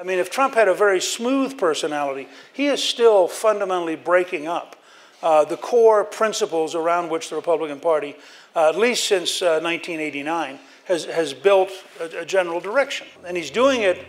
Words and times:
I 0.00 0.02
mean, 0.02 0.18
if 0.18 0.30
Trump 0.30 0.54
had 0.54 0.66
a 0.66 0.72
very 0.72 0.98
smooth 0.98 1.58
personality, 1.58 2.26
he 2.54 2.68
is 2.68 2.82
still 2.82 3.28
fundamentally 3.28 3.96
breaking 3.96 4.46
up 4.46 4.76
uh, 5.22 5.44
the 5.44 5.58
core 5.58 6.04
principles 6.04 6.74
around 6.74 7.10
which 7.10 7.28
the 7.28 7.36
Republican 7.36 7.80
Party, 7.80 8.16
uh, 8.56 8.70
at 8.70 8.78
least 8.78 9.04
since 9.04 9.42
uh, 9.42 9.60
1989, 9.62 10.58
has, 10.86 11.04
has 11.04 11.34
built 11.34 11.70
a, 12.00 12.20
a 12.20 12.24
general 12.24 12.60
direction. 12.60 13.06
And 13.26 13.36
he's 13.36 13.50
doing 13.50 13.82
it 13.82 14.06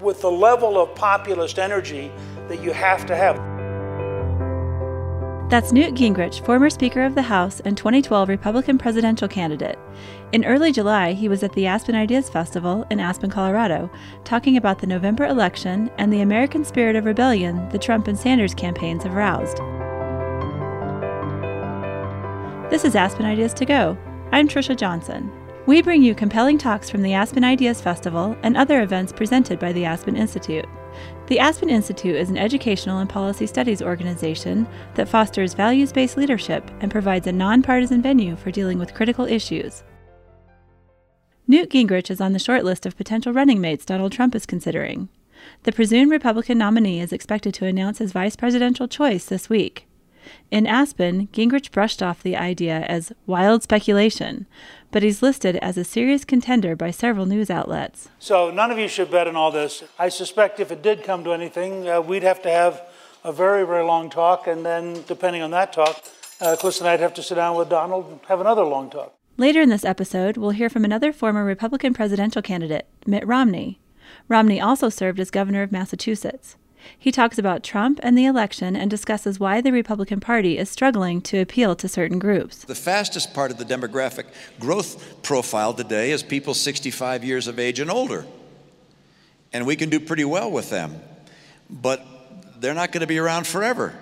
with 0.00 0.22
the 0.22 0.30
level 0.30 0.76
of 0.76 0.92
populist 0.96 1.60
energy 1.60 2.10
that 2.48 2.60
you 2.60 2.72
have 2.72 3.06
to 3.06 3.14
have. 3.14 3.57
That's 5.48 5.72
Newt 5.72 5.94
Gingrich, 5.94 6.44
former 6.44 6.68
Speaker 6.68 7.02
of 7.04 7.14
the 7.14 7.22
House 7.22 7.60
and 7.60 7.74
2012 7.74 8.28
Republican 8.28 8.76
presidential 8.76 9.26
candidate. 9.26 9.78
In 10.32 10.44
early 10.44 10.72
July, 10.72 11.14
he 11.14 11.26
was 11.26 11.42
at 11.42 11.54
the 11.54 11.66
Aspen 11.66 11.94
Ideas 11.94 12.28
Festival 12.28 12.86
in 12.90 13.00
Aspen, 13.00 13.30
Colorado, 13.30 13.90
talking 14.24 14.58
about 14.58 14.78
the 14.78 14.86
November 14.86 15.24
election 15.24 15.90
and 15.96 16.12
the 16.12 16.20
American 16.20 16.66
spirit 16.66 16.96
of 16.96 17.06
rebellion 17.06 17.66
the 17.70 17.78
Trump 17.78 18.08
and 18.08 18.18
Sanders 18.18 18.52
campaigns 18.52 19.04
have 19.04 19.14
roused. 19.14 19.56
This 22.70 22.84
is 22.84 22.94
Aspen 22.94 23.24
Ideas 23.24 23.54
to 23.54 23.64
Go. 23.64 23.96
I'm 24.32 24.48
Trisha 24.48 24.76
Johnson. 24.76 25.32
We 25.64 25.80
bring 25.80 26.02
you 26.02 26.14
compelling 26.14 26.58
talks 26.58 26.90
from 26.90 27.00
the 27.00 27.14
Aspen 27.14 27.42
Ideas 27.42 27.80
Festival 27.80 28.36
and 28.42 28.54
other 28.54 28.82
events 28.82 29.14
presented 29.14 29.58
by 29.58 29.72
the 29.72 29.86
Aspen 29.86 30.14
Institute. 30.14 30.66
The 31.26 31.38
Aspen 31.38 31.68
Institute 31.68 32.16
is 32.16 32.30
an 32.30 32.38
educational 32.38 32.98
and 32.98 33.08
policy 33.08 33.46
studies 33.46 33.82
organization 33.82 34.66
that 34.94 35.08
fosters 35.08 35.54
values 35.54 35.92
based 35.92 36.16
leadership 36.16 36.70
and 36.80 36.90
provides 36.90 37.26
a 37.26 37.32
nonpartisan 37.32 38.00
venue 38.00 38.36
for 38.36 38.50
dealing 38.50 38.78
with 38.78 38.94
critical 38.94 39.26
issues. 39.26 39.84
Newt 41.46 41.70
Gingrich 41.70 42.10
is 42.10 42.20
on 42.20 42.32
the 42.32 42.38
short 42.38 42.64
list 42.64 42.86
of 42.86 42.96
potential 42.96 43.32
running 43.32 43.60
mates 43.60 43.84
Donald 43.84 44.12
Trump 44.12 44.34
is 44.34 44.46
considering. 44.46 45.08
The 45.62 45.72
presumed 45.72 46.10
Republican 46.10 46.58
nominee 46.58 47.00
is 47.00 47.12
expected 47.12 47.54
to 47.54 47.66
announce 47.66 47.98
his 47.98 48.12
vice 48.12 48.36
presidential 48.36 48.88
choice 48.88 49.26
this 49.26 49.48
week. 49.48 49.86
In 50.50 50.66
Aspen, 50.66 51.28
Gingrich 51.28 51.70
brushed 51.70 52.02
off 52.02 52.22
the 52.22 52.36
idea 52.36 52.80
as 52.80 53.12
wild 53.26 53.62
speculation, 53.62 54.46
but 54.90 55.02
he's 55.02 55.22
listed 55.22 55.56
as 55.56 55.76
a 55.76 55.84
serious 55.84 56.24
contender 56.24 56.74
by 56.74 56.90
several 56.90 57.26
news 57.26 57.50
outlets. 57.50 58.08
So 58.18 58.50
none 58.50 58.70
of 58.70 58.78
you 58.78 58.88
should 58.88 59.10
bet 59.10 59.26
on 59.26 59.36
all 59.36 59.50
this. 59.50 59.84
I 59.98 60.08
suspect 60.08 60.60
if 60.60 60.70
it 60.70 60.82
did 60.82 61.04
come 61.04 61.24
to 61.24 61.32
anything, 61.32 61.88
uh, 61.88 62.00
we'd 62.00 62.22
have 62.22 62.42
to 62.42 62.50
have 62.50 62.82
a 63.24 63.32
very, 63.32 63.66
very 63.66 63.84
long 63.84 64.10
talk, 64.10 64.46
and 64.46 64.64
then 64.64 65.02
depending 65.06 65.42
on 65.42 65.50
that 65.50 65.72
talk, 65.72 66.02
uh, 66.40 66.56
Chris 66.58 66.80
and 66.80 66.88
I'd 66.88 67.00
have 67.00 67.14
to 67.14 67.22
sit 67.22 67.34
down 67.34 67.56
with 67.56 67.68
Donald 67.68 68.10
and 68.10 68.20
have 68.28 68.40
another 68.40 68.62
long 68.62 68.90
talk. 68.90 69.14
Later 69.36 69.60
in 69.60 69.68
this 69.68 69.84
episode, 69.84 70.36
we'll 70.36 70.50
hear 70.50 70.68
from 70.68 70.84
another 70.84 71.12
former 71.12 71.44
Republican 71.44 71.94
presidential 71.94 72.42
candidate, 72.42 72.86
Mitt 73.06 73.26
Romney. 73.26 73.80
Romney 74.28 74.60
also 74.60 74.88
served 74.88 75.20
as 75.20 75.30
governor 75.30 75.62
of 75.62 75.72
Massachusetts. 75.72 76.56
He 76.98 77.12
talks 77.12 77.38
about 77.38 77.62
Trump 77.62 78.00
and 78.02 78.16
the 78.16 78.24
election 78.24 78.76
and 78.76 78.90
discusses 78.90 79.38
why 79.40 79.60
the 79.60 79.72
Republican 79.72 80.20
Party 80.20 80.58
is 80.58 80.70
struggling 80.70 81.20
to 81.22 81.38
appeal 81.38 81.76
to 81.76 81.88
certain 81.88 82.18
groups. 82.18 82.64
The 82.64 82.74
fastest 82.74 83.34
part 83.34 83.50
of 83.50 83.58
the 83.58 83.64
demographic 83.64 84.26
growth 84.58 85.22
profile 85.22 85.74
today 85.74 86.10
is 86.10 86.22
people 86.22 86.54
65 86.54 87.24
years 87.24 87.46
of 87.46 87.58
age 87.58 87.80
and 87.80 87.90
older. 87.90 88.26
And 89.52 89.66
we 89.66 89.76
can 89.76 89.88
do 89.90 90.00
pretty 90.00 90.24
well 90.24 90.50
with 90.50 90.70
them. 90.70 91.00
But 91.70 92.04
they're 92.60 92.74
not 92.74 92.92
going 92.92 93.00
to 93.02 93.06
be 93.06 93.18
around 93.18 93.46
forever. 93.46 93.94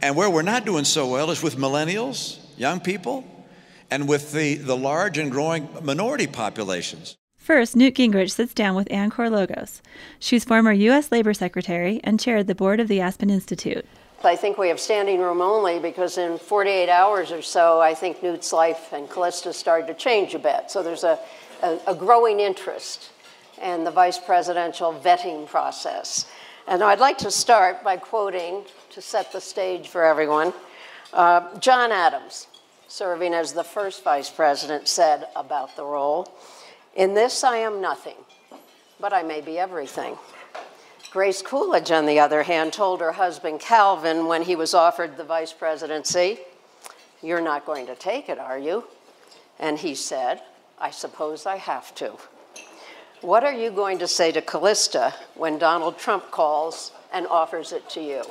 And 0.00 0.16
where 0.16 0.28
we're 0.28 0.42
not 0.42 0.64
doing 0.64 0.84
so 0.84 1.08
well 1.08 1.30
is 1.30 1.42
with 1.42 1.56
millennials, 1.56 2.38
young 2.56 2.80
people, 2.80 3.24
and 3.90 4.08
with 4.08 4.32
the, 4.32 4.56
the 4.56 4.76
large 4.76 5.18
and 5.18 5.30
growing 5.30 5.68
minority 5.82 6.26
populations. 6.26 7.16
First, 7.42 7.74
Newt 7.74 7.96
Gingrich 7.96 8.30
sits 8.30 8.54
down 8.54 8.76
with 8.76 8.88
Ann 8.92 9.10
Korologos. 9.10 9.80
She's 10.20 10.44
former 10.44 10.70
U.S. 10.70 11.10
Labor 11.10 11.34
Secretary 11.34 12.00
and 12.04 12.20
chaired 12.20 12.46
the 12.46 12.54
board 12.54 12.78
of 12.78 12.86
the 12.86 13.00
Aspen 13.00 13.30
Institute. 13.30 13.84
I 14.22 14.36
think 14.36 14.58
we 14.58 14.68
have 14.68 14.78
standing 14.78 15.18
room 15.18 15.40
only 15.40 15.80
because 15.80 16.18
in 16.18 16.38
48 16.38 16.88
hours 16.88 17.32
or 17.32 17.42
so, 17.42 17.80
I 17.80 17.94
think 17.94 18.22
Newt's 18.22 18.52
life 18.52 18.92
and 18.92 19.10
Callista 19.10 19.52
started 19.52 19.88
to 19.88 19.94
change 19.94 20.36
a 20.36 20.38
bit. 20.38 20.70
So 20.70 20.84
there's 20.84 21.02
a, 21.02 21.18
a, 21.64 21.80
a 21.88 21.94
growing 21.96 22.38
interest 22.38 23.10
in 23.60 23.82
the 23.82 23.90
vice 23.90 24.18
presidential 24.18 24.94
vetting 24.94 25.48
process. 25.48 26.30
And 26.68 26.80
I'd 26.80 27.00
like 27.00 27.18
to 27.18 27.30
start 27.32 27.82
by 27.82 27.96
quoting, 27.96 28.62
to 28.90 29.02
set 29.02 29.32
the 29.32 29.40
stage 29.40 29.88
for 29.88 30.04
everyone, 30.04 30.52
uh, 31.12 31.58
John 31.58 31.90
Adams, 31.90 32.46
serving 32.86 33.34
as 33.34 33.52
the 33.52 33.64
first 33.64 34.04
vice 34.04 34.30
president, 34.30 34.86
said 34.86 35.26
about 35.34 35.74
the 35.74 35.84
role. 35.84 36.32
In 36.94 37.14
this 37.14 37.42
I 37.42 37.58
am 37.58 37.80
nothing, 37.80 38.16
but 39.00 39.12
I 39.12 39.22
may 39.22 39.40
be 39.40 39.58
everything. 39.58 40.18
Grace 41.10 41.42
Coolidge, 41.42 41.90
on 41.90 42.06
the 42.06 42.20
other 42.20 42.42
hand, 42.42 42.72
told 42.72 43.00
her 43.00 43.12
husband 43.12 43.60
Calvin 43.60 44.26
when 44.26 44.42
he 44.42 44.56
was 44.56 44.74
offered 44.74 45.16
the 45.16 45.24
vice 45.24 45.52
presidency, 45.52 46.38
You're 47.22 47.40
not 47.40 47.66
going 47.66 47.86
to 47.86 47.94
take 47.94 48.28
it, 48.28 48.38
are 48.38 48.58
you? 48.58 48.84
And 49.58 49.78
he 49.78 49.94
said, 49.94 50.42
I 50.78 50.90
suppose 50.90 51.46
I 51.46 51.56
have 51.56 51.94
to. 51.96 52.16
What 53.20 53.44
are 53.44 53.52
you 53.52 53.70
going 53.70 53.98
to 54.00 54.08
say 54.08 54.32
to 54.32 54.42
Callista 54.42 55.14
when 55.34 55.58
Donald 55.58 55.96
Trump 55.98 56.30
calls 56.30 56.92
and 57.12 57.26
offers 57.28 57.72
it 57.72 57.88
to 57.90 58.00
you? 58.02 58.24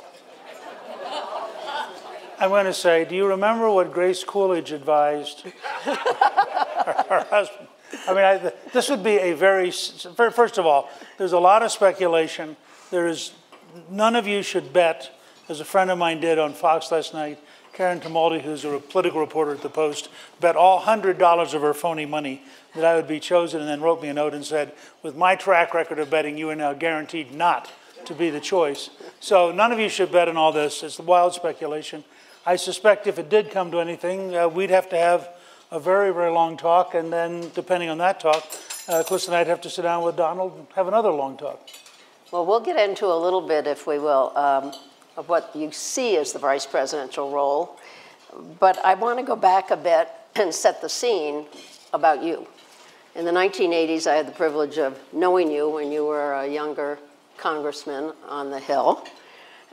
I'm 2.38 2.50
going 2.50 2.66
to 2.66 2.74
say, 2.74 3.04
do 3.04 3.14
you 3.14 3.26
remember 3.26 3.70
what 3.70 3.92
Grace 3.92 4.24
Coolidge 4.24 4.72
advised 4.72 5.40
her, 5.84 7.26
husband? 7.30 7.68
I 8.06 8.14
mean, 8.14 8.24
I, 8.24 8.52
this 8.72 8.88
would 8.88 9.04
be 9.04 9.18
a 9.18 9.32
very, 9.32 9.70
first 9.70 10.58
of 10.58 10.66
all, 10.66 10.90
there's 11.18 11.32
a 11.32 11.38
lot 11.38 11.62
of 11.62 11.70
speculation. 11.70 12.56
There 12.90 13.06
is, 13.06 13.32
none 13.88 14.16
of 14.16 14.26
you 14.26 14.42
should 14.42 14.72
bet, 14.72 15.10
as 15.48 15.60
a 15.60 15.64
friend 15.64 15.90
of 15.90 15.98
mine 15.98 16.20
did 16.20 16.38
on 16.38 16.52
Fox 16.52 16.90
last 16.90 17.14
night, 17.14 17.38
Karen 17.72 18.00
Tumulty, 18.00 18.42
who's 18.42 18.64
a 18.64 18.78
political 18.78 19.20
reporter 19.20 19.52
at 19.52 19.62
The 19.62 19.68
Post, 19.68 20.08
bet 20.40 20.56
all 20.56 20.82
$100 20.82 21.54
of 21.54 21.62
her 21.62 21.72
phony 21.72 22.04
money 22.04 22.42
that 22.74 22.84
I 22.84 22.96
would 22.96 23.08
be 23.08 23.18
chosen 23.20 23.60
and 23.60 23.68
then 23.68 23.80
wrote 23.80 24.02
me 24.02 24.08
a 24.08 24.14
note 24.14 24.34
and 24.34 24.44
said, 24.44 24.72
with 25.02 25.16
my 25.16 25.36
track 25.36 25.72
record 25.72 25.98
of 25.98 26.10
betting, 26.10 26.36
you 26.36 26.50
are 26.50 26.56
now 26.56 26.74
guaranteed 26.74 27.32
not 27.32 27.72
to 28.04 28.14
be 28.14 28.30
the 28.30 28.40
choice. 28.40 28.90
So 29.20 29.52
none 29.52 29.72
of 29.72 29.78
you 29.78 29.88
should 29.88 30.12
bet 30.12 30.28
on 30.28 30.36
all 30.36 30.52
this. 30.52 30.82
It's 30.82 30.98
wild 30.98 31.34
speculation. 31.34 32.04
I 32.44 32.56
suspect 32.56 33.06
if 33.06 33.18
it 33.18 33.30
did 33.30 33.50
come 33.50 33.70
to 33.70 33.80
anything, 33.80 34.36
uh, 34.36 34.48
we'd 34.48 34.70
have 34.70 34.88
to 34.90 34.96
have 34.96 35.28
a 35.72 35.80
very, 35.80 36.12
very 36.12 36.30
long 36.30 36.58
talk, 36.58 36.92
and 36.92 37.10
then 37.10 37.50
depending 37.54 37.88
on 37.88 37.96
that 37.96 38.20
talk, 38.20 38.46
uh, 38.88 39.02
Chris 39.06 39.26
and 39.26 39.34
I'd 39.34 39.46
have 39.46 39.62
to 39.62 39.70
sit 39.70 39.82
down 39.82 40.04
with 40.04 40.16
Donald 40.16 40.54
and 40.54 40.66
have 40.74 40.86
another 40.86 41.10
long 41.10 41.38
talk. 41.38 41.66
Well, 42.30 42.44
we'll 42.44 42.60
get 42.60 42.78
into 42.78 43.06
a 43.06 43.16
little 43.16 43.40
bit, 43.40 43.66
if 43.66 43.86
we 43.86 43.98
will, 43.98 44.36
um, 44.36 44.74
of 45.16 45.30
what 45.30 45.50
you 45.54 45.72
see 45.72 46.18
as 46.18 46.34
the 46.34 46.38
vice 46.38 46.66
presidential 46.66 47.30
role. 47.30 47.78
But 48.60 48.84
I 48.84 48.92
want 48.94 49.18
to 49.18 49.24
go 49.24 49.34
back 49.34 49.70
a 49.70 49.76
bit 49.76 50.10
and 50.34 50.54
set 50.54 50.82
the 50.82 50.90
scene 50.90 51.46
about 51.94 52.22
you. 52.22 52.46
In 53.14 53.24
the 53.24 53.30
1980s, 53.32 54.06
I 54.06 54.14
had 54.14 54.28
the 54.28 54.32
privilege 54.32 54.76
of 54.76 54.98
knowing 55.10 55.50
you 55.50 55.70
when 55.70 55.90
you 55.90 56.04
were 56.04 56.34
a 56.34 56.46
younger 56.46 56.98
congressman 57.38 58.12
on 58.28 58.50
the 58.50 58.60
Hill, 58.60 59.06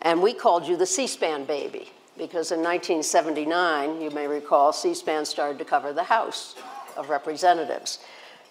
and 0.02 0.22
we 0.22 0.34
called 0.34 0.66
you 0.66 0.78
the 0.78 0.86
C 0.86 1.08
SPAN 1.08 1.44
baby 1.44 1.90
because 2.20 2.52
in 2.52 2.60
1979, 2.60 4.02
you 4.02 4.12
may 4.12 4.28
recall, 4.28 4.74
C 4.74 4.94
SPAN 4.94 5.26
started 5.26 5.58
to 5.58 5.66
cover 5.66 5.94
the 5.94 6.04
House 6.04 6.56
of 6.98 7.10
Representatives. 7.10 8.00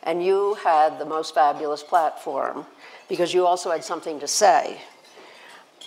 And 0.02 0.24
you 0.24 0.54
had 0.64 0.98
the 0.98 1.04
most 1.04 1.34
fabulous 1.34 1.82
platform 1.82 2.66
because 3.08 3.34
you 3.34 3.46
also 3.46 3.70
had 3.70 3.84
something 3.84 4.18
to 4.20 4.26
say. 4.26 4.80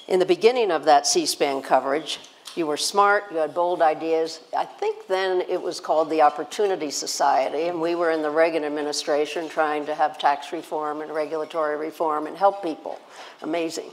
In 0.07 0.19
the 0.19 0.25
beginning 0.25 0.69
of 0.69 0.85
that 0.85 1.07
C 1.07 1.25
SPAN 1.25 1.63
coverage, 1.63 2.19
you 2.55 2.67
were 2.67 2.77
smart, 2.77 3.25
you 3.31 3.37
had 3.37 3.53
bold 3.55 3.81
ideas. 3.81 4.41
I 4.55 4.65
think 4.65 5.07
then 5.07 5.41
it 5.49 5.61
was 5.61 5.79
called 5.79 6.09
the 6.09 6.21
Opportunity 6.21 6.91
Society, 6.91 7.63
and 7.63 7.81
we 7.81 7.95
were 7.95 8.11
in 8.11 8.21
the 8.21 8.29
Reagan 8.29 8.63
administration 8.63 9.49
trying 9.49 9.87
to 9.87 9.95
have 9.95 10.19
tax 10.19 10.51
reform 10.51 11.01
and 11.01 11.11
regulatory 11.11 11.77
reform 11.77 12.27
and 12.27 12.37
help 12.37 12.61
people. 12.61 12.99
Amazing. 13.41 13.89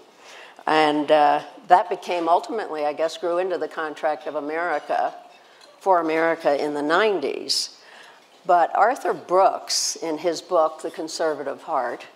And 0.67 1.11
uh, 1.11 1.43
that 1.69 1.89
became 1.89 2.29
ultimately, 2.29 2.85
I 2.85 2.93
guess, 2.93 3.17
grew 3.17 3.39
into 3.39 3.59
the 3.59 3.69
contract 3.69 4.27
of 4.27 4.35
America 4.35 5.15
for 5.79 6.01
America 6.01 6.63
in 6.63 6.75
the 6.75 6.81
90s. 6.81 7.77
But 8.47 8.75
Arthur 8.75 9.13
Brooks, 9.13 9.97
in 9.97 10.19
his 10.19 10.41
book, 10.41 10.81
The 10.83 10.91
Conservative 10.91 11.63
Heart, 11.63 12.07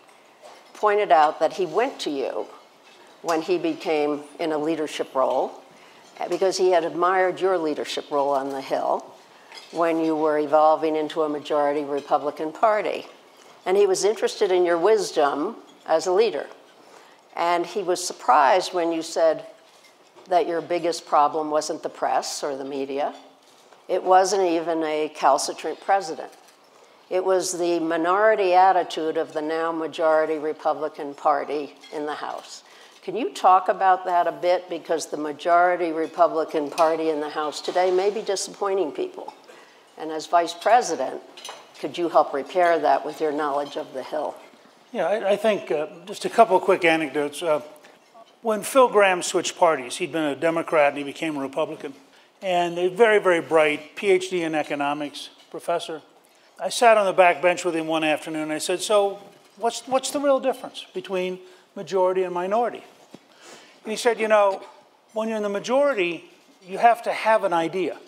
pointed 0.75 1.13
out 1.13 1.39
that 1.41 1.53
he 1.53 1.67
went 1.67 2.01
to 2.01 2.11
you 2.11 2.47
when 3.21 3.43
he 3.43 3.59
became 3.59 4.23
in 4.41 4.53
a 4.53 4.59
leadership 4.59 5.15
role 5.15 5.63
because 6.29 6.57
he 6.57 6.71
had 6.71 6.85
admired 6.85 7.41
your 7.41 7.59
leadership 7.59 8.11
role 8.11 8.31
on 8.31 8.51
the 8.51 8.61
Hill 8.61 9.05
when 9.71 10.01
you 10.01 10.17
were 10.17 10.39
evolving 10.39 10.97
into 10.97 11.23
a 11.23 11.29
majority 11.29 11.85
Republican 11.85 12.53
Party. 12.53 13.07
And 13.65 13.77
he 13.77 13.87
was 13.87 14.05
interested 14.05 14.51
in 14.51 14.65
your 14.65 14.79
wisdom 14.79 15.57
as 15.87 16.07
a 16.07 16.13
leader. 16.13 16.47
And 17.37 17.65
he 17.65 17.83
was 17.83 18.05
surprised 18.05 18.75
when 18.75 18.93
you 18.93 19.03
said 19.03 19.47
that 20.29 20.47
your 20.47 20.61
biggest 20.61 21.07
problem 21.07 21.51
wasn't 21.51 21.83
the 21.83 21.89
press 21.89 22.45
or 22.45 22.57
the 22.57 22.65
media. 22.65 23.15
It 23.89 24.03
wasn't 24.03 24.43
even 24.43 24.83
a 24.83 25.13
calcitrant 25.15 25.81
president. 25.81 26.33
It 27.11 27.25
was 27.25 27.53
the 27.53 27.79
minority 27.81 28.55
attitude 28.55 29.17
of 29.17 29.33
the 29.33 29.43
now 29.43 29.73
majority 29.73 30.39
Republican 30.39 31.15
Party 31.15 31.75
in 31.93 32.07
the 32.07 32.15
House. 32.15 32.63
Can 33.03 33.17
you 33.17 33.35
talk 33.35 33.69
about 33.69 34.05
that 34.05 34.27
a 34.27 34.33
bit? 34.33 34.71
Because 34.71 35.07
the 35.07 35.17
majority 35.17 35.93
Republican 35.93 36.71
Party 36.71 37.11
in 37.11 37.21
the 37.21 37.29
House 37.29 37.61
today 37.61 37.91
may 37.91 38.11
be 38.11 38.23
disappointing 38.23 38.93
people. 38.93 39.35
And 39.99 40.11
as 40.11 40.27
vice 40.27 40.55
president, 40.55 41.21
could 41.81 41.99
you 41.99 42.09
help 42.09 42.33
repair 42.33 42.79
that 42.79 43.05
with 43.05 43.21
your 43.21 43.33
knowledge 43.33 43.77
of 43.77 43.93
the 43.93 44.05
Hill? 44.05 44.37
Yeah, 44.93 45.07
I, 45.07 45.31
I 45.31 45.37
think 45.37 45.71
uh, 45.71 45.87
just 46.05 46.27
a 46.27 46.29
couple 46.29 46.55
of 46.55 46.63
quick 46.63 46.85
anecdotes. 46.85 47.43
Uh, 47.43 47.63
when 48.43 48.63
Phil 48.63 48.91
Gramm 48.91 49.23
switched 49.23 49.57
parties, 49.57 49.97
he'd 49.97 50.13
been 50.13 50.25
a 50.25 50.37
Democrat 50.37 50.89
and 50.91 50.99
he 50.99 51.05
became 51.05 51.37
a 51.37 51.41
Republican. 51.41 51.95
And 52.43 52.79
a 52.79 52.89
very, 52.89 53.19
very 53.19 53.41
bright 53.41 53.97
PhD 53.97 54.41
in 54.41 54.55
economics 54.55 55.31
professor. 55.51 56.03
I 56.61 56.69
sat 56.69 56.99
on 56.99 57.07
the 57.07 57.13
back 57.15 57.41
bench 57.41 57.65
with 57.65 57.75
him 57.75 57.87
one 57.87 58.05
afternoon 58.05 58.43
and 58.43 58.53
I 58.53 58.59
said, 58.59 58.83
So, 58.83 59.19
what's, 59.57 59.81
what's 59.89 60.11
the 60.11 60.21
real 60.21 60.41
difference 60.41 60.85
between 60.93 61.39
majority 61.75 62.25
and 62.25 62.35
minority? 62.35 62.85
And 63.85 63.91
he 63.91 63.97
said, 63.97 64.21
You 64.21 64.29
know, 64.29 64.63
when 65.15 65.29
you're 65.29 65.39
in 65.39 65.43
the 65.43 65.49
majority, 65.49 66.25
you 66.67 66.77
have 66.77 67.03
to 67.05 67.13
have 67.13 67.45
an 67.45 67.55
idea. 67.55 67.99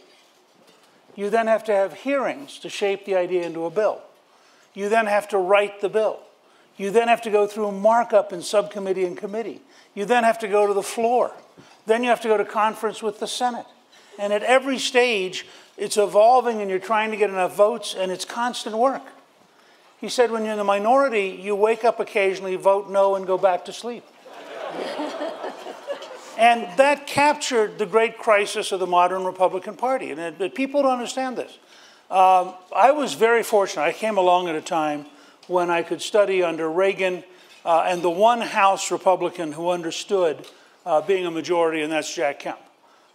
You 1.17 1.31
then 1.31 1.47
have 1.47 1.65
to 1.65 1.73
have 1.73 1.95
hearings 1.95 2.59
to 2.59 2.69
shape 2.69 3.07
the 3.07 3.15
idea 3.15 3.47
into 3.47 3.65
a 3.65 3.71
bill. 3.71 4.03
You 4.75 4.91
then 4.91 5.07
have 5.07 5.29
to 5.29 5.39
write 5.39 5.81
the 5.81 5.89
bill. 5.89 6.21
You 6.77 6.91
then 6.91 7.09
have 7.09 7.23
to 7.23 7.31
go 7.31 7.47
through 7.47 7.67
a 7.67 7.73
markup 7.73 8.33
in 8.33 8.43
subcommittee 8.43 9.05
and 9.05 9.17
committee. 9.17 9.61
You 9.95 10.05
then 10.05 10.25
have 10.25 10.39
to 10.41 10.49
go 10.49 10.67
to 10.67 10.75
the 10.75 10.83
floor. 10.83 11.33
Then 11.87 12.03
you 12.03 12.09
have 12.09 12.21
to 12.23 12.29
go 12.29 12.37
to 12.37 12.45
conference 12.45 13.03
with 13.03 13.21
the 13.21 13.29
Senate. 13.29 13.67
And 14.19 14.33
at 14.33 14.43
every 14.43 14.79
stage, 14.79 15.47
it's 15.77 15.97
evolving 15.97 16.61
and 16.61 16.71
you're 16.71 16.79
trying 16.79 17.11
to 17.11 17.17
get 17.17 17.31
enough 17.31 17.57
votes, 17.57 17.95
and 17.97 18.13
it's 18.13 18.25
constant 18.25 18.77
work. 18.77 19.03
He 20.01 20.09
said, 20.09 20.31
when 20.31 20.43
you're 20.43 20.53
in 20.53 20.59
the 20.59 20.65
minority, 20.65 21.39
you 21.41 21.57
wake 21.57 21.85
up 21.85 21.99
occasionally, 22.01 22.57
vote 22.57 22.91
no, 22.91 23.15
and 23.15 23.27
go 23.27 23.39
back 23.39 23.65
to 23.67 23.73
sleep. 23.73 24.05
and 26.39 26.67
that 26.77 27.07
captured 27.07 27.79
the 27.79 27.87
great 27.87 28.19
crisis 28.19 28.71
of 28.73 28.81
the 28.81 28.87
modern 28.87 29.25
Republican 29.25 29.77
Party. 29.77 30.11
And 30.11 30.21
it, 30.21 30.55
people 30.55 30.83
don't 30.83 30.93
understand 30.93 31.39
this. 31.39 31.59
Um, 32.11 32.55
I 32.75 32.91
was 32.91 33.15
very 33.15 33.43
fortunate. 33.43 33.83
I 33.83 33.93
came 33.93 34.19
along 34.19 34.49
at 34.49 34.55
a 34.55 34.61
time 34.61 35.07
when 35.47 35.71
I 35.71 35.83
could 35.83 36.01
study 36.01 36.43
under 36.43 36.71
Reagan 36.71 37.25
uh, 37.65 37.87
and 37.87 38.03
the 38.03 38.11
one 38.11 38.41
House 38.41 38.91
Republican 38.91 39.53
who 39.53 39.71
understood 39.71 40.47
uh, 40.87 41.01
being 41.01 41.27
a 41.27 41.31
majority, 41.31 41.83
and 41.83 41.93
that's 41.93 42.15
Jack 42.15 42.41
Kemp. 42.41 42.59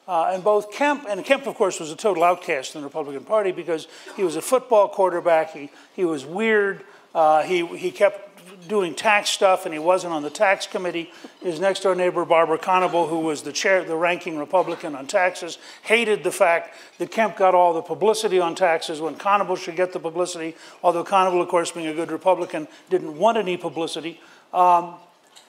Uh, 0.08 0.32
and 0.34 0.44
both 0.44 0.72
Kemp, 0.72 1.06
and 1.08 1.24
Kemp, 1.24 1.46
of 1.46 1.54
course, 1.54 1.80
was 1.80 1.92
a 1.92 1.96
total 1.96 2.24
outcast 2.24 2.74
in 2.74 2.82
the 2.82 2.88
Republican 2.88 3.24
Party 3.24 3.52
because 3.52 3.88
he 4.16 4.24
was 4.24 4.36
a 4.36 4.42
football 4.42 4.90
quarterback, 4.90 5.54
he, 5.54 5.70
he 5.96 6.04
was 6.04 6.26
weird, 6.26 6.84
uh, 7.14 7.44
he, 7.44 7.66
he 7.78 7.92
kept 7.92 8.29
doing 8.68 8.94
tax 8.94 9.30
stuff 9.30 9.66
and 9.66 9.74
he 9.74 9.80
wasn't 9.80 10.14
on 10.14 10.22
the 10.22 10.30
tax 10.30 10.68
committee. 10.68 11.12
His 11.42 11.60
next 11.60 11.82
door 11.82 11.96
neighbor, 11.96 12.26
Barber 12.26 12.58
Conable, 12.58 13.08
who 13.08 13.20
was 13.20 13.44
the 13.44 13.52
chair, 13.52 13.84
the 13.84 13.96
ranking 13.96 14.38
Republican 14.38 14.96
on 14.96 15.08
taxes, 15.08 15.58
hated 15.84 16.24
the 16.24 16.32
fact 16.32 16.76
that 16.98 17.12
Kemp 17.12 17.38
got 17.38 17.56
all 17.56 17.74
the 17.74 17.82
publicity 17.82 18.40
on 18.40 18.56
taxes 18.56 19.02
when 19.02 19.16
Conable 19.16 19.58
should 19.58 19.76
get 19.76 19.94
the 19.94 20.00
publicity, 20.00 20.56
although 20.84 21.04
Conable, 21.04 21.42
of 21.42 21.48
course, 21.48 21.72
being 21.72 21.88
a 21.88 21.94
good 21.94 22.12
Republican, 22.12 22.68
didn't 22.90 23.18
want 23.18 23.38
any 23.38 23.58
publicity. 23.58 24.20
Um, 24.54 24.96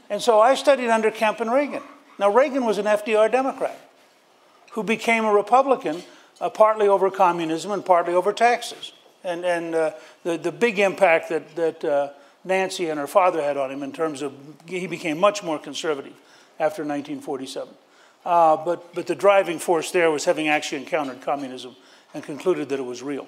and 0.09 0.21
so 0.21 0.41
I 0.41 0.55
studied 0.55 0.91
under 0.91 1.11
Kemp 1.11 1.41
and 1.41 1.53
Reagan. 1.53 1.83
Now, 2.19 2.31
Reagan 2.31 2.65
was 2.65 2.79
an 2.79 2.87
FDR 2.87 3.31
Democrat 3.31 3.79
who 4.73 4.83
became 4.83 5.25
a 5.25 5.33
Republican 5.33 6.03
uh, 6.41 6.49
partly 6.49 6.89
over 6.89 7.11
communism 7.11 7.73
and 7.73 7.85
partly 7.85 8.15
over 8.15 8.33
taxes. 8.33 8.93
And, 9.23 9.45
and 9.45 9.75
uh, 9.75 9.93
the, 10.25 10.39
the 10.39 10.53
big 10.53 10.79
impact 10.79 11.29
that, 11.29 11.55
that 11.56 11.85
uh, 11.85 12.11
Nancy 12.45 12.89
and 12.89 12.99
her 12.99 13.07
father 13.07 13.43
had 13.43 13.57
on 13.57 13.71
him 13.71 13.83
in 13.83 13.93
terms 13.93 14.23
of 14.23 14.33
he 14.67 14.87
became 14.87 15.19
much 15.19 15.43
more 15.43 15.59
conservative 15.59 16.15
after 16.59 16.83
1947. 16.83 17.69
Uh, 18.25 18.57
but, 18.57 18.95
but 18.95 19.07
the 19.07 19.15
driving 19.15 19.59
force 19.59 19.91
there 19.91 20.11
was 20.11 20.25
having 20.25 20.49
actually 20.49 20.79
encountered 20.79 21.21
communism 21.23 21.75
and 22.13 22.23
concluded 22.23 22.69
that 22.69 22.79
it 22.79 22.85
was 22.85 23.03
real. 23.03 23.27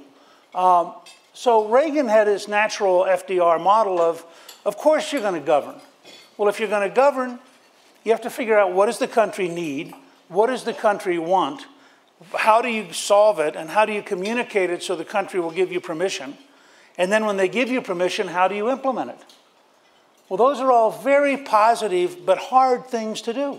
Um, 0.55 0.95
so 1.33 1.69
Reagan 1.69 2.09
had 2.09 2.27
his 2.27 2.47
natural 2.47 3.05
FDR 3.05 3.63
model 3.63 4.01
of, 4.01 4.25
of 4.65 4.77
course 4.77 5.13
you're 5.13 5.23
going 5.23 5.41
to 5.41 5.47
govern. 5.47 5.77
Well, 6.37 6.49
if 6.49 6.61
you're 6.61 6.69
going 6.69 6.89
to 6.89 6.95
govern, 6.95 7.39
you 8.05 8.13
have 8.13 8.23
to 8.23 8.31
figure 8.31 8.59
out 8.59 8.73
what 8.73 8.87
does 8.87 8.99
the 8.99 9.09
country 9.09 9.49
need, 9.49 9.95
what 10.29 10.49
does 10.49 10.65
the 10.65 10.75
country 10.75 11.19
want, 11.19 11.67
how 12.37 12.61
do 12.61 12.69
you 12.69 12.93
solve 12.93 13.39
it, 13.41 13.57
and 13.57 13.71
how 13.71 13.85
do 13.85 13.93
you 13.93 14.03
communicate 14.03 14.71
it 14.71 14.83
so 14.83 14.95
the 14.95 15.05
country 15.05 15.41
will 15.41 15.51
give 15.51 15.73
you 15.73 15.81
permission. 15.81 16.37
And 16.99 17.11
then 17.11 17.25
when 17.25 17.37
they 17.37 17.49
give 17.49 17.69
you 17.69 17.81
permission, 17.81 18.29
how 18.29 18.49
do 18.49 18.55
you 18.55 18.71
implement 18.71 19.11
it? 19.11 19.25
Well, 20.29 20.37
those 20.37 20.61
are 20.61 20.73
all 20.73 20.91
very 20.91 21.37
positive 21.37 22.25
but 22.25 22.39
hard 22.39 22.87
things 22.87 23.23
to 23.23 23.33
do. 23.35 23.59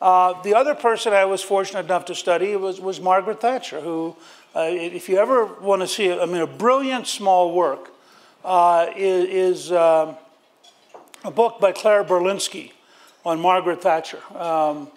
Uh, 0.00 0.40
the 0.42 0.54
other 0.54 0.74
person 0.74 1.12
I 1.12 1.24
was 1.24 1.42
fortunate 1.42 1.86
enough 1.86 2.04
to 2.06 2.14
study 2.14 2.56
was, 2.56 2.80
was 2.80 3.00
Margaret 3.00 3.40
Thatcher, 3.40 3.80
who, 3.80 4.16
uh, 4.54 4.66
if 4.70 5.08
you 5.08 5.18
ever 5.18 5.46
want 5.46 5.82
to 5.82 5.88
see, 5.88 6.12
I 6.12 6.26
mean, 6.26 6.42
a 6.42 6.46
brilliant 6.46 7.06
small 7.06 7.54
work 7.54 7.90
uh, 8.44 8.88
is, 8.94 9.64
is 9.64 9.72
um, 9.72 10.16
a 11.24 11.30
book 11.30 11.58
by 11.58 11.72
Claire 11.72 12.04
Berlinski 12.04 12.72
on 13.24 13.40
Margaret 13.40 13.82
Thatcher. 13.82 14.20
Um, 14.36 14.88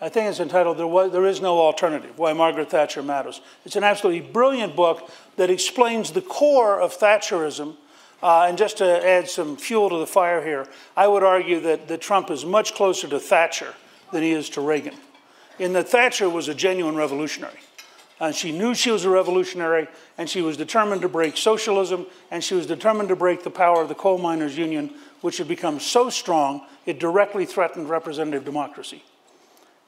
I 0.00 0.08
think 0.08 0.28
it's 0.28 0.40
entitled 0.40 0.76
there, 0.76 0.86
was, 0.86 1.12
there 1.12 1.24
Is 1.24 1.40
No 1.40 1.58
Alternative 1.58 2.18
Why 2.18 2.32
Margaret 2.32 2.68
Thatcher 2.68 3.02
Matters. 3.02 3.40
It's 3.64 3.76
an 3.76 3.84
absolutely 3.84 4.28
brilliant 4.28 4.76
book 4.76 5.10
that 5.36 5.50
explains 5.50 6.12
the 6.12 6.22
core 6.22 6.80
of 6.80 6.96
Thatcherism. 6.98 7.76
Uh, 8.22 8.46
and 8.48 8.56
just 8.56 8.78
to 8.78 9.06
add 9.06 9.28
some 9.28 9.56
fuel 9.56 9.90
to 9.90 9.98
the 9.98 10.06
fire 10.06 10.42
here, 10.42 10.66
I 10.96 11.06
would 11.06 11.22
argue 11.22 11.60
that, 11.60 11.88
that 11.88 12.00
Trump 12.00 12.30
is 12.30 12.44
much 12.44 12.74
closer 12.74 13.06
to 13.08 13.20
Thatcher 13.20 13.74
than 14.10 14.22
he 14.22 14.32
is 14.32 14.48
to 14.50 14.60
Reagan. 14.60 14.94
In 15.58 15.74
that 15.74 15.88
Thatcher 15.88 16.28
was 16.28 16.48
a 16.48 16.54
genuine 16.54 16.96
revolutionary. 16.96 17.58
And 18.18 18.34
she 18.34 18.50
knew 18.50 18.74
she 18.74 18.90
was 18.90 19.04
a 19.04 19.10
revolutionary, 19.10 19.88
and 20.16 20.28
she 20.28 20.40
was 20.40 20.56
determined 20.56 21.02
to 21.02 21.08
break 21.08 21.36
socialism, 21.36 22.06
and 22.30 22.42
she 22.42 22.54
was 22.54 22.66
determined 22.66 23.10
to 23.10 23.16
break 23.16 23.44
the 23.44 23.50
power 23.50 23.82
of 23.82 23.88
the 23.88 23.94
coal 23.94 24.16
miners' 24.16 24.56
union, 24.56 24.94
which 25.20 25.36
had 25.36 25.48
become 25.48 25.78
so 25.78 26.08
strong 26.08 26.62
it 26.86 26.98
directly 26.98 27.44
threatened 27.44 27.90
representative 27.90 28.44
democracy. 28.44 29.04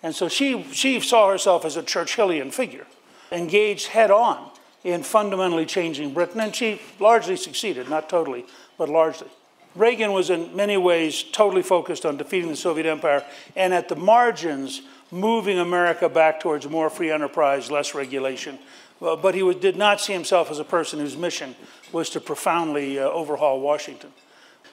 And 0.02 0.14
so 0.14 0.28
she, 0.28 0.62
she 0.72 1.00
saw 1.00 1.30
herself 1.30 1.64
as 1.64 1.78
a 1.78 1.82
Churchillian 1.82 2.52
figure, 2.52 2.86
engaged 3.32 3.88
head 3.88 4.10
on 4.10 4.50
in 4.84 5.02
fundamentally 5.02 5.66
changing 5.66 6.14
Britain, 6.14 6.40
and 6.40 6.54
she 6.54 6.80
largely 7.00 7.36
succeeded, 7.36 7.88
not 7.88 8.08
totally, 8.08 8.44
but 8.76 8.88
largely. 8.88 9.28
Reagan 9.74 10.12
was 10.12 10.30
in 10.30 10.54
many 10.56 10.76
ways 10.76 11.22
totally 11.22 11.62
focused 11.62 12.06
on 12.06 12.16
defeating 12.16 12.50
the 12.50 12.56
Soviet 12.56 12.86
Empire 12.86 13.24
and 13.54 13.74
at 13.74 13.88
the 13.88 13.96
margins 13.96 14.82
moving 15.10 15.58
America 15.58 16.08
back 16.08 16.40
towards 16.40 16.68
more 16.68 16.90
free 16.90 17.10
enterprise, 17.10 17.70
less 17.70 17.94
regulation. 17.94 18.58
Uh, 19.00 19.14
but 19.14 19.34
he 19.34 19.54
did 19.54 19.76
not 19.76 20.00
see 20.00 20.12
himself 20.12 20.50
as 20.50 20.58
a 20.58 20.64
person 20.64 20.98
whose 20.98 21.16
mission 21.16 21.54
was 21.92 22.10
to 22.10 22.20
profoundly 22.20 22.98
uh, 22.98 23.04
overhaul 23.04 23.60
Washington. 23.60 24.10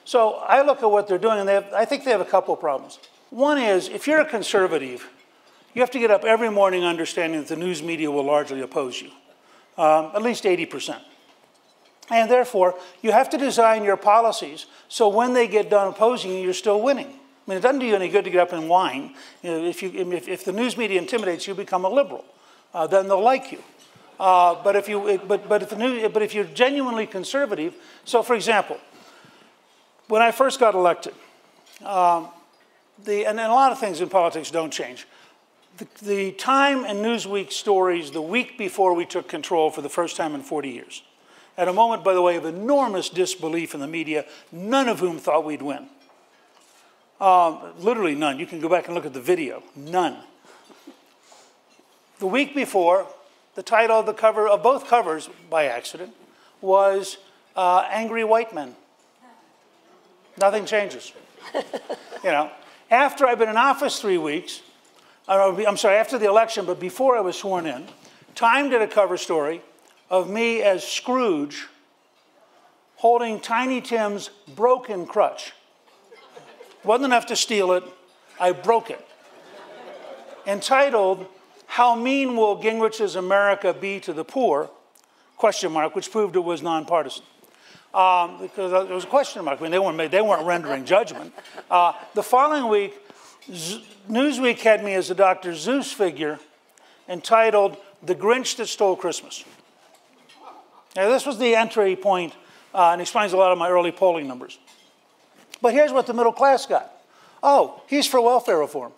So 0.04 0.34
I 0.34 0.62
look 0.62 0.82
at 0.82 0.90
what 0.90 1.08
they're 1.08 1.18
doing, 1.18 1.38
and 1.38 1.48
have, 1.48 1.72
I 1.72 1.84
think 1.84 2.04
they 2.04 2.10
have 2.10 2.20
a 2.20 2.24
couple 2.24 2.54
problems. 2.56 2.98
One 3.30 3.58
is 3.58 3.88
if 3.88 4.06
you're 4.06 4.20
a 4.20 4.28
conservative, 4.28 5.08
you 5.74 5.82
have 5.82 5.90
to 5.92 5.98
get 5.98 6.10
up 6.10 6.24
every 6.24 6.50
morning 6.50 6.84
understanding 6.84 7.40
that 7.40 7.48
the 7.48 7.56
news 7.56 7.82
media 7.82 8.10
will 8.10 8.24
largely 8.24 8.60
oppose 8.60 9.00
you, 9.00 9.10
um, 9.76 10.10
at 10.14 10.22
least 10.22 10.44
80%. 10.44 11.00
And 12.10 12.30
therefore, 12.30 12.76
you 13.02 13.12
have 13.12 13.30
to 13.30 13.38
design 13.38 13.82
your 13.82 13.96
policies 13.96 14.66
so 14.88 15.08
when 15.08 15.32
they 15.32 15.48
get 15.48 15.70
done 15.70 15.88
opposing 15.88 16.32
you, 16.32 16.38
you're 16.38 16.54
still 16.54 16.80
winning. 16.80 17.08
I 17.08 17.50
mean, 17.50 17.58
it 17.58 17.60
doesn't 17.60 17.80
do 17.80 17.86
you 17.86 17.94
any 17.94 18.08
good 18.08 18.24
to 18.24 18.30
get 18.30 18.40
up 18.40 18.52
and 18.52 18.68
whine. 18.68 19.14
You 19.42 19.50
know, 19.50 19.64
if, 19.64 19.82
you, 19.82 19.90
if, 20.12 20.28
if, 20.28 20.44
the 20.44 20.52
news 20.52 20.76
media 20.76 21.00
intimidates 21.00 21.46
you, 21.46 21.54
become 21.54 21.84
a 21.84 21.88
liberal. 21.88 22.24
Uh, 22.74 22.86
then 22.86 23.08
they'll 23.08 23.22
like 23.22 23.52
you. 23.52 23.62
Uh, 24.18 24.62
but, 24.62 24.76
if 24.76 24.88
you 24.88 25.20
but, 25.26 25.48
but, 25.48 25.62
if 25.62 25.70
the 25.70 25.76
new, 25.76 26.08
but 26.08 26.22
if 26.22 26.34
you're 26.34 26.44
genuinely 26.44 27.06
conservative, 27.06 27.74
so 28.04 28.22
for 28.22 28.34
example, 28.34 28.78
when 30.08 30.22
I 30.22 30.30
first 30.30 30.58
got 30.58 30.74
elected, 30.74 31.14
um, 31.84 32.28
the, 33.04 33.26
and, 33.26 33.38
and 33.38 33.50
a 33.50 33.54
lot 33.54 33.72
of 33.72 33.78
things 33.78 34.00
in 34.00 34.08
politics 34.08 34.50
don't 34.50 34.72
change. 34.72 35.06
The, 35.78 35.86
the 36.02 36.32
Time 36.32 36.84
and 36.84 37.04
Newsweek 37.04 37.52
stories 37.52 38.10
the 38.10 38.22
week 38.22 38.56
before 38.56 38.94
we 38.94 39.04
took 39.04 39.28
control 39.28 39.70
for 39.70 39.82
the 39.82 39.90
first 39.90 40.16
time 40.16 40.34
in 40.34 40.42
40 40.42 40.70
years. 40.70 41.02
At 41.58 41.68
a 41.68 41.72
moment, 41.72 42.02
by 42.02 42.14
the 42.14 42.22
way, 42.22 42.36
of 42.36 42.46
enormous 42.46 43.10
disbelief 43.10 43.74
in 43.74 43.80
the 43.80 43.86
media, 43.86 44.24
none 44.50 44.88
of 44.88 45.00
whom 45.00 45.18
thought 45.18 45.44
we'd 45.44 45.62
win. 45.62 45.88
Um, 47.20 47.60
literally 47.78 48.14
none. 48.14 48.38
You 48.38 48.46
can 48.46 48.60
go 48.60 48.68
back 48.68 48.86
and 48.86 48.94
look 48.94 49.04
at 49.04 49.12
the 49.12 49.20
video. 49.20 49.62
None. 49.74 50.16
The 52.20 52.26
week 52.26 52.54
before, 52.54 53.06
the 53.54 53.62
title 53.62 54.00
of 54.00 54.06
the 54.06 54.14
cover 54.14 54.48
of 54.48 54.62
both 54.62 54.86
covers, 54.86 55.28
by 55.50 55.66
accident, 55.66 56.14
was 56.60 57.18
uh, 57.54 57.86
"Angry 57.90 58.24
White 58.24 58.54
Men." 58.54 58.74
Nothing 60.38 60.66
changes. 60.66 61.12
you 61.54 62.30
know, 62.30 62.50
after 62.90 63.26
I've 63.26 63.38
been 63.38 63.48
in 63.48 63.56
office 63.56 64.00
three 64.00 64.18
weeks, 64.18 64.60
I'm 65.28 65.76
sorry, 65.76 65.96
after 65.96 66.18
the 66.18 66.26
election, 66.26 66.66
but 66.66 66.78
before 66.78 67.16
I 67.16 67.20
was 67.20 67.36
sworn 67.36 67.66
in, 67.66 67.86
Time 68.34 68.70
did 68.70 68.82
a 68.82 68.86
cover 68.86 69.16
story 69.16 69.62
of 70.10 70.30
me 70.30 70.62
as 70.62 70.86
Scrooge 70.86 71.66
holding 72.96 73.40
Tiny 73.40 73.80
Tim's 73.80 74.30
broken 74.54 75.06
crutch. 75.06 75.52
Wasn't 76.84 77.04
enough 77.04 77.26
to 77.26 77.36
steal 77.36 77.72
it, 77.72 77.84
I 78.38 78.52
broke 78.52 78.90
it. 78.90 79.04
Entitled, 80.46 81.26
How 81.66 81.96
Mean 81.96 82.36
Will 82.36 82.56
Gingrich's 82.62 83.16
America 83.16 83.74
Be 83.74 83.98
to 84.00 84.12
the 84.12 84.24
Poor? 84.24 84.70
Question 85.36 85.72
mark, 85.72 85.94
which 85.96 86.10
proved 86.10 86.36
it 86.36 86.44
was 86.44 86.62
nonpartisan. 86.62 87.24
Um, 87.92 88.38
because 88.40 88.72
it 88.72 88.92
was 88.92 89.04
a 89.04 89.08
question 89.08 89.44
mark. 89.44 89.60
I 89.60 89.62
mean, 89.62 89.72
they 89.72 89.78
weren't, 89.78 90.10
they 90.10 90.22
weren't 90.22 90.46
rendering 90.46 90.84
judgment. 90.84 91.32
Uh, 91.70 91.94
the 92.14 92.22
following 92.22 92.68
week, 92.68 92.94
Z- 93.52 93.84
Newsweek 94.10 94.58
had 94.60 94.84
me 94.84 94.94
as 94.94 95.10
a 95.10 95.14
Dr. 95.14 95.52
Seuss 95.52 95.92
figure 95.92 96.38
entitled 97.08 97.76
The 98.02 98.14
Grinch 98.14 98.56
That 98.56 98.66
Stole 98.66 98.96
Christmas. 98.96 99.44
Now, 100.94 101.08
this 101.08 101.26
was 101.26 101.38
the 101.38 101.54
entry 101.54 101.94
point, 101.94 102.32
uh, 102.74 102.90
and 102.92 103.00
explains 103.00 103.32
a 103.32 103.36
lot 103.36 103.52
of 103.52 103.58
my 103.58 103.68
early 103.68 103.92
polling 103.92 104.26
numbers. 104.26 104.58
But 105.60 105.74
here's 105.74 105.92
what 105.92 106.06
the 106.06 106.14
middle 106.14 106.32
class 106.32 106.66
got 106.66 106.92
oh, 107.42 107.80
he's 107.86 108.06
for 108.06 108.20
welfare 108.20 108.58
reform. 108.58 108.92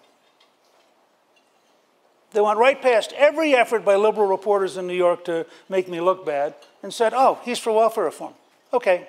They 2.32 2.40
went 2.40 2.58
right 2.58 2.80
past 2.80 3.12
every 3.16 3.54
effort 3.54 3.84
by 3.84 3.96
liberal 3.96 4.28
reporters 4.28 4.76
in 4.76 4.86
New 4.86 4.94
York 4.94 5.24
to 5.26 5.46
make 5.68 5.88
me 5.88 6.00
look 6.00 6.26
bad 6.26 6.54
and 6.82 6.92
said, 6.92 7.12
oh, 7.14 7.38
he's 7.42 7.58
for 7.58 7.72
welfare 7.72 8.04
reform. 8.04 8.34
Okay. 8.72 9.08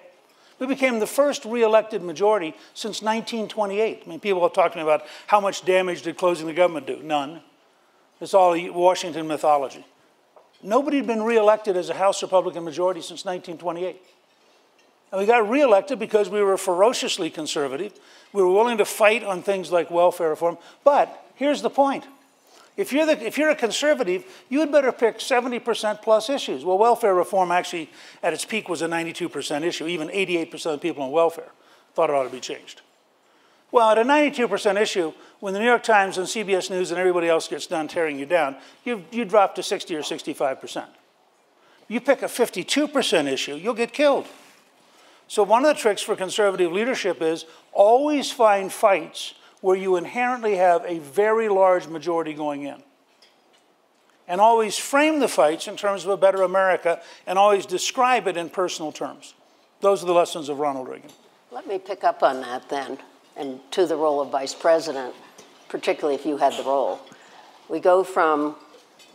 We 0.59 0.67
became 0.67 0.99
the 0.99 1.07
first 1.07 1.45
re-elected 1.45 2.03
majority 2.03 2.53
since 2.73 3.01
1928. 3.01 4.03
I 4.05 4.09
mean, 4.09 4.19
people 4.19 4.41
have 4.43 4.53
talked 4.53 4.73
to 4.73 4.77
me 4.77 4.83
about 4.83 5.05
how 5.27 5.39
much 5.39 5.63
damage 5.63 6.01
did 6.01 6.17
closing 6.17 6.47
the 6.47 6.53
government 6.53 6.85
do? 6.85 7.01
None. 7.01 7.41
It's 8.19 8.33
all 8.33 8.57
Washington 8.73 9.27
mythology. 9.27 9.85
Nobody 10.61 10.97
had 10.97 11.07
been 11.07 11.23
re-elected 11.23 11.77
as 11.77 11.89
a 11.89 11.93
House 11.93 12.21
Republican 12.21 12.65
majority 12.65 12.99
since 12.99 13.23
1928. 13.23 14.01
And 15.11 15.21
we 15.21 15.25
got 15.25 15.49
re-elected 15.49 15.97
because 15.97 16.29
we 16.29 16.43
were 16.43 16.57
ferociously 16.57 17.29
conservative. 17.29 17.93
We 18.33 18.43
were 18.43 18.51
willing 18.51 18.77
to 18.77 18.85
fight 18.85 19.23
on 19.23 19.41
things 19.41 19.71
like 19.71 19.89
welfare 19.89 20.29
reform. 20.29 20.57
But 20.83 21.25
here's 21.35 21.61
the 21.61 21.69
point. 21.69 22.03
If 22.79 22.93
you're, 22.93 23.05
the, 23.05 23.21
if 23.27 23.37
you're 23.37 23.49
a 23.49 23.55
conservative, 23.55 24.23
you 24.47 24.61
had 24.61 24.71
better 24.71 24.93
pick 24.93 25.17
70% 25.17 26.01
plus 26.01 26.29
issues. 26.29 26.63
Well, 26.63 26.77
welfare 26.77 27.13
reform 27.13 27.51
actually, 27.51 27.89
at 28.23 28.31
its 28.31 28.45
peak, 28.45 28.69
was 28.69 28.81
a 28.81 28.87
92% 28.87 29.63
issue. 29.63 29.85
Even 29.85 30.07
88% 30.07 30.75
of 30.75 30.79
people 30.79 31.03
on 31.03 31.11
welfare 31.11 31.49
thought 31.93 32.09
it 32.09 32.15
ought 32.15 32.23
to 32.23 32.29
be 32.29 32.39
changed. 32.39 32.79
Well, 33.69 33.89
at 33.89 33.97
a 33.97 34.03
92% 34.03 34.79
issue, 34.79 35.11
when 35.41 35.53
the 35.53 35.59
New 35.59 35.65
York 35.65 35.83
Times 35.83 36.17
and 36.17 36.25
CBS 36.25 36.69
News 36.69 36.91
and 36.91 36.97
everybody 36.97 37.27
else 37.27 37.49
gets 37.49 37.67
done 37.67 37.89
tearing 37.89 38.17
you 38.17 38.25
down, 38.25 38.55
you, 38.85 39.03
you 39.11 39.25
drop 39.25 39.55
to 39.55 39.63
60 39.63 39.93
or 39.97 40.01
65%. 40.01 40.85
You 41.89 41.99
pick 41.99 42.21
a 42.21 42.27
52% 42.27 43.27
issue, 43.27 43.55
you'll 43.55 43.73
get 43.73 43.91
killed. 43.91 44.25
So, 45.27 45.43
one 45.43 45.65
of 45.65 45.75
the 45.75 45.81
tricks 45.81 46.01
for 46.01 46.15
conservative 46.15 46.71
leadership 46.71 47.21
is 47.21 47.45
always 47.73 48.31
find 48.31 48.71
fights 48.71 49.33
where 49.61 49.75
you 49.75 49.95
inherently 49.95 50.55
have 50.55 50.83
a 50.85 50.99
very 50.99 51.49
large 51.49 51.87
majority 51.87 52.33
going 52.33 52.63
in. 52.63 52.81
And 54.27 54.39
always 54.39 54.77
frame 54.77 55.19
the 55.19 55.27
fights 55.27 55.67
in 55.67 55.75
terms 55.75 56.03
of 56.03 56.11
a 56.11 56.17
better 56.17 56.43
America 56.43 57.01
and 57.25 57.39
always 57.39 57.65
describe 57.65 58.27
it 58.27 58.37
in 58.37 58.49
personal 58.49 58.91
terms. 58.91 59.33
Those 59.81 60.03
are 60.03 60.05
the 60.05 60.13
lessons 60.13 60.49
of 60.49 60.59
Ronald 60.59 60.87
Reagan. 60.87 61.09
Let 61.51 61.67
me 61.67 61.79
pick 61.79 62.03
up 62.03 62.21
on 62.21 62.41
that 62.41 62.69
then, 62.69 62.99
and 63.35 63.59
to 63.71 63.87
the 63.87 63.95
role 63.95 64.21
of 64.21 64.29
vice 64.29 64.53
president, 64.53 65.15
particularly 65.67 66.13
if 66.15 66.25
you 66.25 66.37
had 66.37 66.53
the 66.53 66.63
role. 66.63 66.99
We 67.69 67.79
go 67.79 68.03
from 68.03 68.55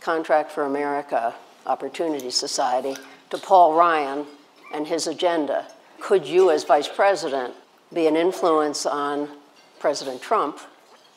Contract 0.01 0.51
for 0.51 0.65
America, 0.65 1.33
Opportunity 1.65 2.29
Society, 2.29 2.95
to 3.29 3.37
Paul 3.37 3.73
Ryan 3.73 4.25
and 4.73 4.85
his 4.85 5.07
agenda. 5.07 5.67
Could 6.01 6.27
you, 6.27 6.51
as 6.51 6.65
vice 6.65 6.89
president, 6.89 7.53
be 7.93 8.07
an 8.07 8.15
influence 8.15 8.85
on 8.85 9.29
President 9.85 10.19
Trump 10.19 10.59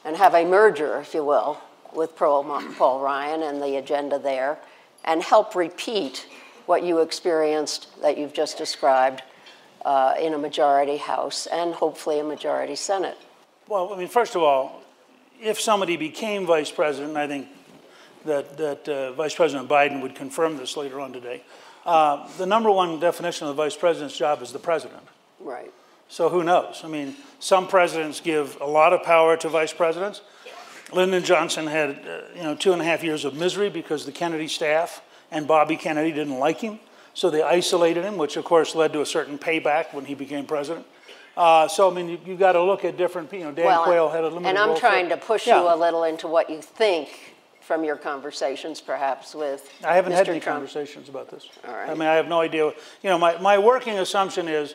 and 0.05 0.15
have 0.15 0.35
a 0.35 0.45
merger, 0.45 1.01
if 1.01 1.15
you 1.15 1.25
will, 1.25 1.59
with 1.95 2.15
Paul 2.15 3.01
Ryan 3.01 3.43
and 3.43 3.63
the 3.63 3.77
agenda 3.77 4.19
there, 4.19 4.59
and 5.07 5.23
help 5.23 5.55
repeat 5.55 6.27
what 6.67 6.83
you 6.83 6.99
experienced 6.99 7.89
that 8.03 8.19
you've 8.19 8.35
just 8.35 8.59
described 8.59 9.23
uh, 9.87 10.13
in 10.21 10.35
a 10.35 10.39
majority 10.39 10.99
House 10.99 11.47
and 11.47 11.73
hopefully 11.73 12.21
a 12.21 12.23
majority 12.23 12.77
Senate? 12.77 13.17
Well, 13.69 13.95
I 13.95 13.97
mean, 13.97 14.07
first 14.07 14.35
of 14.35 14.43
all, 14.43 14.83
if 15.41 15.59
somebody 15.59 15.97
became 15.97 16.45
vice 16.45 16.71
president, 16.71 17.17
I 17.17 17.27
think 17.27 17.49
that, 18.27 18.59
that 18.59 18.87
uh, 18.87 19.13
Vice 19.13 19.35
President 19.35 19.67
Biden 19.67 20.03
would 20.03 20.15
confirm 20.15 20.59
this 20.59 20.77
later 20.77 21.01
on 21.01 21.15
today, 21.15 21.43
uh, 21.87 22.29
the 22.37 22.45
number 22.45 22.71
one 22.71 23.01
definition 23.01 23.47
of 23.49 23.57
the 23.57 23.63
vice 23.63 23.77
president's 23.77 24.19
job 24.19 24.43
is 24.43 24.53
the 24.53 24.59
president. 24.59 25.05
Right. 25.41 25.73
So 26.09 26.29
who 26.29 26.43
knows? 26.43 26.81
I 26.85 26.89
mean, 26.89 27.15
some 27.39 27.69
presidents 27.69 28.21
give 28.21 28.59
a 28.61 28.67
lot 28.67 28.93
of 28.93 29.03
power 29.03 29.37
to 29.37 29.49
vice 29.49 29.73
presidents. 29.73 30.23
Lyndon 30.93 31.23
Johnson 31.23 31.67
had, 31.67 31.91
uh, 31.91 32.21
you 32.35 32.43
know, 32.43 32.55
two 32.55 32.73
and 32.73 32.81
a 32.81 32.85
half 32.85 33.05
years 33.05 33.27
of 33.27 33.35
misery 33.35 33.69
because 33.69 34.07
the 34.07 34.13
Kennedy 34.13 34.49
staff 34.49 35.03
and 35.31 35.47
Bobby 35.47 35.77
Kennedy 35.77 36.13
didn't 36.13 36.39
like 36.39 36.61
him. 36.61 36.81
So 37.13 37.31
they 37.31 37.43
isolated 37.43 38.05
him, 38.05 38.17
which 38.17 38.37
of 38.37 38.45
course 38.45 38.75
led 38.75 38.93
to 38.95 39.03
a 39.03 39.07
certain 39.07 39.39
payback 39.39 39.93
when 39.93 40.07
he 40.07 40.15
became 40.15 40.47
president. 40.47 40.87
Uh, 41.37 41.69
so 41.69 41.91
I 41.91 41.95
mean, 41.95 42.09
you, 42.09 42.19
have 42.19 42.39
got 42.39 42.53
to 42.53 42.63
look 42.63 42.85
at 42.85 42.97
different. 42.97 43.33
You 43.33 43.41
know, 43.41 43.53
Dan 43.53 43.67
well, 43.67 43.85
Quayle 43.85 44.09
had 44.09 44.25
a 44.25 44.29
limited. 44.29 44.49
And 44.49 44.59
I'm 44.59 44.77
trying 44.77 45.09
to 45.11 45.17
push 45.17 45.47
yeah. 45.47 45.61
you 45.61 45.73
a 45.73 45.77
little 45.77 46.05
into 46.05 46.27
what 46.27 46.49
you 46.49 46.63
think 46.63 47.37
from 47.61 47.85
your 47.85 47.97
conversations, 47.97 48.81
perhaps 48.81 49.35
with. 49.35 49.71
I 49.85 49.95
haven't 49.95 50.13
Mr. 50.13 50.17
had 50.17 50.29
any 50.31 50.41
Trump. 50.41 50.57
conversations 50.57 51.09
about 51.09 51.31
this. 51.31 51.49
All 51.67 51.75
right. 51.75 51.91
I 51.91 51.95
mean, 51.95 52.09
I 52.09 52.15
have 52.15 52.27
no 52.27 52.41
idea. 52.41 52.65
You 52.65 53.11
know, 53.11 53.19
my, 53.19 53.37
my 53.39 53.59
working 53.59 53.99
assumption 53.99 54.49
is 54.49 54.75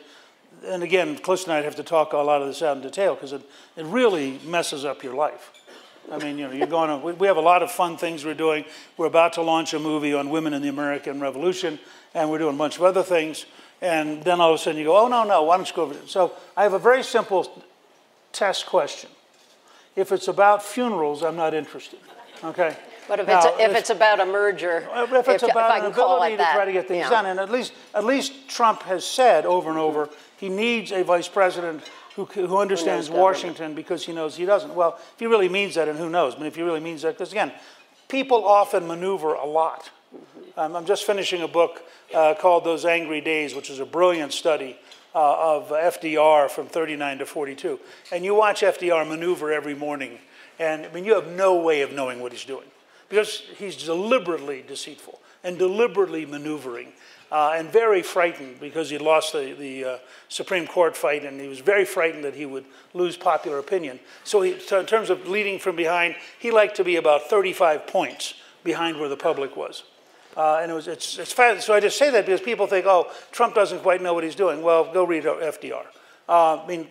and 0.66 0.82
again, 0.82 1.16
Close 1.16 1.44
and 1.44 1.52
I'd 1.52 1.64
have 1.64 1.76
to 1.76 1.82
talk 1.82 2.12
a 2.12 2.18
lot 2.18 2.42
of 2.42 2.48
this 2.48 2.62
out 2.62 2.76
in 2.76 2.82
detail 2.82 3.14
because 3.14 3.32
it, 3.32 3.42
it 3.76 3.84
really 3.86 4.40
messes 4.44 4.84
up 4.84 5.02
your 5.02 5.14
life. 5.14 5.52
I 6.10 6.18
mean, 6.18 6.38
you 6.38 6.46
know, 6.46 6.52
you're 6.52 6.66
going 6.66 6.90
to, 6.90 6.96
we, 7.04 7.12
we 7.12 7.26
have 7.26 7.36
a 7.36 7.42
lot 7.42 7.62
of 7.62 7.70
fun 7.70 7.96
things 7.96 8.24
we're 8.24 8.34
doing. 8.34 8.64
We're 8.96 9.06
about 9.06 9.34
to 9.34 9.42
launch 9.42 9.72
a 9.72 9.78
movie 9.78 10.12
on 10.12 10.28
women 10.28 10.52
in 10.52 10.60
the 10.60 10.68
American 10.68 11.20
Revolution, 11.20 11.78
and 12.12 12.30
we're 12.30 12.38
doing 12.38 12.54
a 12.54 12.58
bunch 12.58 12.76
of 12.76 12.82
other 12.82 13.02
things. 13.02 13.46
And 13.80 14.22
then 14.22 14.40
all 14.40 14.52
of 14.52 14.60
a 14.60 14.62
sudden 14.62 14.78
you 14.78 14.84
go, 14.84 14.96
oh, 14.96 15.08
no, 15.08 15.24
no, 15.24 15.42
why 15.44 15.56
don't 15.56 15.68
you 15.68 15.74
go 15.74 15.82
over 15.82 15.94
there? 15.94 16.06
So 16.06 16.32
I 16.56 16.62
have 16.62 16.74
a 16.74 16.78
very 16.78 17.02
simple 17.02 17.64
test 18.32 18.66
question. 18.66 19.10
If 19.96 20.12
it's 20.12 20.28
about 20.28 20.62
funerals, 20.62 21.22
I'm 21.22 21.36
not 21.36 21.54
interested. 21.54 22.00
Okay? 22.42 22.76
But 23.06 23.20
if, 23.20 23.26
now, 23.26 23.38
it's, 23.38 23.46
a, 23.46 23.64
if, 23.64 23.76
it's 23.76 23.90
about 23.90 24.20
a 24.20 24.26
merger, 24.26 24.88
if 24.94 25.28
it's 25.28 25.42
if, 25.42 25.50
about 25.50 25.78
if 25.78 25.84
an 25.84 25.92
ability 25.92 26.32
to 26.32 26.36
that, 26.38 26.54
try 26.54 26.64
to 26.64 26.72
get 26.72 26.88
things 26.88 27.04
yeah. 27.04 27.10
done, 27.10 27.26
and 27.26 27.38
at 27.38 27.50
least 27.50 27.74
at 27.94 28.04
least 28.04 28.48
Trump 28.48 28.82
has 28.84 29.04
said 29.04 29.44
over 29.44 29.68
and 29.68 29.78
over 29.78 30.08
he 30.44 30.50
needs 30.50 30.92
a 30.92 31.02
vice 31.02 31.26
president 31.26 31.82
who, 32.16 32.26
who 32.26 32.58
understands 32.58 33.08
who 33.08 33.14
Washington 33.14 33.74
because 33.74 34.04
he 34.04 34.12
knows 34.12 34.36
he 34.36 34.44
doesn't. 34.44 34.74
Well, 34.74 34.98
if 34.98 35.18
he 35.18 35.24
really 35.24 35.48
means 35.48 35.76
that, 35.76 35.88
and 35.88 35.98
who 35.98 36.10
knows? 36.10 36.34
But 36.34 36.46
if 36.46 36.54
he 36.54 36.60
really 36.60 36.80
means 36.80 37.00
that, 37.00 37.14
because 37.14 37.32
again, 37.32 37.50
people 38.08 38.44
often 38.44 38.86
maneuver 38.86 39.32
a 39.32 39.46
lot. 39.46 39.90
Mm-hmm. 40.14 40.60
Um, 40.60 40.76
I'm 40.76 40.84
just 40.84 41.04
finishing 41.04 41.40
a 41.40 41.48
book 41.48 41.82
uh, 42.14 42.34
called 42.34 42.64
Those 42.64 42.84
Angry 42.84 43.22
Days, 43.22 43.54
which 43.54 43.70
is 43.70 43.80
a 43.80 43.86
brilliant 43.86 44.34
study 44.34 44.76
uh, 45.14 45.56
of 45.56 45.70
FDR 45.70 46.50
from 46.50 46.66
39 46.66 47.18
to 47.20 47.26
42. 47.26 47.80
And 48.12 48.22
you 48.22 48.34
watch 48.34 48.60
FDR 48.60 49.08
maneuver 49.08 49.50
every 49.50 49.74
morning, 49.74 50.18
and 50.58 50.84
I 50.84 50.92
mean, 50.92 51.06
you 51.06 51.14
have 51.14 51.28
no 51.28 51.58
way 51.58 51.80
of 51.80 51.92
knowing 51.94 52.20
what 52.20 52.32
he's 52.32 52.44
doing 52.44 52.66
because 53.08 53.44
he's 53.56 53.82
deliberately 53.82 54.62
deceitful 54.68 55.20
and 55.42 55.56
deliberately 55.56 56.26
maneuvering 56.26 56.92
uh, 57.32 57.54
and 57.56 57.70
very 57.70 58.02
frightened 58.02 58.60
because 58.60 58.90
he 58.90 58.98
lost 58.98 59.32
the, 59.32 59.54
the 59.58 59.84
uh, 59.84 59.98
Supreme 60.28 60.66
Court 60.66 60.96
fight 60.96 61.24
and 61.24 61.40
he 61.40 61.48
was 61.48 61.60
very 61.60 61.84
frightened 61.84 62.24
that 62.24 62.34
he 62.34 62.46
would 62.46 62.64
lose 62.92 63.16
popular 63.16 63.58
opinion. 63.58 63.98
So, 64.24 64.42
he, 64.42 64.58
so, 64.58 64.80
in 64.80 64.86
terms 64.86 65.10
of 65.10 65.28
leading 65.28 65.58
from 65.58 65.76
behind, 65.76 66.16
he 66.38 66.50
liked 66.50 66.76
to 66.76 66.84
be 66.84 66.96
about 66.96 67.28
35 67.28 67.86
points 67.86 68.34
behind 68.62 68.98
where 68.98 69.08
the 69.08 69.16
public 69.16 69.56
was. 69.56 69.84
Uh, 70.36 70.58
and 70.62 70.70
it 70.70 70.74
was, 70.74 70.88
it's, 70.88 71.18
it's 71.18 71.32
fast. 71.32 71.66
So 71.66 71.74
I 71.74 71.80
just 71.80 71.98
say 71.98 72.10
that 72.10 72.26
because 72.26 72.40
people 72.40 72.66
think, 72.66 72.86
oh, 72.86 73.10
Trump 73.30 73.54
doesn't 73.54 73.80
quite 73.80 74.02
know 74.02 74.14
what 74.14 74.24
he's 74.24 74.34
doing. 74.34 74.62
Well, 74.62 74.92
go 74.92 75.04
read 75.04 75.24
FDR. 75.24 75.86
Uh, 76.28 76.62
I 76.62 76.66
mean, 76.66 76.88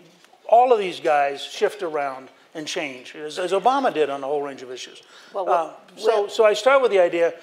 all 0.48 0.72
of 0.72 0.80
these 0.80 1.00
guys 1.00 1.42
shift 1.42 1.84
around 1.84 2.30
and 2.56 2.68
change, 2.68 3.16
as, 3.16 3.40
as 3.40 3.52
Obama 3.52 3.94
did 3.94 4.10
on 4.10 4.24
a 4.24 4.28
whole 4.28 4.42
range 4.42 4.62
of 4.62 4.72
issues. 4.72 5.02
Well, 5.34 5.50
uh, 5.50 5.72
so, 5.98 6.28
so 6.28 6.46
I 6.46 6.54
start 6.54 6.82
with 6.82 6.92
the 6.92 7.00
idea 7.00 7.34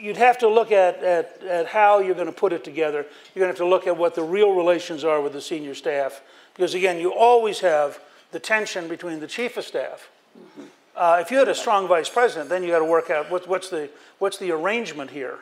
you'd 0.00 0.16
have 0.16 0.38
to 0.38 0.48
look 0.48 0.72
at, 0.72 1.02
at, 1.02 1.42
at 1.42 1.66
how 1.66 1.98
you're 1.98 2.14
going 2.14 2.26
to 2.26 2.32
put 2.32 2.52
it 2.52 2.64
together. 2.64 3.06
You're 3.34 3.46
going 3.46 3.54
to 3.54 3.58
have 3.58 3.66
to 3.66 3.66
look 3.66 3.86
at 3.86 3.96
what 3.96 4.14
the 4.14 4.22
real 4.22 4.52
relations 4.52 5.04
are 5.04 5.20
with 5.20 5.34
the 5.34 5.40
senior 5.40 5.74
staff. 5.74 6.22
Because 6.54 6.74
again, 6.74 6.98
you 6.98 7.12
always 7.12 7.60
have 7.60 8.00
the 8.32 8.40
tension 8.40 8.88
between 8.88 9.20
the 9.20 9.26
chief 9.26 9.56
of 9.56 9.64
staff. 9.64 10.08
Mm-hmm. 10.38 10.62
Uh, 10.96 11.18
if 11.20 11.30
you 11.30 11.38
had 11.38 11.48
a 11.48 11.54
strong 11.54 11.86
vice 11.86 12.08
president, 12.08 12.48
then 12.48 12.62
you 12.62 12.70
got 12.70 12.80
to 12.80 12.84
work 12.84 13.10
out 13.10 13.30
what, 13.30 13.46
what's, 13.46 13.68
the, 13.68 13.90
what's 14.18 14.38
the 14.38 14.50
arrangement 14.50 15.10
here 15.10 15.38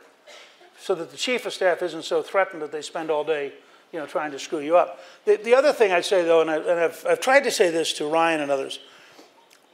so 0.81 0.95
that 0.95 1.11
the 1.11 1.17
chief 1.17 1.47
of 1.47 1.53
staff 1.53 1.83
isn't 1.83 2.05
so 2.05 2.23
threatened 2.23 2.62
that 2.62 2.73
they 2.73 2.83
spend 2.83 3.11
all 3.11 3.25
day 3.25 3.53
you 3.93 3.99
know, 3.99 4.07
trying 4.07 4.31
to 4.31 4.38
screw 4.38 4.61
you 4.61 4.77
up. 4.77 5.00
The, 5.25 5.37
the 5.37 5.55
other 5.55 5.73
thing 5.73 5.93
I'd 5.93 6.05
say, 6.05 6.25
though, 6.25 6.43
and, 6.43 6.50
I, 6.50 6.57
and 6.57 6.81
I've, 6.81 7.07
I've 7.09 7.21
tried 7.21 7.45
to 7.45 7.50
say 7.50 7.71
this 7.71 7.93
to 7.95 8.07
Ryan 8.07 8.41
and 8.41 8.50
others, 8.50 8.79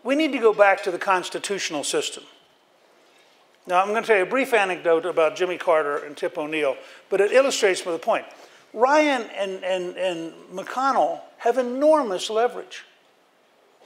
we 0.04 0.14
need 0.14 0.32
to 0.32 0.38
go 0.38 0.52
back 0.52 0.82
to 0.84 0.90
the 0.90 0.98
constitutional 0.98 1.82
system. 1.82 2.22
Now, 3.66 3.80
I'm 3.80 3.88
going 3.88 4.02
to 4.02 4.06
tell 4.06 4.16
you 4.16 4.24
a 4.24 4.26
brief 4.26 4.52
anecdote 4.52 5.06
about 5.06 5.36
Jimmy 5.36 5.56
Carter 5.56 5.96
and 5.96 6.16
Tip 6.16 6.36
O'Neill, 6.36 6.76
but 7.08 7.20
it 7.20 7.32
illustrates 7.32 7.82
the 7.82 7.98
point. 7.98 8.26
Ryan 8.74 9.22
and, 9.30 9.64
and, 9.64 9.96
and 9.96 10.32
McConnell 10.52 11.20
have 11.38 11.56
enormous 11.56 12.28
leverage. 12.28 12.84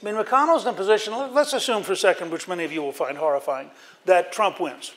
I 0.01 0.05
mean, 0.05 0.15
McConnell's 0.15 0.63
in 0.63 0.69
a 0.69 0.73
position, 0.73 1.13
let's 1.13 1.53
assume 1.53 1.83
for 1.83 1.93
a 1.93 1.97
second, 1.97 2.31
which 2.31 2.47
many 2.47 2.63
of 2.63 2.71
you 2.71 2.81
will 2.81 2.91
find 2.91 3.17
horrifying, 3.17 3.69
that 4.05 4.31
Trump 4.31 4.59
wins. 4.59 4.93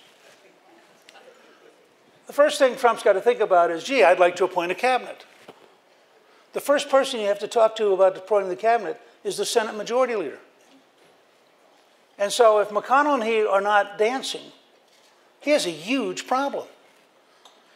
The 2.26 2.32
first 2.32 2.58
thing 2.58 2.76
Trump's 2.76 3.02
got 3.02 3.12
to 3.12 3.20
think 3.20 3.40
about 3.40 3.70
is, 3.70 3.84
gee, 3.84 4.02
I'd 4.02 4.18
like 4.18 4.36
to 4.36 4.44
appoint 4.44 4.72
a 4.72 4.76
cabinet. 4.76 5.24
The 6.54 6.60
first 6.60 6.88
person 6.88 7.20
you 7.20 7.26
have 7.26 7.40
to 7.40 7.48
talk 7.48 7.76
to 7.76 7.92
about 7.92 8.16
appointing 8.16 8.48
the 8.48 8.56
cabinet 8.56 9.00
is 9.24 9.36
the 9.36 9.44
Senate 9.44 9.76
Majority 9.76 10.16
Leader. 10.16 10.38
And 12.18 12.32
so 12.32 12.60
if 12.60 12.68
McConnell 12.68 13.14
and 13.14 13.24
he 13.24 13.44
are 13.44 13.60
not 13.60 13.98
dancing, 13.98 14.52
he 15.42 15.50
has 15.50 15.66
a 15.66 15.70
huge 15.70 16.26
problem. 16.26 16.66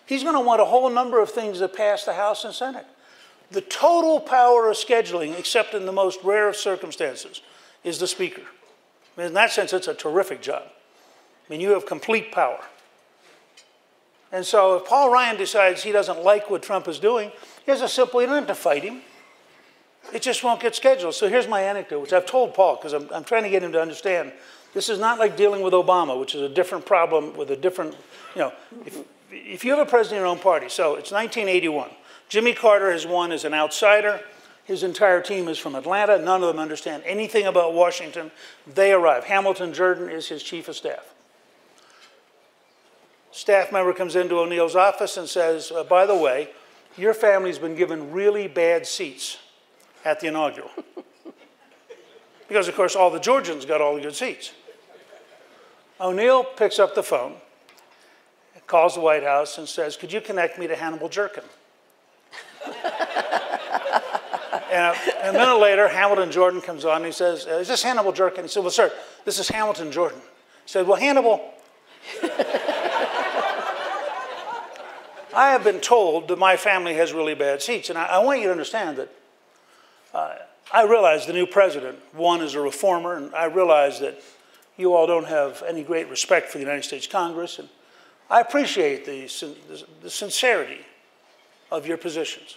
He's 0.07 0.23
going 0.23 0.35
to 0.35 0.41
want 0.41 0.61
a 0.61 0.65
whole 0.65 0.89
number 0.89 1.21
of 1.21 1.31
things 1.31 1.59
that 1.59 1.75
pass 1.75 2.05
the 2.05 2.15
House 2.15 2.45
and 2.45 2.55
Senate. 2.55 2.87
The 3.51 3.61
total 3.61 4.21
power 4.21 4.71
of 4.71 4.77
scheduling, 4.77 5.39
except 5.39 5.75
in 5.75 5.87
the 5.87 5.93
most 5.93 6.23
rare 6.23 6.49
of 6.49 6.57
circumstances, 6.57 7.43
is 7.85 7.99
the 7.99 8.07
Speaker. 8.07 8.43
In 9.17 9.35
that 9.35 9.51
sense, 9.51 9.73
it's 9.73 9.89
a 9.89 9.95
terrific 9.95 10.43
job. 10.43 10.63
I 10.67 11.53
mean, 11.53 11.61
you 11.61 11.71
have 11.71 11.87
complete 11.87 12.33
power. 12.33 12.63
And 14.33 14.45
so 14.45 14.77
if 14.77 14.85
Paul 14.85 15.11
Ryan 15.13 15.37
decides 15.37 15.83
he 15.83 15.93
doesn't 15.93 16.23
like 16.23 16.51
what 16.51 16.63
Trump 16.63 16.89
is 16.89 16.99
doing, 16.99 17.31
he 17.65 17.71
has 17.71 17.81
a 17.83 17.89
simple, 17.89 18.21
you 18.21 18.27
don't 18.27 18.37
have 18.37 18.47
to 18.49 18.55
fight 18.55 18.83
him. 18.83 19.01
It 20.13 20.23
just 20.23 20.45
won't 20.45 20.61
get 20.61 20.75
scheduled. 20.75 21.15
So 21.15 21.29
here's 21.29 21.49
my 21.49 21.63
anecdote, 21.63 22.01
which 22.01 22.13
I've 22.13 22.27
told 22.27 22.55
Paul 22.55 22.77
because 22.77 22.93
I'm, 22.93 23.09
I'm 23.13 23.25
trying 23.25 23.43
to 23.45 23.49
get 23.49 23.63
him 23.63 23.73
to 23.73 23.81
understand. 23.81 24.33
This 24.77 24.91
is 24.91 24.99
not 24.99 25.19
like 25.19 25.39
dealing 25.39 25.63
with 25.63 25.73
Obama, 25.73 26.21
which 26.21 26.35
is 26.35 26.43
a 26.43 26.51
different 26.51 26.85
problem 26.85 27.35
with 27.35 27.51
a 27.51 27.57
different, 27.57 27.97
you 28.35 28.43
know, 28.43 28.53
if, 28.85 28.99
if 29.31 29.65
you 29.65 29.71
have 29.71 29.79
a 29.79 29.89
president 29.89 30.19
of 30.19 30.25
your 30.25 30.27
own 30.27 30.39
party, 30.39 30.69
so 30.69 30.97
it's 30.97 31.11
1981. 31.11 31.89
Jimmy 32.29 32.53
Carter 32.53 32.93
has 32.93 33.07
won 33.07 33.33
as 33.33 33.47
an 33.47 33.55
outsider. 33.55 34.21
His 34.65 34.83
entire 34.83 35.23
team 35.23 35.49
is 35.49 35.57
from 35.57 35.77
Atlanta. 35.77 36.19
None 36.19 36.43
of 36.43 36.49
them 36.49 36.59
understand 36.59 37.05
anything 37.07 37.47
about 37.47 37.73
Washington. 37.73 38.31
They 38.67 38.93
arrive. 38.93 39.25
Hamilton 39.25 39.73
Jordan 39.73 40.11
is 40.11 40.29
his 40.29 40.43
chief 40.43 40.69
of 40.69 40.77
staff. 40.77 41.15
Staff 43.33 43.73
member 43.73 43.95
comes 43.95 44.15
into 44.15 44.39
O'Neill's 44.39 44.77
office 44.77 45.17
and 45.17 45.27
says, 45.27 45.73
uh, 45.73 45.85
by 45.85 46.05
the 46.05 46.15
way, 46.15 46.51
your 46.99 47.15
family's 47.15 47.59
been 47.59 47.77
given 47.77 48.13
really 48.13 48.47
bad 48.47 48.87
seats 48.87 49.39
at 50.05 50.21
the 50.21 50.27
inaugural. 50.27 50.71
because, 52.49 52.69
of 52.69 52.77
course, 52.77 52.95
all 52.95 53.11
the 53.11 53.19
Georgians 53.19 53.65
got 53.65 53.81
all 53.81 53.95
the 53.95 54.03
good 54.03 54.15
seats. 54.15 54.53
O'Neill 56.01 56.45
picks 56.45 56.79
up 56.79 56.95
the 56.95 57.03
phone, 57.03 57.35
calls 58.67 58.95
the 58.95 59.01
White 59.01 59.23
House, 59.23 59.59
and 59.59 59.69
says, 59.69 59.97
Could 59.97 60.13
you 60.13 60.21
connect 60.21 60.59
me 60.59 60.67
to 60.67 60.77
Hannibal 60.77 61.09
Jerkin? 61.09 61.45
and 62.67 62.75
a, 64.75 65.29
a, 65.29 65.33
minute 65.33 65.59
later, 65.59 65.89
Hamilton 65.89 66.31
Jordan 66.31 66.61
comes 66.61 66.85
on 66.85 66.97
and 66.97 67.07
he 67.07 67.13
says, 67.13 67.47
Is 67.47 67.69
this 67.69 67.83
Hannibal 67.83 68.13
Jerkin? 68.13 68.45
He 68.45 68.49
said, 68.49 68.61
Well, 68.61 68.71
sir, 68.71 68.93
this 69.25 69.39
is 69.39 69.49
Hamilton 69.49 69.91
Jordan. 69.91 70.19
He 70.19 70.69
said, 70.71 70.87
Well, 70.87 70.99
Hannibal. 70.99 71.53
I 75.35 75.51
have 75.51 75.65
been 75.65 75.81
told 75.81 76.29
that 76.29 76.39
my 76.39 76.57
family 76.57 76.95
has 76.95 77.13
really 77.13 77.35
bad 77.35 77.61
seats, 77.61 77.91
and 77.91 77.99
I, 77.99 78.07
I 78.07 78.19
want 78.21 78.41
you 78.41 78.47
to 78.47 78.53
understand 78.53 78.97
that 78.97 79.13
uh, 80.15 80.35
I 80.73 80.85
realize 80.85 81.27
the 81.27 81.35
new 81.35 81.47
president, 81.47 81.99
one, 82.13 82.41
is 82.41 82.55
a 82.55 82.61
reformer, 82.61 83.17
and 83.17 83.35
I 83.35 83.45
realize 83.45 84.01
that 84.01 84.19
you 84.77 84.95
all 84.95 85.07
don't 85.07 85.27
have 85.27 85.63
any 85.67 85.83
great 85.83 86.09
respect 86.09 86.49
for 86.49 86.59
the 86.59 86.65
United 86.65 86.85
States 86.85 87.07
Congress, 87.07 87.59
and 87.59 87.69
I 88.29 88.41
appreciate 88.41 89.05
the, 89.05 89.23
the 90.03 90.11
sincerity 90.11 90.81
of 91.71 91.87
your 91.87 91.97
positions. 91.97 92.57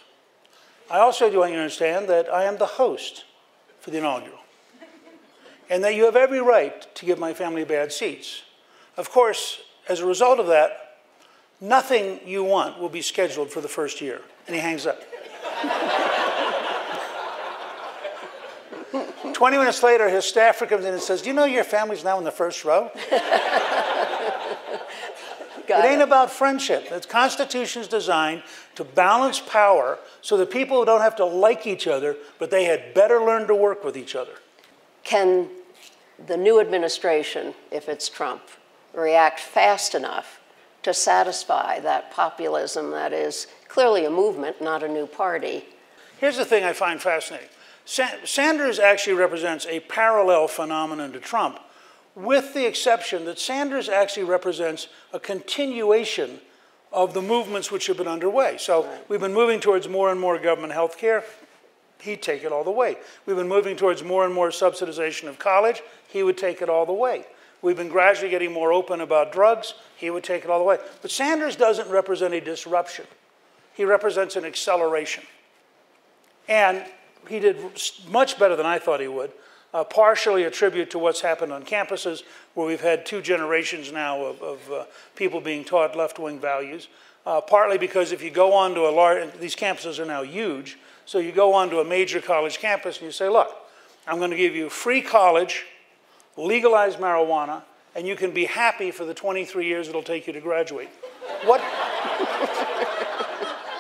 I 0.90 1.00
also 1.00 1.30
do 1.30 1.40
want 1.40 1.52
you 1.52 1.58
to 1.58 1.62
understand 1.62 2.10
that 2.10 2.32
I 2.34 2.44
am 2.44 2.58
the 2.58 2.66
host 2.66 3.26
for 3.80 3.92
the 3.92 4.00
inaugural, 4.00 4.40
and 5.70 5.84
that 5.84 5.96
you 5.96 6.06
have 6.06 6.16
every 6.16 6.42
right 6.42 6.94
to 6.96 7.06
give 7.06 7.20
my 7.20 7.34
family 7.34 7.64
bad 7.64 7.92
seats. 7.92 8.42
Of 8.98 9.12
course, 9.12 9.62
as 9.88 10.02
a 10.02 10.06
result 10.06 10.40
of 10.40 10.48
that, 10.48 10.98
nothing 11.62 12.20
you 12.26 12.44
want 12.44 12.80
will 12.80 12.90
be 12.90 13.02
scheduled 13.02 13.52
for 13.52 13.62
the 13.62 13.68
first 13.68 14.02
year. 14.02 14.22
And 14.48 14.56
he 14.56 14.62
hangs 14.62 14.86
up. 14.86 15.02
20 19.40 19.58
minutes 19.58 19.82
later, 19.84 20.10
his 20.10 20.26
staffer 20.26 20.66
comes 20.66 20.84
in 20.84 20.94
and 20.94 21.02
says, 21.02 21.22
Do 21.22 21.30
you 21.30 21.34
know 21.34 21.46
your 21.46 21.64
family's 21.64 22.04
now 22.04 22.18
in 22.18 22.26
the 22.26 22.32
first 22.32 22.66
row? 22.66 22.92
it 22.94 23.16
ain't 25.70 26.02
about 26.02 26.30
friendship. 26.30 26.90
The 26.90 27.00
Constitution 27.00 27.82
is 27.82 27.88
designed 27.88 28.44
to 28.76 28.84
balance 28.84 29.40
power 29.40 29.98
so 30.22 30.36
that 30.36 30.52
people 30.52 30.84
don't 30.84 31.00
have 31.00 31.16
to 31.16 31.24
like 31.24 31.66
each 31.66 31.88
other, 31.88 32.18
but 32.38 32.52
they 32.52 32.66
had 32.66 32.94
better 32.94 33.22
learn 33.22 33.48
to 33.48 33.56
work 33.56 33.86
with 33.86 33.96
each 33.96 34.14
other. 34.14 34.34
Can 35.06 35.48
the 36.28 36.36
new 36.36 36.60
administration, 36.60 37.54
if 37.72 37.88
it's 37.88 38.10
Trump, 38.10 38.42
react 38.94 39.40
fast 39.40 39.96
enough 39.96 40.42
to 40.84 40.94
satisfy 40.94 41.80
that 41.80 42.12
populism 42.12 42.92
that 42.92 43.14
is 43.14 43.48
clearly 43.70 44.04
a 44.04 44.10
movement, 44.10 44.62
not 44.62 44.84
a 44.84 44.90
new 44.90 45.08
party? 45.08 45.64
Here's 46.18 46.36
the 46.36 46.44
thing 46.44 46.66
I 46.66 46.74
find 46.74 47.02
fascinating 47.02 47.48
Sanders 47.90 48.78
actually 48.78 49.16
represents 49.16 49.66
a 49.66 49.80
parallel 49.80 50.48
phenomenon 50.48 51.12
to 51.14 51.20
Trump, 51.20 51.60
with 52.14 52.54
the 52.54 52.68
exception 52.68 53.26
that 53.26 53.40
Sanders 53.40 53.90
actually 53.90 54.26
represents 54.26 54.90
a 55.12 55.20
continuation 55.20 56.40
of 56.92 57.16
the 57.16 57.22
movements 57.22 57.72
which 57.72 57.88
have 57.88 57.98
been 57.98 58.08
underway. 58.08 58.58
So 58.60 58.88
we've 59.08 59.20
been 59.20 59.34
moving 59.34 59.60
towards 59.60 59.88
more 59.88 60.12
and 60.12 60.20
more 60.20 60.38
government 60.38 60.74
health 60.74 61.00
care. 61.00 61.24
He'd 62.00 62.22
take 62.22 62.44
it 62.44 62.52
all 62.52 62.64
the 62.64 62.70
way. 62.70 62.98
We've 63.26 63.36
been 63.36 63.48
moving 63.48 63.76
towards 63.76 64.04
more 64.04 64.24
and 64.24 64.36
more 64.36 64.50
subsidization 64.50 65.28
of 65.28 65.40
college. 65.40 65.82
He 66.08 66.22
would 66.22 66.38
take 66.38 66.62
it 66.62 66.70
all 66.70 66.86
the 66.86 66.94
way. 66.94 67.26
We've 67.64 67.76
been 67.76 67.90
gradually 67.90 68.30
getting 68.30 68.54
more 68.54 68.72
open 68.72 69.02
about 69.02 69.32
drugs. 69.32 69.74
He 69.98 70.12
would 70.12 70.24
take 70.24 70.44
it 70.44 70.52
all 70.52 70.60
the 70.60 70.66
way. 70.66 70.78
But 71.02 71.10
Sanders 71.10 71.56
doesn't 71.56 71.90
represent 71.90 72.36
a 72.36 72.40
disruption. 72.40 73.06
He 73.74 73.84
represents 73.84 74.36
an 74.36 74.46
acceleration. 74.46 75.24
And 76.48 76.86
he 77.30 77.40
did 77.40 77.58
much 78.10 78.38
better 78.38 78.56
than 78.56 78.66
I 78.66 78.80
thought 78.80 79.00
he 79.00 79.08
would. 79.08 79.32
Uh, 79.72 79.84
partially 79.84 80.44
attribute 80.46 80.90
to 80.90 80.98
what's 80.98 81.22
happened 81.22 81.54
on 81.54 81.64
campuses, 81.64 82.24
where 82.56 82.66
we've 82.66 82.82
had 82.82 83.06
two 83.06 83.22
generations 83.22 83.92
now 83.92 84.20
of, 84.26 84.42
of 84.42 84.72
uh, 84.72 84.86
people 85.16 85.40
being 85.40 85.64
taught 85.64 85.96
left-wing 85.96 86.40
values. 86.40 86.88
Uh, 87.26 87.40
partly 87.40 87.78
because 87.78 88.12
if 88.12 88.24
you 88.24 88.32
go 88.32 88.54
on 88.54 88.74
to 88.74 88.88
a 88.88 88.90
large, 88.90 89.32
these 89.40 89.56
campuses 89.56 90.00
are 90.00 90.06
now 90.06 90.24
huge, 90.24 90.80
so 91.06 91.20
you 91.20 91.32
go 91.32 91.54
on 91.54 91.70
to 91.70 91.80
a 91.80 91.86
major 91.86 92.20
college 92.20 92.58
campus 92.58 92.98
and 92.98 93.06
you 93.06 93.12
say, 93.12 93.30
look, 93.30 93.56
I'm 94.08 94.18
going 94.18 94.32
to 94.32 94.38
give 94.38 94.56
you 94.56 94.70
free 94.70 95.02
college, 95.02 95.66
legalized 96.38 96.98
marijuana, 96.98 97.62
and 97.96 98.08
you 98.08 98.16
can 98.16 98.32
be 98.32 98.46
happy 98.46 98.90
for 98.90 99.06
the 99.06 99.14
23 99.14 99.66
years 99.66 99.88
it'll 99.88 100.02
take 100.02 100.26
you 100.26 100.34
to 100.34 100.40
graduate. 100.40 100.90
What, 101.46 101.62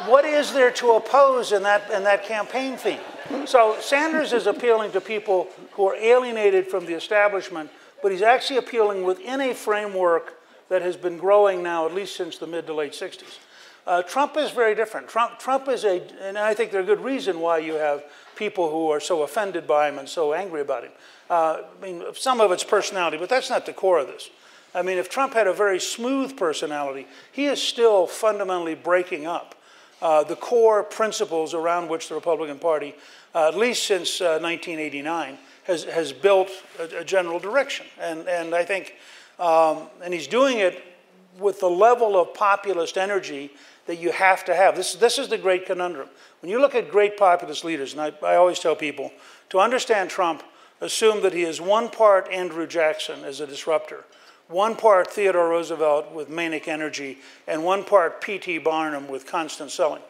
what 0.10 0.26
is 0.26 0.54
there 0.54 0.72
to 0.72 0.92
oppose 0.94 1.52
in 1.52 1.64
that, 1.64 1.90
in 1.92 2.04
that 2.04 2.24
campaign 2.24 2.78
theme? 2.78 3.00
So 3.46 3.78
Sanders 3.80 4.34
is 4.34 4.48
appealing 4.48 4.92
to 4.92 5.02
people 5.02 5.48
who 5.72 5.88
are 5.88 5.96
alienated 5.96 6.68
from 6.68 6.86
the 6.86 6.94
establishment, 6.94 7.70
but 8.02 8.12
he's 8.12 8.22
actually 8.22 8.58
appealing 8.58 9.04
within 9.04 9.42
a 9.42 9.54
framework 9.54 10.42
that 10.70 10.82
has 10.82 10.96
been 10.96 11.18
growing 11.18 11.64
now 11.64 11.86
at 11.86 11.94
least 11.94 12.16
since 12.16 12.38
the 12.38 12.48
mid 12.48 12.68
to 12.68 12.74
late 12.74 12.94
60s. 12.94 13.40
Uh, 13.88 14.04
Trump 14.04 14.38
is 14.38 14.52
very 14.52 14.76
different. 14.76 15.08
Trump, 15.08 15.40
Trump 15.40 15.68
is 15.68 15.84
a, 15.84 16.02
and 16.22 16.38
I 16.38 16.54
think 16.54 16.72
there's 16.72 16.84
a 16.84 16.88
good 16.88 17.04
reason 17.04 17.40
why 17.40 17.58
you 17.58 17.74
have 17.74 18.04
people 18.36 18.70
who 18.70 18.90
are 18.90 19.00
so 19.00 19.24
offended 19.24 19.66
by 19.66 19.90
him 19.90 19.98
and 19.98 20.08
so 20.08 20.34
angry 20.34 20.62
about 20.62 20.84
him. 20.84 20.92
Uh, 21.30 21.62
I 21.80 21.84
mean, 21.84 22.04
some 22.14 22.40
of 22.40 22.52
it's 22.52 22.64
personality, 22.64 23.18
but 23.18 23.30
that's 23.30 23.50
not 23.50 23.66
the 23.66 23.74
core 23.74 24.00
of 24.00 24.08
this. 24.08 24.30
I 24.76 24.84
mean, 24.84 24.98
if 24.98 25.10
Trump 25.10 25.34
had 25.34 25.48
a 25.48 25.54
very 25.54 25.80
smooth 25.80 26.38
personality, 26.38 27.08
he 27.32 27.46
is 27.46 27.62
still 27.62 28.06
fundamentally 28.06 28.76
breaking 28.76 29.26
up 29.26 29.56
uh, 30.02 30.24
the 30.24 30.36
core 30.36 30.84
principles 30.84 31.54
around 31.54 31.90
which 31.90 32.10
the 32.10 32.16
Republican 32.16 32.60
Party, 32.60 32.96
uh, 33.36 33.48
at 33.48 33.58
least 33.58 33.84
since 33.84 34.20
1989, 34.20 35.34
uh, 35.34 35.38
has, 35.64 35.84
has 35.86 36.14
built 36.14 36.50
a, 36.80 37.00
a, 37.00 37.04
general 37.04 37.40
direction. 37.40 37.86
And, 38.00 38.28
and 38.28 38.56
I 38.56 38.64
think, 38.64 38.96
um, 39.40 39.84
and 40.04 40.14
he's 40.14 40.28
doing 40.28 40.60
it 40.60 40.84
with 41.38 41.60
the 41.60 41.70
level 41.70 42.20
of 42.20 42.34
populist 42.34 42.98
energy 42.98 43.52
that 43.86 43.98
you 43.98 44.12
have 44.12 44.46
to 44.46 44.56
have. 44.56 44.76
This, 44.76 44.94
this 44.96 45.18
is 45.18 45.30
the 45.30 45.38
great 45.38 45.66
conundrum. 45.66 46.10
When 46.42 46.52
you 46.52 46.60
look 46.60 46.76
at 46.76 46.92
great 46.92 47.18
populist 47.18 47.66
leaders, 47.66 47.94
and 47.94 48.02
I, 48.02 48.14
I 48.26 48.36
always 48.36 48.60
tell 48.60 48.76
people, 48.76 49.12
to 49.50 49.60
understand 49.60 50.10
Trump, 50.10 50.44
assume 50.82 51.22
that 51.24 51.34
he 51.34 51.44
is 51.44 51.60
one 51.60 51.90
part 51.90 52.30
Andrew 52.32 52.68
Jackson 52.68 53.24
as 53.26 53.40
a 53.40 53.48
disruptor, 53.48 54.06
one 54.50 54.76
part 54.76 55.12
Theodore 55.12 55.50
Roosevelt 55.50 56.12
with 56.12 56.28
manic 56.28 56.68
energy, 56.68 57.20
and 57.48 57.64
one 57.64 57.84
part 57.84 58.20
P.T. 58.20 58.58
Barnum 58.58 59.08
with 59.08 59.26
constant 59.26 59.72
selling. 59.72 60.02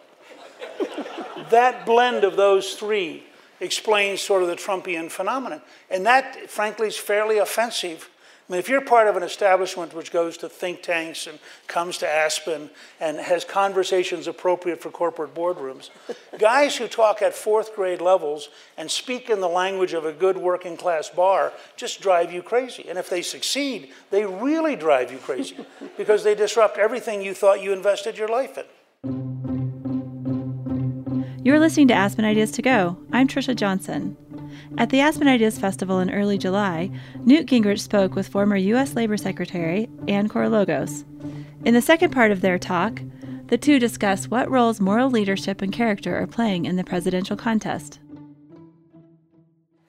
that 1.49 1.85
blend 1.85 2.23
of 2.23 2.35
those 2.35 2.73
three 2.73 3.23
explains 3.59 4.21
sort 4.21 4.41
of 4.41 4.47
the 4.47 4.55
Trumpian 4.55 5.11
phenomenon. 5.11 5.61
And 5.89 6.05
that, 6.05 6.49
frankly, 6.49 6.87
is 6.87 6.97
fairly 6.97 7.37
offensive 7.37 8.09
I 8.49 8.53
mean, 8.53 8.59
if 8.59 8.67
you're 8.67 8.81
part 8.81 9.07
of 9.07 9.15
an 9.15 9.21
establishment 9.21 9.93
which 9.93 10.11
goes 10.11 10.35
to 10.37 10.49
think 10.49 10.81
tanks 10.81 11.27
and 11.27 11.37
comes 11.67 11.99
to 11.99 12.09
Aspen 12.09 12.71
and 12.99 13.17
has 13.19 13.45
conversations 13.45 14.25
appropriate 14.25 14.81
for 14.81 14.89
corporate 14.89 15.35
boardrooms, 15.35 15.91
guys 16.39 16.75
who 16.75 16.87
talk 16.87 17.21
at 17.21 17.35
fourth 17.35 17.75
grade 17.75 18.01
levels 18.01 18.49
and 18.75 18.89
speak 18.89 19.29
in 19.29 19.39
the 19.39 19.47
language 19.47 19.93
of 19.93 20.03
a 20.03 20.11
good 20.11 20.35
working 20.35 20.77
class 20.77 21.09
bar 21.09 21.53
just 21.77 22.01
drive 22.01 22.33
you 22.33 22.41
crazy. 22.41 22.89
And 22.89 22.97
if 22.97 23.07
they 23.07 23.21
succeed, 23.21 23.91
they 24.09 24.25
really 24.25 24.75
drive 24.75 25.11
you 25.11 25.19
crazy 25.19 25.57
because 25.97 26.23
they 26.23 26.33
disrupt 26.33 26.79
everything 26.79 27.21
you 27.21 27.35
thought 27.35 27.61
you 27.61 27.71
invested 27.71 28.17
your 28.17 28.29
life 28.29 28.57
in. 28.57 28.65
You're 31.43 31.59
listening 31.59 31.87
to 31.89 31.93
Aspen 31.93 32.25
Ideas 32.25 32.49
to 32.53 32.63
Go. 32.63 32.97
I'm 33.13 33.27
Trisha 33.27 33.55
Johnson. 33.55 34.17
At 34.77 34.89
the 34.89 35.01
Aspen 35.01 35.27
Ideas 35.27 35.59
Festival 35.59 35.99
in 35.99 36.09
early 36.09 36.37
July, 36.37 36.89
Newt 37.25 37.47
Gingrich 37.47 37.79
spoke 37.79 38.15
with 38.15 38.27
former 38.27 38.55
U.S. 38.55 38.95
Labor 38.95 39.17
Secretary 39.17 39.89
Ann 40.07 40.29
Korologos. 40.29 41.03
In 41.65 41.73
the 41.73 41.81
second 41.81 42.11
part 42.11 42.31
of 42.31 42.41
their 42.41 42.57
talk, 42.57 43.01
the 43.47 43.57
two 43.57 43.79
discuss 43.79 44.27
what 44.27 44.49
roles 44.49 44.79
moral 44.79 45.09
leadership 45.09 45.61
and 45.61 45.73
character 45.73 46.15
are 46.15 46.27
playing 46.27 46.65
in 46.65 46.75
the 46.75 46.83
presidential 46.83 47.35
contest. 47.35 47.99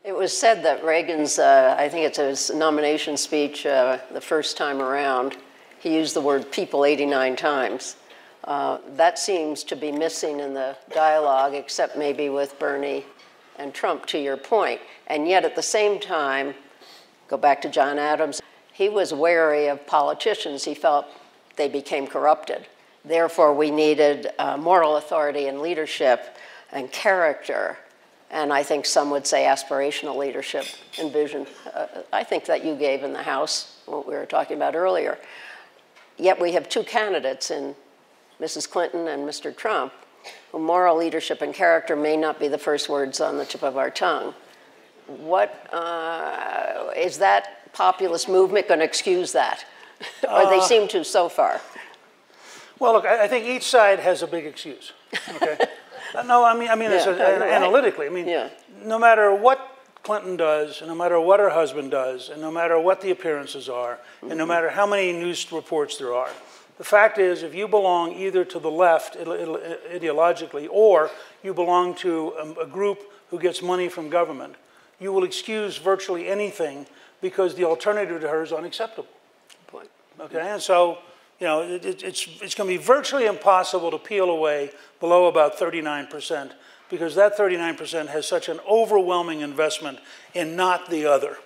It 0.03 0.17
was 0.17 0.37
said 0.37 0.63
that 0.65 0.83
Reagan's, 0.83 1.39
uh, 1.39 1.77
I 1.79 1.89
think 1.89 2.07
it's 2.07 2.19
his 2.19 2.51
nomination 2.51 3.17
speech 3.17 3.67
uh, 3.67 3.99
the 4.13 4.21
first 4.21 4.57
time 4.57 4.81
around, 4.81 5.37
he 5.79 5.95
used 5.95 6.15
the 6.15 6.21
word 6.21 6.51
people 6.51 6.85
89 6.85 7.37
times. 7.37 7.97
Uh, 8.45 8.79
that 8.97 9.19
seems 9.19 9.63
to 9.65 9.77
be 9.77 9.93
missing 9.93 10.41
in 10.41 10.55
the 10.55 10.77
dialogue, 10.95 11.55
except 11.55 11.99
maybe 11.99 12.31
with 12.31 12.59
Bernie 12.59 13.05
and 13.61 13.75
Trump, 13.75 14.07
to 14.07 14.19
your 14.19 14.37
point. 14.37 14.81
And 15.07 15.29
yet, 15.29 15.45
at 15.45 15.55
the 15.55 15.63
same 15.63 16.01
time, 16.01 16.55
go 17.29 17.37
back 17.37 17.63
to 17.63 17.69
John 17.69 17.99
Adams, 17.99 18.41
he 18.73 18.89
was 18.89 19.13
wary 19.13 19.67
of 19.67 19.87
politicians. 19.87 20.65
He 20.65 20.75
felt 20.75 21.07
they 21.57 21.69
became 21.69 22.07
corrupted. 22.07 22.67
Therefore, 23.05 23.55
we 23.55 23.71
needed 23.71 24.29
uh, 24.39 24.57
moral 24.57 24.97
authority 24.97 25.49
and 25.49 25.61
leadership 25.61 26.37
and 26.73 26.91
character. 26.91 27.77
And 28.31 28.53
I 28.53 28.63
think 28.63 28.87
some 28.87 29.11
would 29.11 29.27
say 29.27 29.45
aspirational 29.45 30.17
leadership 30.17 30.65
and 30.99 31.13
vision. 31.13 31.47
Uh, 31.75 31.87
I 32.13 32.25
think 32.25 32.47
that 32.47 32.65
you 32.65 32.75
gave 32.75 33.03
in 33.03 33.13
the 33.13 33.23
House, 33.23 33.83
what 33.87 34.09
we 34.09 34.15
were 34.15 34.27
talking 34.27 34.57
about 34.57 34.75
earlier. 34.75 35.19
Yet 36.17 36.41
we 36.41 36.53
have 36.53 36.69
two 36.69 36.83
candidates 36.83 37.51
in 37.51 37.75
Mrs. 38.41 38.71
Clinton 38.71 39.09
and 39.09 39.29
Mr. 39.29 39.55
Trump 39.55 39.93
moral 40.53 40.97
leadership 40.97 41.43
and 41.43 41.55
character 41.55 41.97
may 41.97 42.17
not 42.17 42.41
be 42.41 42.49
the 42.49 42.59
first 42.59 42.89
words 42.89 43.21
on 43.21 43.39
the 43.39 43.45
tip 43.45 43.63
of 43.63 43.77
our 43.77 43.91
tongue. 43.91 44.35
What 45.07 45.69
uh, 45.73 46.91
is 46.97 47.19
that 47.19 47.73
populist 47.73 48.29
movement 48.29 48.69
going 48.69 48.81
to 48.81 48.87
excuse 48.87 49.33
that? 49.33 49.65
or 50.29 50.47
they 50.47 50.59
uh, 50.59 50.63
seem 50.63 50.89
to 50.89 51.05
so 51.05 51.29
far. 51.29 51.61
Well, 52.79 52.95
look, 52.95 53.05
I 53.05 53.29
think 53.29 53.45
each 53.45 53.65
side 53.65 53.99
has 53.99 54.23
a 54.23 54.27
big 54.27 54.47
excuse. 54.47 54.93
Okay. 55.37 55.59
no, 56.25 56.43
I 56.45 56.59
mean, 56.59 56.71
I 56.71 56.75
mean, 56.75 56.91
yeah, 56.91 57.07
right. 57.11 57.53
analytically. 57.53 58.07
I 58.07 58.09
mean, 58.09 58.27
yeah. 58.27 58.49
no 58.83 58.99
matter 58.99 59.35
what 59.35 59.77
Clinton 60.03 60.37
does, 60.37 60.81
and 60.81 60.89
no 60.89 60.95
matter 60.95 61.21
what 61.21 61.41
her 61.41 61.51
husband 61.51 61.91
does, 61.91 62.31
and 62.31 62.41
no 62.41 62.51
matter 62.51 62.81
what 62.81 63.03
the 63.03 63.11
appearances 63.11 63.69
are, 63.69 63.95
mm-hmm. 63.95 64.31
and 64.31 64.39
no 64.39 64.45
mm-hmm. 64.45 64.53
matter 64.53 64.71
how 64.71 64.87
many 64.87 65.13
news 65.13 65.53
reports 65.53 65.99
there 65.99 66.15
are, 66.15 66.31
the 66.81 66.85
fact 66.85 67.19
is, 67.19 67.43
if 67.43 67.55
you 67.55 67.69
belong 67.69 68.15
either 68.15 68.43
to 68.43 68.59
the 68.59 68.71
left 68.71 69.19
ideologically 69.19 70.67
or 70.71 71.11
you 71.43 71.53
belong 71.53 71.95
to 71.97 72.33
um, 72.41 72.57
a 72.59 72.65
group 72.65 73.03
who 73.29 73.39
gets 73.39 73.61
money 73.61 73.91
from 73.91 74.09
government, 74.09 74.55
you 74.99 75.13
will 75.13 75.25
excuse 75.25 75.77
virtually 75.77 76.27
anything 76.27 76.87
because 77.21 77.55
the 77.55 77.65
alternative 77.65 78.23
to 78.23 78.29
her 78.31 78.43
is 78.43 78.51
unacceptable. 78.51 79.11
Okay, 80.21 80.41
and 80.41 80.63
so 80.63 80.97
you 81.39 81.47
know 81.47 81.61
it, 81.61 81.85
it, 81.85 82.03
it's 82.03 82.27
it's 82.41 82.55
going 82.55 82.71
to 82.71 82.79
be 82.79 82.83
virtually 82.83 83.27
impossible 83.27 83.91
to 83.91 83.99
peel 83.99 84.31
away 84.31 84.71
below 85.01 85.27
about 85.27 85.59
39 85.59 86.07
percent 86.07 86.53
because 86.89 87.15
that 87.15 87.37
39 87.37 87.77
percent 87.77 88.09
has 88.09 88.27
such 88.27 88.49
an 88.49 88.59
overwhelming 88.67 89.43
investment 89.43 89.99
in 90.33 90.57
not 90.57 90.89
the 90.89 91.05
other. 91.05 91.37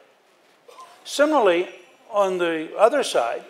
Similarly, 1.03 1.71
on 2.09 2.39
the 2.39 2.71
other 2.79 3.03
side, 3.03 3.43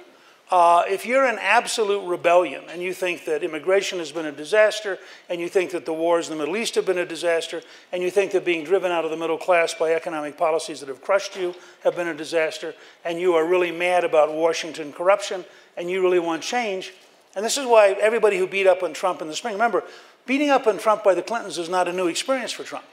uh, 0.51 0.85
if 0.87 1.07
you're 1.07 1.27
in 1.27 1.39
absolute 1.39 2.07
rebellion 2.07 2.63
and 2.69 2.83
you 2.83 2.93
think 2.93 3.25
that 3.25 3.43
immigration 3.43 3.99
has 3.99 4.13
been 4.13 4.27
a 4.27 4.33
disaster, 4.33 4.99
and 5.29 5.41
you 5.41 5.49
think 5.49 5.71
that 5.71 5.87
the 5.87 5.93
wars 5.93 6.29
in 6.29 6.37
the 6.37 6.39
Middle 6.39 6.57
East 6.57 6.75
have 6.75 6.85
been 6.85 6.99
a 6.99 7.07
disaster, 7.07 7.63
and 7.93 8.03
you 8.03 8.11
think 8.11 8.33
that 8.33 8.45
being 8.45 8.65
driven 8.65 8.93
out 8.93 9.05
of 9.05 9.11
the 9.11 9.17
middle 9.17 9.39
class 9.39 9.73
by 9.75 9.95
economic 9.95 10.37
policies 10.37 10.81
that 10.81 10.89
have 10.89 11.03
crushed 11.03 11.37
you 11.37 11.55
have 11.83 11.97
been 11.97 12.09
a 12.09 12.15
disaster, 12.15 12.75
and 13.05 13.19
you 13.19 13.35
are 13.35 13.47
really 13.47 13.73
mad 13.73 14.05
about 14.05 14.33
Washington 14.33 14.93
corruption, 14.93 15.45
and 15.77 15.91
you 15.91 16.03
really 16.03 16.19
want 16.19 16.43
change, 16.43 16.93
and 17.35 17.45
this 17.45 17.59
is 17.59 17.67
why 17.67 17.97
everybody 18.01 18.39
who 18.39 18.47
beat 18.47 18.67
up 18.67 18.83
on 18.83 18.93
Trump 18.93 19.21
in 19.23 19.29
the 19.29 19.35
spring, 19.35 19.55
remember, 19.55 19.83
beating 20.27 20.51
up 20.51 20.67
on 20.67 20.79
Trump 20.79 21.03
by 21.03 21.15
the 21.15 21.23
Clintons 21.23 21.59
is 21.59 21.69
not 21.69 21.89
a 21.89 21.93
new 21.93 22.07
experience 22.07 22.53
for 22.53 22.65
Trump. 22.65 22.85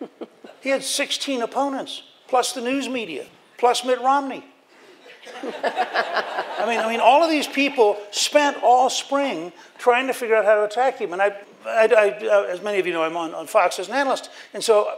he 0.60 0.68
had 0.68 0.84
16 0.84 1.42
opponents, 1.42 2.02
plus 2.28 2.52
the 2.52 2.60
news 2.60 2.88
media, 2.88 3.26
plus 3.58 3.84
Mitt 3.84 4.00
Romney. 4.00 4.44
I 5.42 6.64
mean, 6.66 6.80
I 6.80 6.88
mean, 6.88 7.00
all 7.00 7.22
of 7.22 7.30
these 7.30 7.46
people 7.46 7.98
spent 8.10 8.58
all 8.62 8.90
spring 8.90 9.52
trying 9.78 10.06
to 10.06 10.14
figure 10.14 10.36
out 10.36 10.44
how 10.44 10.56
to 10.56 10.64
attack 10.64 10.98
him. 10.98 11.12
And 11.12 11.22
I, 11.22 11.34
I, 11.66 11.86
I 11.86 12.26
uh, 12.26 12.42
as 12.44 12.62
many 12.62 12.78
of 12.78 12.86
you 12.86 12.92
know, 12.92 13.02
I'm 13.02 13.16
on, 13.16 13.34
on 13.34 13.46
Fox 13.46 13.78
as 13.78 13.88
an 13.88 13.94
analyst. 13.94 14.30
And 14.52 14.62
so 14.62 14.88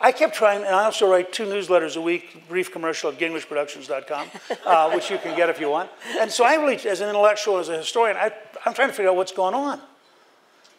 I 0.00 0.12
kept 0.12 0.34
trying, 0.34 0.64
and 0.64 0.74
I 0.74 0.84
also 0.84 1.10
write 1.10 1.30
two 1.30 1.44
newsletters 1.44 1.96
a 1.96 2.00
week, 2.00 2.48
brief 2.48 2.72
commercial 2.72 3.10
at 3.10 3.18
gingrichproductions.com, 3.18 4.28
uh, 4.64 4.90
which 4.92 5.10
you 5.10 5.18
can 5.18 5.36
get 5.36 5.50
if 5.50 5.60
you 5.60 5.68
want. 5.68 5.90
And 6.18 6.30
so 6.30 6.44
I 6.44 6.54
really, 6.54 6.76
as 6.88 7.02
an 7.02 7.10
intellectual, 7.10 7.58
as 7.58 7.68
a 7.68 7.76
historian, 7.76 8.16
I, 8.16 8.32
I'm 8.64 8.72
trying 8.72 8.88
to 8.88 8.94
figure 8.94 9.10
out 9.10 9.16
what's 9.16 9.32
going 9.32 9.54
on. 9.54 9.80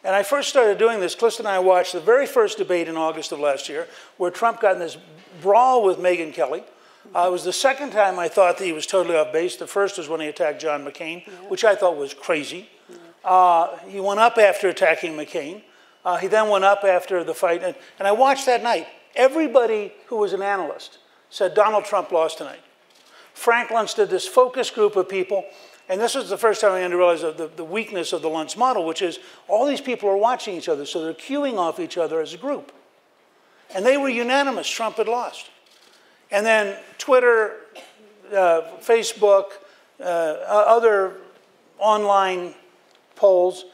And 0.04 0.16
I 0.16 0.24
first 0.24 0.50
started 0.50 0.80
doing 0.80 1.00
this, 1.00 1.14
Callista 1.14 1.44
and 1.44 1.48
I 1.48 1.60
watched 1.60 1.94
the 1.94 2.00
very 2.00 2.26
first 2.26 2.58
debate 2.58 2.88
in 2.88 2.98
August 2.98 3.32
of 3.32 3.40
last 3.40 3.70
year, 3.70 3.88
where 4.18 4.32
Trump 4.32 4.60
got 4.60 4.74
in 4.74 4.80
this 4.80 4.98
brawl 5.42 5.84
with 5.84 6.00
Megyn 6.00 6.34
Kelly. 6.34 6.64
Uh, 7.14 7.28
it 7.28 7.32
was 7.32 7.44
the 7.44 7.54
second 7.54 7.92
time 7.92 8.20
I 8.20 8.28
thought 8.28 8.58
that 8.58 8.66
he 8.66 8.74
was 8.74 8.86
totally 8.86 9.18
off 9.18 9.34
base. 9.34 9.56
The 9.56 9.68
first 9.68 9.98
was 9.98 10.08
when 10.08 10.22
he 10.22 10.28
attacked 10.28 10.62
John 10.62 10.86
McCain, 10.86 11.26
yeah. 11.26 11.34
which 11.50 11.64
I 11.64 11.76
thought 11.76 11.98
was 11.98 12.14
crazy. 12.14 12.70
Yeah. 12.90 13.30
Uh, 13.30 13.78
he 13.88 14.00
went 14.00 14.20
up 14.20 14.38
after 14.38 14.70
attacking 14.70 15.14
McCain. 15.14 15.64
Uh, 16.06 16.18
he 16.18 16.28
then 16.28 16.50
went 16.50 16.64
up 16.64 16.84
after 16.84 17.24
the 17.24 17.34
fight. 17.34 17.64
And, 17.64 17.76
and 18.00 18.08
I 18.08 18.12
watched 18.12 18.46
that 18.46 18.64
night. 18.64 18.88
Everybody 19.16 19.94
who 20.08 20.18
was 20.18 20.34
an 20.34 20.42
analyst 20.42 21.00
said 21.30 21.54
Donald 21.54 21.86
Trump 21.86 22.12
lost 22.12 22.38
tonight. 22.38 22.62
Frank 23.34 23.70
Luntz 23.70 23.96
did 23.96 24.10
this 24.10 24.28
focus 24.28 24.70
group 24.70 24.96
of 24.96 25.10
people. 25.10 25.46
And 25.90 26.00
this 26.00 26.16
was 26.16 26.30
the 26.30 26.38
first 26.38 26.62
time 26.62 26.72
I 26.72 26.76
began 26.76 26.92
to 26.92 26.98
realize 26.98 27.22
the, 27.22 27.52
the 27.54 27.66
weakness 27.66 28.14
of 28.14 28.22
the 28.22 28.30
Luntz 28.30 28.56
model, 28.56 28.86
which 28.86 29.02
is 29.02 29.20
all 29.48 29.66
these 29.66 29.82
people 29.82 30.08
are 30.10 30.18
watching 30.18 30.56
each 30.56 30.70
other, 30.70 30.86
so 30.86 31.04
they're 31.04 31.14
cueing 31.14 31.58
off 31.58 31.80
each 31.80 31.98
other 31.98 32.22
as 32.22 32.34
a 32.34 32.38
group. 32.38 32.72
And 33.76 33.86
they 33.86 33.98
were 33.98 34.10
unanimous 34.10 34.70
Trump 34.70 34.98
had 34.98 35.08
lost. 35.08 35.50
And 36.32 36.46
then 36.46 36.78
Twitter, 36.98 37.58
uh, 38.32 38.62
Facebook, 38.82 39.52
uh, 40.00 40.04
other 40.04 41.14
online 41.78 42.54
polls, 43.16 43.66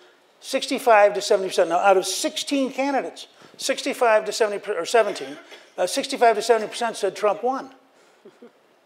65 0.42 1.14
to 1.16 1.20
70%. 1.20 1.70
Now, 1.70 1.78
out 1.78 1.98
of 1.98 2.06
16 2.06 2.72
candidates, 2.72 3.28
65 3.58 4.26
to 4.26 4.32
70, 4.32 4.72
or 4.72 4.86
17, 4.86 5.38
uh, 5.78 5.88
65 5.88 6.36
to 6.36 6.42
70% 6.42 6.96
said 6.96 7.16
Trump 7.16 7.44
won. 7.44 7.72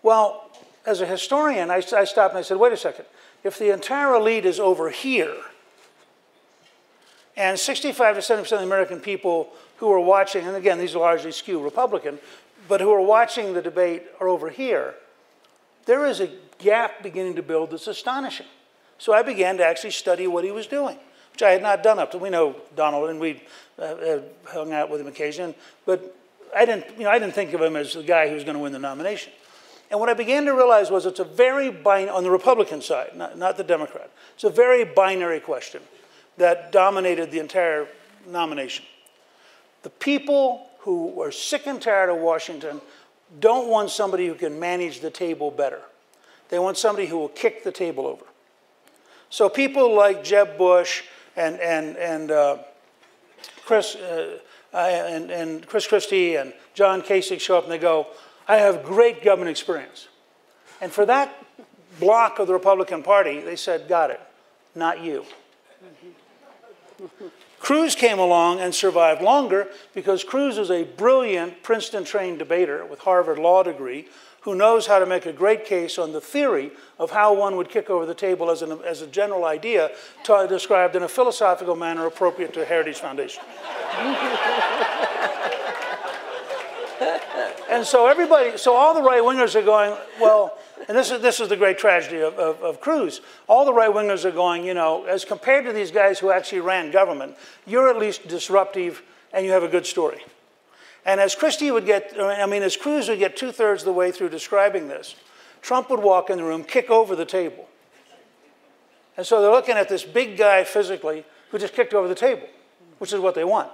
Well, 0.04 0.50
as 0.86 1.02
a 1.02 1.06
historian, 1.06 1.70
I, 1.70 1.84
I 1.96 2.04
stopped 2.06 2.34
and 2.34 2.40
I 2.40 2.42
said, 2.42 2.58
wait 2.58 2.74
a 2.74 2.78
second. 2.78 3.06
If 3.44 3.58
the 3.58 3.74
entire 3.74 4.14
elite 4.16 4.46
is 4.46 4.60
over 4.60 4.90
here, 4.90 5.36
and 7.38 7.58
65 7.58 8.16
to 8.16 8.22
70% 8.22 8.40
of 8.40 8.50
the 8.50 8.58
American 8.64 9.00
people 9.00 9.50
who 9.78 9.92
are 9.92 10.00
watching, 10.00 10.46
and 10.46 10.56
again, 10.56 10.78
these 10.78 10.96
are 10.96 11.00
largely 11.00 11.32
skew 11.32 11.64
Republican, 11.64 12.20
but 12.68 12.82
who 12.82 12.92
are 12.92 13.02
watching 13.02 13.54
the 13.54 13.62
debate 13.62 14.04
are 14.20 14.28
over 14.28 14.50
here, 14.50 14.96
there 15.86 16.06
is 16.06 16.20
a 16.20 16.30
gap 16.60 17.04
beginning 17.04 17.36
to 17.36 17.42
build 17.42 17.72
that's 17.72 17.88
astonishing. 17.88 18.46
So 18.98 19.14
I 19.14 19.24
began 19.24 19.58
to 19.58 19.66
actually 19.66 19.92
study 19.92 20.28
what 20.28 20.44
he 20.44 20.52
was 20.52 20.68
doing, 20.68 20.98
which 21.34 21.42
I 21.42 21.52
had 21.52 21.62
not 21.62 21.82
done 21.82 21.98
up 21.98 22.12
to. 22.12 22.18
We 22.18 22.30
know 22.30 22.56
Donald, 22.76 23.10
and 23.10 23.20
we 23.20 23.42
uh, 23.80 24.20
hung 24.46 24.74
out 24.74 24.90
with 24.90 25.02
him 25.02 25.08
occasionally, 25.08 25.56
but 25.86 26.16
I 26.56 26.66
didn't, 26.66 26.86
you 26.98 27.06
know, 27.06 27.10
I 27.10 27.18
didn't 27.18 27.34
think 27.34 27.54
of 27.54 27.62
him 27.62 27.76
as 27.76 27.94
the 27.94 28.04
guy 28.04 28.28
who 28.28 28.36
was 28.36 28.44
going 28.44 28.58
to 28.58 28.62
win 28.62 28.74
the 28.74 28.80
nomination. 28.80 29.34
And 29.90 30.00
what 30.00 30.08
I 30.08 30.14
began 30.14 30.46
to 30.46 30.54
realize 30.54 30.90
was 30.90 31.06
it's 31.06 31.20
a 31.20 31.26
very 31.26 31.70
bin- 31.70 32.10
on 32.10 32.24
the 32.24 32.32
Republican 32.32 32.82
side, 32.82 33.16
not, 33.16 33.38
not 33.38 33.58
the 33.58 33.64
Democrat. 33.64 34.10
It's 34.36 34.44
a 34.44 34.50
very 34.50 34.86
binary 34.86 35.40
question 35.40 35.82
that 36.38 36.72
dominated 36.72 37.32
the 37.32 37.40
entire 37.40 37.88
nomination. 38.28 38.86
The 39.84 39.90
people 39.90 40.70
who 40.82 41.22
are 41.22 41.32
sick 41.32 41.68
and 41.68 41.82
tired 41.82 42.10
of 42.10 42.18
Washington 42.18 42.82
don't 43.40 43.70
want 43.70 43.90
somebody 43.90 44.28
who 44.28 44.36
can 44.36 44.60
manage 44.60 45.00
the 45.00 45.10
table 45.10 45.52
better. 45.52 45.82
They 46.50 46.60
want 46.60 46.78
somebody 46.78 47.08
who 47.08 47.18
will 47.18 47.30
kick 47.30 47.64
the 47.64 47.72
table 47.72 48.06
over. 48.06 48.26
So 49.30 49.48
people 49.48 49.96
like 49.96 50.24
Jeb 50.24 50.58
Bush 50.58 51.04
and, 51.38 51.60
and, 51.60 51.96
and 51.98 52.32
uh, 52.32 52.58
Chris, 53.64 53.96
uh, 53.96 54.40
and, 54.74 55.32
and 55.32 55.66
Chris 55.66 55.88
Christie 55.88 56.36
and 56.36 56.52
John 56.74 57.02
Kasich 57.02 57.40
show 57.40 57.58
up 57.58 57.64
and 57.64 57.72
they 57.72 57.78
go, 57.78 58.08
I 58.48 58.58
have 58.58 58.84
great 58.84 59.24
government 59.24 59.50
experience. 59.50 60.10
And 60.82 60.92
for 60.92 61.06
that 61.06 61.34
block 62.00 62.40
of 62.40 62.48
the 62.48 62.54
Republican 62.54 63.04
Party, 63.04 63.40
they 63.40 63.56
said, 63.56 63.88
got 63.88 64.10
it, 64.10 64.20
not 64.76 65.02
you. 65.02 65.26
Cruz 67.60 67.96
came 67.96 68.20
along 68.20 68.60
and 68.60 68.74
survived 68.74 69.22
longer 69.22 69.68
because 69.94 70.24
Cruz 70.24 70.58
is 70.58 70.72
a 70.72 70.84
brilliant 70.84 71.64
Princeton 71.64 72.04
trained 72.04 72.40
debater 72.40 72.86
with 72.86 73.00
Harvard 73.00 73.38
law 73.38 73.64
degree 73.64 74.08
who 74.42 74.56
knows 74.56 74.88
how 74.88 75.00
to 75.00 75.06
make 75.06 75.28
a 75.28 75.34
great 75.34 75.66
case 75.66 76.00
on 76.00 76.12
the 76.12 76.22
theory 76.22 76.72
of 76.98 77.12
how 77.12 77.34
one 77.34 77.56
would 77.56 77.70
kick 77.70 77.90
over 77.90 78.08
the 78.08 78.16
table 78.16 78.50
as, 78.50 78.64
an, 78.64 78.80
as 78.86 79.02
a 79.02 79.08
general 79.08 79.46
idea 79.46 79.92
described 80.50 80.96
in 80.96 81.04
a 81.04 81.08
philosophical 81.08 81.76
manner 81.76 82.08
appropriate 82.08 82.52
to 82.54 82.66
Heritage 82.66 82.98
Foundation. 82.98 83.44
and 87.70 87.86
so 87.86 88.08
everybody, 88.08 88.58
so 88.58 88.74
all 88.74 88.96
the 88.96 89.04
right 89.04 89.22
wingers 89.22 89.56
are 89.56 89.62
going, 89.62 89.96
well, 90.20 90.58
and 90.88 90.98
this 90.98 91.12
is, 91.12 91.22
this 91.22 91.40
is 91.40 91.50
the 91.50 91.58
great 91.58 91.78
tragedy 91.78 92.22
of, 92.22 92.38
of, 92.40 92.62
of 92.62 92.82
Cruz. 92.82 93.22
All 93.48 93.66
the 93.66 93.74
right 93.74 93.90
wingers 93.90 94.26
are 94.26 94.32
going, 94.32 94.66
you 94.66 94.74
know, 94.74 95.06
as 95.06 95.26
compared 95.26 95.66
to 95.66 95.74
these 95.74 95.92
guys 95.92 96.20
who 96.20 96.32
actually 96.32 96.62
ran 96.62 96.92
government, 96.92 97.36
you're 97.66 97.90
at 97.90 97.98
least 97.98 98.28
disruptive 98.28 99.04
and 99.34 99.46
you 99.46 99.52
have 99.52 99.64
a 99.64 99.68
good 99.68 99.86
story. 99.86 100.24
And 101.06 101.20
as 101.20 101.36
Christie 101.36 101.72
would 101.72 101.86
get, 101.86 102.14
I 102.20 102.46
mean, 102.46 102.62
as 102.64 102.78
Cruz 102.78 103.10
would 103.10 103.20
get 103.20 103.36
two 103.36 103.52
thirds 103.52 103.82
of 103.82 103.86
the 103.86 103.94
way 103.94 104.12
through 104.12 104.30
describing 104.30 104.88
this, 104.88 105.16
Trump 105.62 105.90
would 105.90 106.02
walk 106.02 106.30
in 106.30 106.38
the 106.38 106.44
room, 106.44 106.64
kick 106.64 106.90
over 106.90 107.16
the 107.16 107.26
table. 107.26 107.68
And 109.18 109.26
so 109.26 109.42
they're 109.42 109.52
looking 109.52 109.76
at 109.76 109.90
this 109.90 110.04
big 110.04 110.38
guy 110.38 110.64
physically 110.64 111.26
who 111.50 111.60
just 111.60 111.74
kicked 111.74 111.94
over 111.94 112.08
the 112.08 112.16
table, 112.16 112.48
which 113.00 113.14
is 113.14 113.20
what 113.20 113.36
they 113.36 113.44
want. 113.44 113.72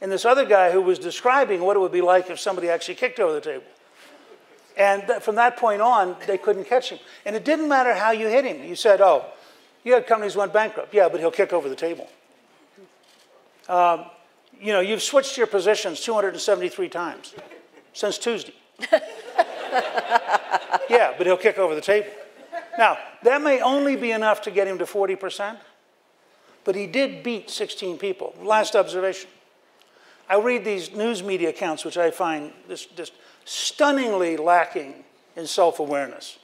And 0.00 0.10
this 0.10 0.24
other 0.24 0.44
guy 0.44 0.72
who 0.72 0.82
was 0.82 0.98
describing 0.98 1.62
what 1.62 1.76
it 1.76 1.80
would 1.80 1.92
be 1.92 2.00
like 2.00 2.28
if 2.28 2.40
somebody 2.40 2.68
actually 2.68 2.96
kicked 2.96 3.20
over 3.20 3.32
the 3.32 3.40
table. 3.40 3.64
And 4.76 5.04
from 5.22 5.34
that 5.36 5.56
point 5.56 5.82
on, 5.82 6.16
they 6.26 6.38
couldn't 6.38 6.64
catch 6.64 6.90
him. 6.90 6.98
And 7.26 7.36
it 7.36 7.44
didn't 7.44 7.68
matter 7.68 7.94
how 7.94 8.10
you 8.10 8.28
hit 8.28 8.44
him. 8.44 8.64
You 8.64 8.74
said, 8.74 9.00
oh, 9.00 9.26
you 9.84 9.92
had 9.94 10.06
companies 10.06 10.36
went 10.36 10.52
bankrupt. 10.52 10.94
Yeah, 10.94 11.08
but 11.08 11.20
he'll 11.20 11.30
kick 11.30 11.52
over 11.52 11.68
the 11.68 11.76
table. 11.76 12.08
Um, 13.68 14.06
you 14.60 14.72
know, 14.72 14.80
you've 14.80 15.02
switched 15.02 15.36
your 15.36 15.46
positions 15.46 16.00
273 16.00 16.88
times 16.88 17.34
since 17.92 18.18
Tuesday. 18.18 18.54
yeah, 20.88 21.14
but 21.16 21.26
he'll 21.26 21.36
kick 21.36 21.58
over 21.58 21.74
the 21.74 21.80
table. 21.80 22.08
Now, 22.78 22.96
that 23.22 23.42
may 23.42 23.60
only 23.60 23.96
be 23.96 24.12
enough 24.12 24.42
to 24.42 24.50
get 24.50 24.66
him 24.66 24.78
to 24.78 24.84
40%, 24.84 25.58
but 26.64 26.74
he 26.74 26.86
did 26.86 27.22
beat 27.22 27.50
16 27.50 27.98
people. 27.98 28.34
Last 28.40 28.74
observation. 28.74 29.28
I 30.28 30.38
read 30.38 30.64
these 30.64 30.92
news 30.92 31.22
media 31.22 31.50
accounts, 31.50 31.84
which 31.84 31.98
I 31.98 32.10
find 32.10 32.52
just, 32.68 32.96
just 32.96 33.12
stunningly 33.44 34.36
lacking 34.36 35.04
in 35.36 35.46
self 35.46 35.78
awareness. 35.78 36.38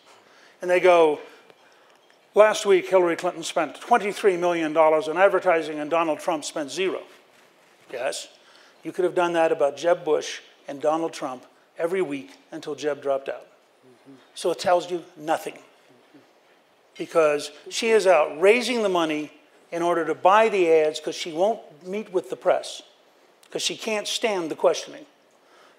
And 0.61 0.70
they 0.70 0.80
go, 0.80 1.20
last 2.34 2.66
week 2.66 2.88
Hillary 2.88 3.16
Clinton 3.16 3.42
spent 3.42 3.80
$23 3.80 4.38
million 4.38 4.76
on 4.76 5.16
advertising 5.16 5.78
and 5.78 5.90
Donald 5.90 6.20
Trump 6.20 6.44
spent 6.44 6.70
zero. 6.70 7.02
Yes, 7.92 8.28
you 8.82 8.92
could 8.92 9.04
have 9.04 9.14
done 9.14 9.32
that 9.34 9.52
about 9.52 9.76
Jeb 9.76 10.04
Bush 10.04 10.40
and 10.66 10.80
Donald 10.80 11.12
Trump 11.12 11.44
every 11.78 12.02
week 12.02 12.30
until 12.50 12.74
Jeb 12.74 13.02
dropped 13.02 13.28
out. 13.28 13.46
So 14.34 14.50
it 14.50 14.58
tells 14.58 14.90
you 14.90 15.04
nothing. 15.16 15.58
Because 16.96 17.50
she 17.70 17.90
is 17.90 18.06
out 18.06 18.40
raising 18.40 18.82
the 18.82 18.88
money 18.88 19.30
in 19.70 19.82
order 19.82 20.04
to 20.04 20.14
buy 20.14 20.48
the 20.48 20.70
ads 20.70 20.98
because 20.98 21.14
she 21.14 21.32
won't 21.32 21.61
meet 21.87 22.12
with 22.12 22.30
the 22.30 22.37
press, 22.37 22.82
because 23.44 23.62
she 23.62 23.76
can't 23.76 24.08
stand 24.08 24.50
the 24.50 24.54
questioning. 24.54 25.04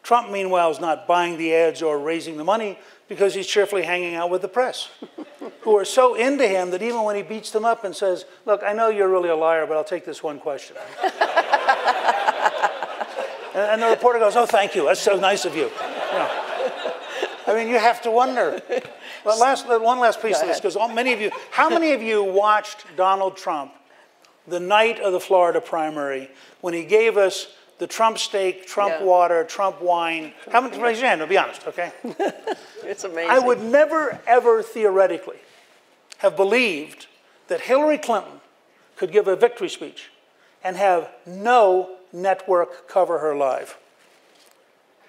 Trump, 0.03 0.31
meanwhile, 0.31 0.71
is 0.71 0.79
not 0.79 1.07
buying 1.07 1.37
the 1.37 1.53
ads 1.53 1.81
or 1.81 1.99
raising 1.99 2.37
the 2.37 2.43
money 2.43 2.79
because 3.07 3.33
he's 3.33 3.47
cheerfully 3.47 3.83
hanging 3.83 4.15
out 4.15 4.29
with 4.29 4.41
the 4.41 4.47
press, 4.47 4.89
who 5.61 5.75
are 5.75 5.85
so 5.85 6.15
into 6.15 6.47
him 6.47 6.71
that 6.71 6.81
even 6.81 7.03
when 7.03 7.15
he 7.15 7.21
beats 7.21 7.51
them 7.51 7.65
up 7.65 7.83
and 7.83 7.95
says, 7.95 8.25
Look, 8.45 8.61
I 8.63 8.73
know 8.73 8.89
you're 8.89 9.09
really 9.09 9.29
a 9.29 9.35
liar, 9.35 9.65
but 9.65 9.75
I'll 9.75 9.83
take 9.83 10.05
this 10.05 10.23
one 10.23 10.39
question. 10.39 10.77
and, 13.55 13.81
the 13.81 13.87
reporter 13.87 14.19
goes, 14.19 14.35
Oh, 14.35 14.45
thank 14.45 14.75
you. 14.75 14.85
That's 14.85 15.01
so 15.01 15.19
nice 15.19 15.45
of 15.45 15.55
you. 15.55 15.63
you 15.63 15.69
know. 16.13 16.45
I 17.47 17.55
mean, 17.55 17.67
you 17.67 17.79
have 17.79 18.01
to 18.03 18.11
wonder. 18.11 18.61
But 19.23 19.39
last, 19.39 19.67
one 19.67 19.99
last 19.99 20.21
piece 20.21 20.39
of 20.39 20.47
this, 20.47 20.59
because 20.59 20.77
many 20.93 21.13
of 21.13 21.19
you, 21.19 21.31
how 21.51 21.67
many 21.67 21.91
of 21.91 22.01
you 22.01 22.23
watched 22.23 22.85
Donald 22.95 23.37
Trump 23.37 23.73
the 24.47 24.59
night 24.59 24.99
of 24.99 25.13
the 25.13 25.19
Florida 25.19 25.59
primary 25.59 26.29
when 26.61 26.73
he 26.73 26.83
gave 26.83 27.17
us 27.17 27.47
the 27.79 27.87
Trump 27.87 28.17
steak, 28.17 28.67
Trump 28.67 28.95
yeah. 28.99 29.03
water, 29.03 29.43
Trump 29.45 29.81
wine. 29.81 30.33
How 30.51 30.61
many, 30.61 30.79
raise 30.79 30.99
your 30.99 31.09
hand, 31.09 31.27
be 31.27 31.37
honest, 31.37 31.65
okay? 31.65 31.91
it's 32.83 33.05
amazing. 33.05 33.31
I 33.31 33.39
would 33.39 33.63
never, 33.63 34.19
ever 34.27 34.61
theoretically 34.61 35.37
have 36.19 36.35
believed 36.35 37.07
that 37.47 37.61
Hillary 37.61 37.97
Clinton 37.97 38.41
could 38.97 39.11
give 39.11 39.27
a 39.27 39.35
victory 39.35 39.69
speech 39.69 40.11
and 40.61 40.75
have 40.75 41.09
no 41.25 41.95
network 42.11 42.89
cover 42.89 43.19
her 43.19 43.35
live. 43.35 43.77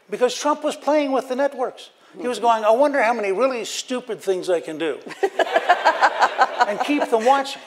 Because 0.09 0.35
Trump 0.35 0.63
was 0.63 0.77
playing 0.77 1.13
with 1.13 1.29
the 1.29 1.37
networks. 1.37 1.91
He 2.21 2.27
was 2.27 2.41
going, 2.41 2.65
I 2.65 2.71
wonder 2.71 3.01
how 3.01 3.15
many 3.15 3.31
really 3.31 3.65
stupid 3.65 4.21
things 4.21 4.51
I 4.51 4.61
can 4.61 4.79
do. 4.79 4.99
and 6.67 6.81
keep 6.81 7.09
them 7.09 7.25
watching. 7.25 7.63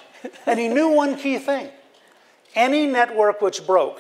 And 0.46 0.60
he 0.60 0.68
knew 0.68 0.90
one 0.90 1.18
key 1.18 1.38
thing 1.38 1.70
any 2.56 2.86
network 2.86 3.42
which 3.42 3.66
broke 3.66 4.00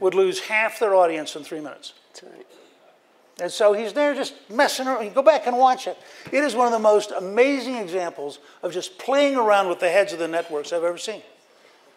would 0.00 0.14
lose 0.14 0.40
half 0.40 0.78
their 0.78 0.94
audience 0.94 1.36
in 1.36 1.44
three 1.44 1.60
minutes. 1.60 1.94
Right. 2.22 2.46
And 3.40 3.52
so 3.52 3.72
he's 3.72 3.92
there 3.92 4.14
just 4.14 4.34
messing 4.50 4.88
around. 4.88 5.04
You 5.04 5.10
go 5.10 5.22
back 5.22 5.46
and 5.46 5.56
watch 5.56 5.86
it. 5.86 5.96
It 6.32 6.42
is 6.42 6.56
one 6.56 6.66
of 6.66 6.72
the 6.72 6.78
most 6.80 7.12
amazing 7.12 7.76
examples 7.76 8.40
of 8.62 8.72
just 8.72 8.98
playing 8.98 9.36
around 9.36 9.68
with 9.68 9.78
the 9.78 9.88
heads 9.88 10.12
of 10.12 10.18
the 10.18 10.26
networks 10.26 10.72
I've 10.72 10.82
ever 10.82 10.98
seen. 10.98 11.22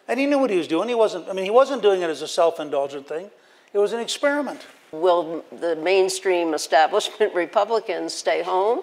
And 0.06 0.20
he 0.20 0.26
knew 0.26 0.38
what 0.38 0.50
he 0.50 0.58
was 0.58 0.68
doing. 0.68 0.88
He 0.88 0.94
wasn't, 0.94 1.28
I 1.28 1.32
mean, 1.32 1.44
he 1.44 1.50
wasn't 1.50 1.82
doing 1.82 2.02
it 2.02 2.10
as 2.10 2.22
a 2.22 2.28
self 2.28 2.60
indulgent 2.60 3.08
thing, 3.08 3.30
it 3.72 3.78
was 3.78 3.92
an 3.92 4.00
experiment. 4.00 4.66
Will 4.92 5.44
the 5.50 5.74
mainstream 5.76 6.54
establishment 6.54 7.34
Republicans 7.34 8.12
stay 8.12 8.42
home, 8.42 8.82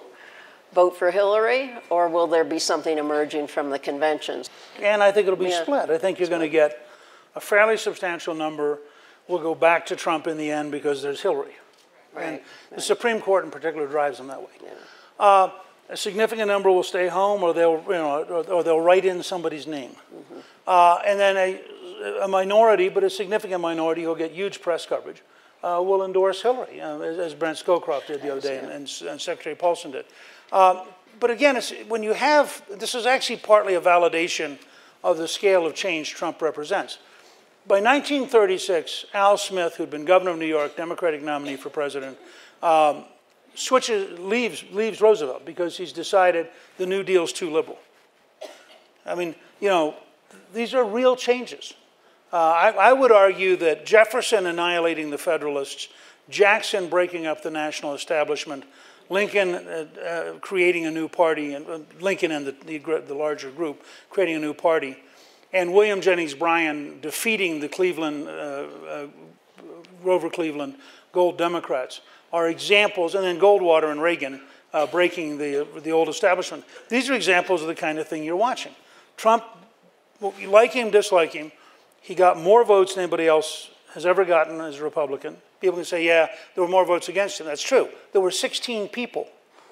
vote 0.73 0.97
for 0.97 1.11
Hillary, 1.11 1.71
or 1.89 2.09
will 2.09 2.27
there 2.27 2.43
be 2.43 2.59
something 2.59 2.97
emerging 2.97 3.47
from 3.47 3.69
the 3.69 3.79
conventions? 3.79 4.49
And 4.81 5.03
I 5.03 5.11
think 5.11 5.27
it'll 5.27 5.37
be 5.37 5.49
yeah. 5.49 5.61
split. 5.61 5.89
I 5.91 5.99
think 5.99 6.19
you're 6.19 6.29
going 6.29 6.41
to 6.41 6.49
get 6.49 6.87
a 7.35 7.39
fairly 7.39 7.77
substantial 7.77 8.33
number 8.33 8.79
will 9.29 9.39
go 9.39 9.55
back 9.55 9.85
to 9.85 9.95
Trump 9.95 10.27
in 10.27 10.37
the 10.37 10.51
end 10.51 10.71
because 10.71 11.01
there's 11.01 11.21
Hillary. 11.21 11.55
Right. 12.13 12.25
And 12.25 12.41
the 12.75 12.81
Supreme 12.81 13.21
Court 13.21 13.45
in 13.45 13.51
particular 13.51 13.87
drives 13.87 14.17
them 14.17 14.27
that 14.27 14.41
way. 14.41 14.49
Yeah. 14.61 14.69
Uh, 15.19 15.51
a 15.89 15.97
significant 15.97 16.47
number 16.47 16.69
will 16.69 16.83
stay 16.83 17.07
home 17.07 17.43
or 17.43 17.53
they'll, 17.53 17.83
you 17.87 17.93
know, 17.93 18.23
or, 18.23 18.43
or 18.51 18.63
they'll 18.63 18.81
write 18.81 19.05
in 19.05 19.23
somebody's 19.23 19.67
name. 19.67 19.91
Mm-hmm. 19.91 20.39
Uh, 20.67 20.97
and 21.05 21.19
then 21.19 21.37
a, 21.37 22.23
a, 22.23 22.27
minority, 22.27 22.89
but 22.89 23.03
a 23.03 23.09
significant 23.09 23.61
minority 23.61 24.03
who'll 24.03 24.15
get 24.15 24.31
huge 24.31 24.61
press 24.61 24.85
coverage, 24.85 25.23
uh, 25.63 25.81
will 25.83 26.05
endorse 26.05 26.41
Hillary, 26.41 26.79
uh, 26.79 26.99
as, 26.99 27.17
as, 27.17 27.33
Brent 27.33 27.57
Scowcroft 27.57 28.07
did 28.07 28.21
the 28.21 28.31
other 28.31 28.41
day 28.41 28.59
and, 28.59 28.71
and, 28.71 29.01
and, 29.09 29.19
Secretary 29.19 29.55
Paulson 29.55 29.91
did. 29.91 30.05
Uh, 30.51 30.85
but 31.19 31.31
again, 31.31 31.59
when 31.87 32.03
you 32.03 32.13
have, 32.13 32.63
this 32.77 32.95
is 32.95 33.05
actually 33.05 33.37
partly 33.37 33.73
a 33.73 33.81
validation 33.81 34.57
of 35.03 35.17
the 35.17 35.27
scale 35.27 35.65
of 35.65 35.73
change 35.73 36.11
Trump 36.11 36.41
represents. 36.41 36.99
By 37.69 37.81
1936, 37.81 39.05
Al 39.13 39.37
Smith, 39.37 39.75
who'd 39.75 39.91
been 39.91 40.03
governor 40.03 40.31
of 40.31 40.39
New 40.39 40.47
York, 40.47 40.75
Democratic 40.75 41.21
nominee 41.21 41.55
for 41.55 41.69
president, 41.69 42.17
um, 42.63 43.03
switches, 43.53 44.17
leaves, 44.17 44.63
leaves 44.71 44.99
Roosevelt 44.99 45.45
because 45.45 45.77
he's 45.77 45.93
decided 45.93 46.47
the 46.79 46.87
New 46.87 47.03
Deal's 47.03 47.31
too 47.31 47.51
liberal. 47.51 47.77
I 49.05 49.13
mean, 49.13 49.35
you 49.59 49.69
know, 49.69 49.93
these 50.51 50.73
are 50.73 50.83
real 50.83 51.15
changes. 51.15 51.75
Uh, 52.33 52.37
I, 52.37 52.69
I, 52.71 52.93
would 52.93 53.11
argue 53.11 53.55
that 53.57 53.85
Jefferson 53.85 54.47
annihilating 54.47 55.11
the 55.11 55.19
Federalists, 55.19 55.89
Jackson 56.27 56.89
breaking 56.89 57.27
up 57.27 57.43
the 57.43 57.51
national 57.51 57.93
establishment, 57.93 58.63
Lincoln 59.11 59.53
uh, 59.53 59.85
uh, 60.03 60.39
creating 60.39 60.87
a 60.87 60.91
new 60.91 61.07
party, 61.07 61.53
and 61.53 61.67
uh, 61.67 61.79
Lincoln 62.01 62.31
and 62.31 62.47
the, 62.47 62.55
the, 62.65 63.03
the 63.05 63.13
larger 63.13 63.51
group 63.51 63.83
creating 64.09 64.37
a 64.37 64.39
new 64.39 64.55
party, 64.55 64.97
and 65.53 65.73
William 65.73 66.01
Jennings 66.01 66.33
Bryan 66.33 66.99
defeating 67.01 67.59
the 67.59 67.67
Cleveland, 67.67 68.27
uh, 68.27 68.31
uh, 68.31 69.07
Grover 70.03 70.29
Cleveland 70.29 70.75
Gold 71.11 71.37
Democrats 71.37 72.01
are 72.31 72.47
examples, 72.49 73.15
and 73.15 73.23
then 73.23 73.39
Goldwater 73.39 73.91
and 73.91 74.01
Reagan 74.01 74.41
uh, 74.73 74.85
breaking 74.85 75.37
the, 75.37 75.67
the 75.83 75.91
old 75.91 76.09
establishment. 76.09 76.63
These 76.89 77.09
are 77.09 77.13
examples 77.13 77.61
of 77.61 77.67
the 77.67 77.75
kind 77.75 77.97
of 77.97 78.07
thing 78.07 78.23
you're 78.23 78.35
watching. 78.35 78.73
Trump, 79.17 79.43
like 80.45 80.73
him, 80.73 80.91
dislike 80.91 81.33
him, 81.33 81.51
he 82.01 82.15
got 82.15 82.37
more 82.37 82.63
votes 82.63 82.93
than 82.93 83.03
anybody 83.03 83.27
else 83.27 83.71
has 83.93 84.05
ever 84.05 84.23
gotten 84.23 84.61
as 84.61 84.77
a 84.77 84.83
Republican. 84.83 85.37
People 85.59 85.77
can 85.77 85.85
say, 85.85 86.05
yeah, 86.05 86.27
there 86.53 86.63
were 86.63 86.69
more 86.69 86.85
votes 86.85 87.09
against 87.09 87.39
him. 87.39 87.47
That's 87.47 87.61
true. 87.61 87.89
There 88.13 88.21
were 88.21 88.31
16 88.31 88.89
people 88.89 89.27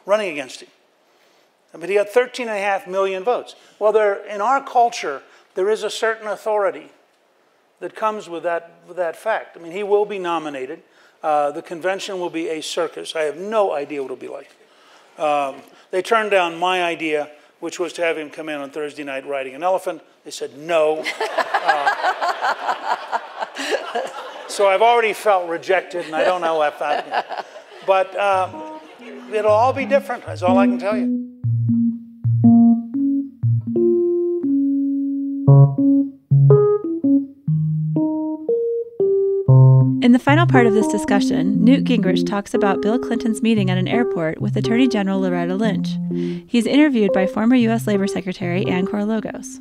running 0.05 0.31
against 0.31 0.61
him. 0.61 0.69
But 1.73 1.89
he 1.89 1.95
had 1.95 2.11
13.5 2.11 2.87
million 2.87 3.23
votes. 3.23 3.55
Well, 3.77 3.91
there, 3.91 4.25
in 4.25 4.41
our 4.41 4.63
culture, 4.63 5.21
there 5.58 5.70
is 5.72 5.82
a 5.82 5.89
certain 5.89 6.28
authority 6.28 6.91
that 7.80 7.96
comes 7.96 8.30
with 8.30 8.43
that, 8.43 8.80
with 8.88 8.98
that 8.98 9.15
fact. 9.15 9.58
I 9.58 9.60
mean, 9.60 9.72
he 9.72 9.82
will 9.82 10.06
be 10.06 10.20
nominated. 10.20 10.84
Uh, 11.24 11.50
the 11.50 11.63
convention 11.63 12.20
will 12.20 12.30
be 12.30 12.48
a 12.50 12.62
circus. 12.62 13.15
I 13.15 13.24
have 13.24 13.38
no 13.38 13.74
idea 13.74 14.04
what 14.04 14.12
it'll 14.12 14.17
be 14.17 14.28
like. 14.28 14.52
Um, 15.17 15.63
they 15.89 16.04
turned 16.04 16.30
down 16.30 16.60
my 16.60 16.84
idea, 16.84 17.32
which 17.60 17.80
was 17.80 17.91
to 17.93 18.04
have 18.04 18.20
him 18.20 18.30
come 18.30 18.50
in 18.50 18.62
on 18.62 18.70
Thursday 18.70 19.04
night 19.04 19.26
riding 19.26 19.56
an 19.56 19.63
elephant. 19.63 20.04
They 20.24 20.30
said 20.30 20.56
no. 20.60 21.04
Uh, 21.24 23.20
so 24.48 24.67
I've 24.67 24.84
already 24.84 25.13
felt 25.13 25.50
rejected, 25.50 26.06
and 26.06 26.15
I 26.15 26.24
don't 26.24 26.41
know 26.41 26.60
what 26.60 26.74
happened. 26.74 27.26
But 27.88 28.15
um, 28.15 28.80
it'll 29.34 29.50
all 29.50 29.74
be 29.74 29.88
different. 29.88 30.24
That's 30.24 30.43
all 30.43 30.60
I 30.60 30.67
can 30.67 30.78
tell 30.78 30.96
you. 30.96 31.37
Final 40.27 40.45
part 40.45 40.67
of 40.67 40.73
this 40.73 40.87
discussion, 40.87 41.63
Newt 41.63 41.85
Gingrich 41.85 42.27
talks 42.27 42.53
about 42.53 42.81
Bill 42.81 42.99
Clinton's 42.99 43.41
meeting 43.41 43.69
at 43.69 43.77
an 43.77 43.87
airport 43.87 44.41
with 44.41 44.57
Attorney 44.57 44.85
General 44.89 45.21
Loretta 45.21 45.55
Lynch. 45.55 45.87
He's 46.45 46.65
interviewed 46.65 47.13
by 47.13 47.27
former 47.27 47.55
U.S. 47.55 47.87
Labor 47.87 48.07
Secretary 48.07 48.65
Ann 48.67 48.85
Korologos. 48.85 49.55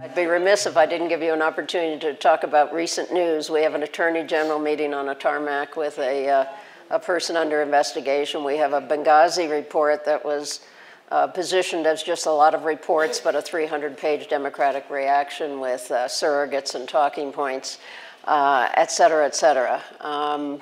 I'd 0.00 0.14
be 0.14 0.24
remiss 0.24 0.64
if 0.64 0.78
I 0.78 0.86
didn't 0.86 1.08
give 1.08 1.20
you 1.20 1.34
an 1.34 1.42
opportunity 1.42 2.00
to 2.00 2.14
talk 2.14 2.42
about 2.42 2.72
recent 2.72 3.12
news. 3.12 3.50
We 3.50 3.60
have 3.60 3.74
an 3.74 3.82
Attorney 3.82 4.24
General 4.24 4.58
meeting 4.58 4.94
on 4.94 5.10
a 5.10 5.14
tarmac 5.14 5.76
with 5.76 5.98
a, 5.98 6.26
uh, 6.26 6.44
a 6.88 6.98
person 6.98 7.36
under 7.36 7.60
investigation. 7.60 8.42
We 8.42 8.56
have 8.56 8.72
a 8.72 8.80
Benghazi 8.80 9.50
report 9.50 10.06
that 10.06 10.24
was 10.24 10.60
uh, 11.10 11.26
positioned 11.26 11.86
as 11.86 12.02
just 12.02 12.24
a 12.24 12.32
lot 12.32 12.54
of 12.54 12.64
reports, 12.64 13.20
but 13.20 13.34
a 13.34 13.42
300 13.42 13.98
page 13.98 14.28
Democratic 14.28 14.88
reaction 14.88 15.60
with 15.60 15.90
uh, 15.90 16.06
surrogates 16.06 16.74
and 16.74 16.88
talking 16.88 17.32
points 17.32 17.76
uh, 18.24 18.68
et 18.74 18.90
cetera, 18.90 19.26
et 19.26 19.34
cetera. 19.34 19.82
Um, 20.00 20.60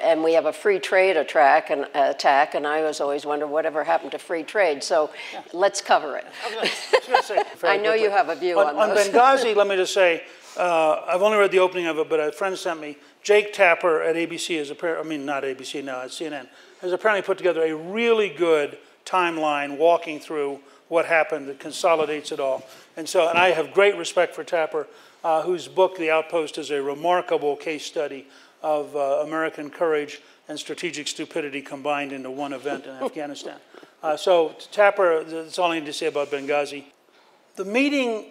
and 0.00 0.22
we 0.22 0.34
have 0.34 0.46
a 0.46 0.52
free 0.52 0.78
trade 0.78 1.16
attack 1.16 1.70
and, 1.70 1.86
attack, 1.94 2.54
and 2.54 2.66
I 2.66 2.82
was 2.82 3.00
always 3.00 3.26
wonder 3.26 3.46
whatever 3.46 3.82
happened 3.82 4.12
to 4.12 4.18
free 4.18 4.44
trade. 4.44 4.84
So 4.84 5.10
yeah. 5.32 5.42
let's 5.52 5.80
cover 5.80 6.16
it. 6.16 6.26
I, 6.60 7.20
say, 7.20 7.42
I 7.64 7.76
know 7.76 7.90
quickly. 7.90 8.02
you 8.02 8.10
have 8.10 8.28
a 8.28 8.36
view 8.36 8.60
on, 8.60 8.76
on, 8.76 8.90
on 8.90 8.96
Benghazi. 8.96 9.56
let 9.56 9.66
me 9.66 9.76
just 9.76 9.94
say, 9.94 10.22
uh, 10.56 11.02
I've 11.08 11.22
only 11.22 11.38
read 11.38 11.50
the 11.50 11.58
opening 11.58 11.86
of 11.86 11.98
it, 11.98 12.08
but 12.08 12.20
a 12.20 12.32
friend 12.32 12.56
sent 12.56 12.80
me. 12.80 12.96
Jake 13.22 13.52
Tapper 13.52 14.00
at 14.02 14.14
ABC 14.14 14.56
is 14.56 14.70
apparently, 14.70 15.04
I 15.04 15.08
mean 15.08 15.26
not 15.26 15.42
ABC 15.42 15.82
now 15.82 16.02
at 16.02 16.10
CNN 16.10 16.46
has 16.80 16.92
apparently 16.92 17.22
put 17.22 17.38
together 17.38 17.62
a 17.62 17.74
really 17.74 18.28
good 18.28 18.78
timeline 19.04 19.76
walking 19.78 20.20
through 20.20 20.60
what 20.88 21.06
happened 21.06 21.48
that 21.48 21.58
consolidates 21.58 22.32
it 22.32 22.40
all. 22.40 22.64
And 22.96 23.08
so, 23.08 23.28
and 23.28 23.38
I 23.38 23.50
have 23.50 23.72
great 23.72 23.96
respect 23.96 24.34
for 24.34 24.44
Tapper 24.44 24.86
uh, 25.24 25.42
whose 25.42 25.68
book, 25.68 25.96
The 25.96 26.10
Outpost, 26.10 26.58
is 26.58 26.70
a 26.70 26.82
remarkable 26.82 27.56
case 27.56 27.84
study 27.84 28.26
of 28.62 28.94
uh, 28.96 29.22
American 29.24 29.70
courage 29.70 30.20
and 30.48 30.58
strategic 30.58 31.08
stupidity 31.08 31.62
combined 31.62 32.12
into 32.12 32.30
one 32.30 32.52
event 32.52 32.86
in 32.86 32.90
Afghanistan. 33.04 33.58
Uh, 34.02 34.16
so, 34.16 34.54
Tapper, 34.70 35.24
that's 35.24 35.58
all 35.58 35.72
I 35.72 35.78
need 35.78 35.86
to 35.86 35.92
say 35.92 36.06
about 36.06 36.30
Benghazi. 36.30 36.84
The 37.56 37.64
meeting 37.64 38.26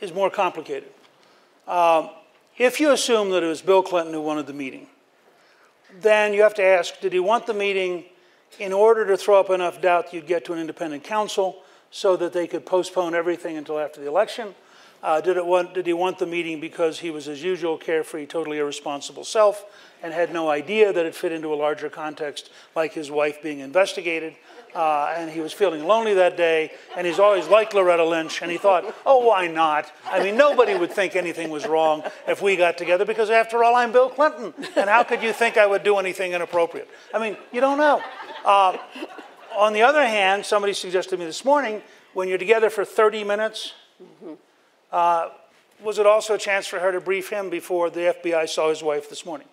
is 0.00 0.12
more 0.12 0.30
complicated. 0.30 0.88
Um, 1.66 2.10
if 2.56 2.80
you 2.80 2.90
assume 2.92 3.30
that 3.30 3.42
it 3.42 3.46
was 3.46 3.62
Bill 3.62 3.82
Clinton 3.82 4.14
who 4.14 4.22
wanted 4.22 4.46
the 4.46 4.52
meeting, 4.52 4.86
then 6.00 6.32
you 6.32 6.42
have 6.42 6.54
to 6.54 6.64
ask 6.64 7.00
did 7.00 7.12
he 7.12 7.20
want 7.20 7.46
the 7.46 7.54
meeting 7.54 8.04
in 8.58 8.72
order 8.72 9.06
to 9.06 9.16
throw 9.16 9.38
up 9.38 9.50
enough 9.50 9.80
doubt 9.80 10.12
you'd 10.12 10.26
get 10.26 10.44
to 10.46 10.52
an 10.52 10.58
independent 10.58 11.04
counsel 11.04 11.62
so 11.90 12.16
that 12.16 12.32
they 12.32 12.46
could 12.46 12.66
postpone 12.66 13.14
everything 13.14 13.56
until 13.56 13.78
after 13.78 14.00
the 14.00 14.08
election? 14.08 14.54
Uh, 15.02 15.20
did, 15.20 15.40
want, 15.44 15.74
did 15.74 15.86
he 15.86 15.92
want 15.92 16.18
the 16.18 16.26
meeting 16.26 16.60
because 16.60 16.98
he 16.98 17.10
was 17.10 17.26
his 17.26 17.42
usual 17.42 17.78
carefree, 17.78 18.26
totally 18.26 18.58
irresponsible 18.58 19.24
self 19.24 19.64
and 20.02 20.12
had 20.12 20.32
no 20.32 20.48
idea 20.48 20.92
that 20.92 21.06
it 21.06 21.14
fit 21.14 21.32
into 21.32 21.52
a 21.52 21.56
larger 21.56 21.88
context, 21.88 22.50
like 22.74 22.92
his 22.92 23.10
wife 23.10 23.42
being 23.42 23.60
investigated? 23.60 24.34
Uh, 24.74 25.14
and 25.16 25.30
he 25.30 25.40
was 25.40 25.52
feeling 25.52 25.86
lonely 25.86 26.14
that 26.14 26.36
day, 26.36 26.70
and 26.96 27.06
he's 27.06 27.18
always 27.18 27.48
liked 27.48 27.72
Loretta 27.72 28.04
Lynch, 28.04 28.42
and 28.42 28.50
he 28.50 28.58
thought, 28.58 28.94
oh, 29.06 29.26
why 29.26 29.46
not? 29.46 29.90
I 30.04 30.22
mean, 30.22 30.36
nobody 30.36 30.74
would 30.74 30.92
think 30.92 31.16
anything 31.16 31.48
was 31.48 31.66
wrong 31.66 32.04
if 32.26 32.42
we 32.42 32.54
got 32.54 32.76
together, 32.76 33.06
because 33.06 33.30
after 33.30 33.64
all, 33.64 33.74
I'm 33.74 33.92
Bill 33.92 34.10
Clinton, 34.10 34.52
and 34.76 34.90
how 34.90 35.04
could 35.04 35.22
you 35.22 35.32
think 35.32 35.56
I 35.56 35.66
would 35.66 35.84
do 35.84 35.96
anything 35.96 36.32
inappropriate? 36.32 36.88
I 37.14 37.18
mean, 37.18 37.38
you 37.50 37.62
don't 37.62 37.78
know. 37.78 38.02
Uh, 38.44 38.76
on 39.56 39.72
the 39.72 39.82
other 39.82 40.06
hand, 40.06 40.44
somebody 40.44 40.74
suggested 40.74 41.10
to 41.12 41.16
me 41.16 41.24
this 41.24 41.44
morning 41.44 41.82
when 42.12 42.28
you're 42.28 42.38
together 42.38 42.68
for 42.68 42.84
30 42.84 43.24
minutes, 43.24 43.72
mm-hmm. 44.00 44.34
Uh, 44.92 45.28
was 45.82 45.98
it 45.98 46.06
also 46.06 46.34
a 46.34 46.38
chance 46.38 46.66
for 46.66 46.78
her 46.80 46.92
to 46.92 47.00
brief 47.00 47.30
him 47.30 47.50
before 47.50 47.90
the 47.90 48.14
FBI 48.22 48.48
saw 48.48 48.68
his 48.68 48.82
wife 48.82 49.08
this 49.08 49.24
morning? 49.24 49.46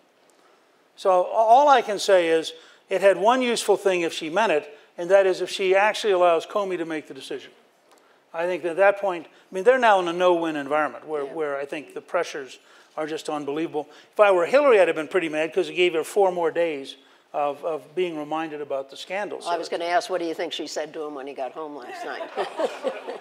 So 0.95 1.23
all 1.23 1.67
I 1.69 1.81
can 1.81 1.99
say 1.99 2.29
is 2.29 2.53
it 2.89 3.01
had 3.01 3.17
one 3.17 3.41
useful 3.41 3.77
thing 3.77 4.01
if 4.01 4.13
she 4.13 4.29
meant 4.29 4.51
it, 4.51 4.77
and 4.97 5.09
that 5.09 5.25
is 5.25 5.41
if 5.41 5.49
she 5.49 5.75
actually 5.75 6.13
allows 6.13 6.45
Comey 6.45 6.77
to 6.77 6.85
make 6.85 7.07
the 7.07 7.13
decision. 7.13 7.51
I 8.33 8.45
think 8.45 8.63
that 8.63 8.71
at 8.71 8.77
that 8.77 8.99
point, 8.99 9.27
I 9.27 9.55
mean, 9.55 9.63
they're 9.63 9.79
now 9.79 9.99
in 9.99 10.07
a 10.07 10.13
no-win 10.13 10.55
environment 10.55 11.07
where, 11.07 11.25
yeah. 11.25 11.33
where 11.33 11.57
I 11.57 11.65
think 11.65 11.93
the 11.93 12.01
pressures 12.01 12.59
are 12.97 13.07
just 13.07 13.29
unbelievable. 13.29 13.87
If 14.13 14.19
I 14.19 14.31
were 14.31 14.45
Hillary, 14.45 14.79
I'd 14.79 14.87
have 14.87 14.95
been 14.95 15.07
pretty 15.07 15.29
mad 15.29 15.51
because 15.51 15.69
it 15.69 15.75
gave 15.75 15.93
her 15.93 16.03
four 16.03 16.31
more 16.31 16.51
days 16.51 16.95
of, 17.35 17.65
of 17.65 17.95
being 17.95 18.17
reminded 18.17 18.61
about 18.61 18.89
the 18.89 18.95
scandals. 18.95 19.43
Well, 19.43 19.53
I 19.53 19.57
was 19.57 19.67
going 19.67 19.81
to 19.81 19.85
ask, 19.87 20.09
what 20.09 20.21
do 20.21 20.25
you 20.25 20.33
think 20.33 20.53
she 20.53 20.67
said 20.67 20.93
to 20.93 21.03
him 21.03 21.15
when 21.15 21.27
he 21.27 21.33
got 21.33 21.51
home 21.51 21.75
last 21.75 22.05
night? 22.05 22.21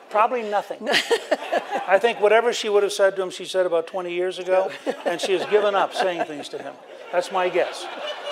Probably 0.11 0.43
nothing. 0.43 0.89
I 1.89 1.99
think 2.01 2.21
whatever 2.21 2.53
she 2.53 2.69
would 2.69 2.85
have 2.85 2.93
said 2.93 3.17
to 3.17 3.23
him, 3.23 3.31
she 3.31 3.45
said 3.45 3.67
about 3.67 3.89
20 3.89 4.15
years 4.15 4.39
ago, 4.39 4.71
and 5.05 5.21
she 5.21 5.33
has 5.33 5.45
given 5.47 5.75
up 5.75 5.93
saying 5.93 6.27
things 6.27 6.49
to 6.51 6.59
him. 6.59 6.75
That's 7.11 7.33
my 7.33 7.49
guess. 7.49 7.85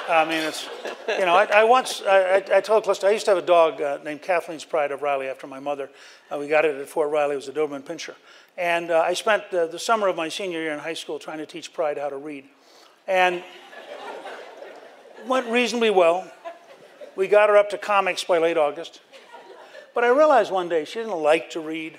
I 0.09 0.25
mean, 0.25 0.45
it's, 0.45 0.69
you 1.09 1.27
know, 1.27 1.35
I, 1.35 1.47
I 1.47 1.65
once, 1.65 2.01
I, 2.09 2.45
I, 2.53 2.61
told 2.61 2.85
Calista, 2.85 3.09
I 3.09 3.11
used 3.11 3.25
to 3.25 3.33
have 3.33 3.43
a 3.43 3.47
dog 3.47 3.83
uh, 3.83 3.99
named 4.05 4.23
Kathleen's 4.23 4.65
Pride 4.65 4.93
of 4.93 5.03
Riley 5.03 5.27
after 5.27 5.49
my 5.49 5.59
mother. 5.59 5.91
Uh, 6.31 6.39
we 6.39 6.47
got 6.47 6.65
it 6.65 6.77
at 6.77 6.89
Fort 6.89 7.11
Riley, 7.11 7.33
it 7.33 7.37
was 7.37 7.49
a 7.49 7.53
Doberman 7.53 7.83
Pinscher. 7.83 8.15
And 8.57 8.93
uh, 8.93 9.01
I 9.01 9.15
spent 9.15 9.51
the 9.51 9.79
summer 9.79 10.07
of 10.07 10.15
my 10.15 10.29
senior 10.29 10.61
year 10.61 10.75
in 10.75 10.79
high 10.79 10.95
school 10.95 11.19
trying 11.19 11.39
to 11.39 11.47
teach 11.47 11.73
Pride 11.73 11.99
how 11.99 12.09
to 12.09 12.17
read. 12.17 12.45
And 13.09 13.43
went 15.27 15.47
reasonably 15.49 15.91
well. 15.91 16.31
We 17.17 17.29
got 17.29 17.49
her 17.49 17.57
up 17.57 17.71
to 17.71 17.79
comics 17.79 18.25
by 18.25 18.39
late 18.39 18.57
August. 18.57 19.01
But 19.95 20.05
I 20.05 20.09
realized 20.09 20.51
one 20.51 20.69
day 20.69 20.85
she 20.85 21.01
didn't 21.01 21.21
like 21.21 21.51
to 21.51 21.61
read, 21.61 21.99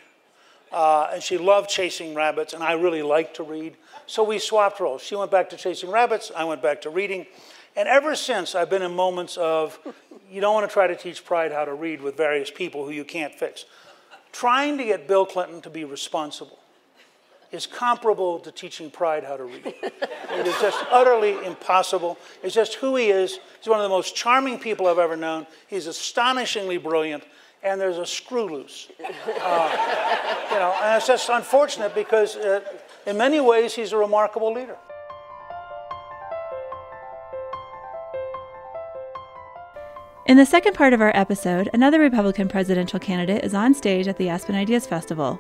uh, 0.72 1.10
and 1.14 1.22
she 1.22 1.38
loved 1.38 1.70
chasing 1.70 2.16
rabbits, 2.16 2.54
and 2.54 2.64
I 2.64 2.74
really 2.74 3.04
liked 3.04 3.36
to 3.36 3.44
read. 3.44 3.78
So 4.08 4.24
we 4.24 4.40
swapped 4.40 4.80
roles. 4.80 5.04
She 5.04 5.16
went 5.16 5.30
back 5.30 5.50
to 5.52 5.58
chasing 5.58 5.92
rabbits, 5.92 6.32
I 6.36 6.44
went 6.44 6.62
back 6.62 6.82
to 6.82 6.90
reading. 6.90 7.28
And 7.76 7.88
ever 7.88 8.16
since, 8.16 8.56
I've 8.56 8.70
been 8.70 8.82
in 8.82 8.96
moments 8.96 9.38
of 9.38 9.80
you 10.30 10.42
don't 10.42 10.54
want 10.54 10.68
to 10.68 10.74
try 10.74 10.88
to 10.88 10.96
teach 10.96 11.24
pride 11.24 11.52
how 11.52 11.66
to 11.66 11.74
read 11.74 12.02
with 12.02 12.18
various 12.18 12.50
people 12.50 12.86
who 12.86 12.92
you 12.92 13.04
can't 13.04 13.34
fix. 13.34 13.66
Trying 14.32 14.80
to 14.80 14.84
get 14.84 15.08
Bill 15.08 15.26
Clinton 15.26 15.62
to 15.62 15.70
be 15.70 15.84
responsible 15.84 16.60
is 17.54 17.68
comparable 17.68 18.40
to 18.40 18.52
teaching 18.52 18.90
pride 18.90 19.24
how 19.24 19.38
to 19.38 19.44
read. 19.44 19.64
it 19.66 20.48
is 20.48 20.60
just 20.60 20.84
utterly 20.92 21.46
impossible. 21.46 22.18
It's 22.42 22.56
just 22.56 22.76
who 22.76 22.96
he 22.96 23.12
is. 23.12 23.40
He's 23.60 23.70
one 23.70 23.80
of 23.80 23.84
the 23.84 23.90
most 23.90 24.16
charming 24.16 24.58
people 24.58 24.88
I've 24.88 24.98
ever 24.98 25.16
known. 25.16 25.46
He's 25.68 25.86
astonishingly 25.86 26.80
brilliant, 26.80 27.24
and 27.62 27.80
there's 27.80 28.00
a 28.00 28.06
screw 28.06 28.46
loose. 28.46 28.90
Uh, 29.00 30.48
you 30.52 30.60
know, 30.60 30.76
and 30.82 30.98
it's 30.98 31.08
just 31.08 31.30
unfortunate 31.30 31.94
because 31.94 32.36
uh, 32.36 32.62
in 33.06 33.18
many 33.18 33.40
ways 33.40 33.74
he's 33.74 33.92
a 33.92 33.98
remarkable 33.98 34.52
leader. 34.54 34.78
In 40.26 40.38
the 40.38 40.46
second 40.46 40.74
part 40.74 40.94
of 40.94 41.02
our 41.02 41.12
episode, 41.16 41.70
another 41.74 42.00
Republican 42.00 42.48
presidential 42.48 42.98
candidate 42.98 43.44
is 43.44 43.54
on 43.54 43.74
stage 43.74 44.08
at 44.08 44.18
the 44.18 44.30
Aspen 44.30 44.56
Ideas 44.56 44.88
Festival. 44.88 45.40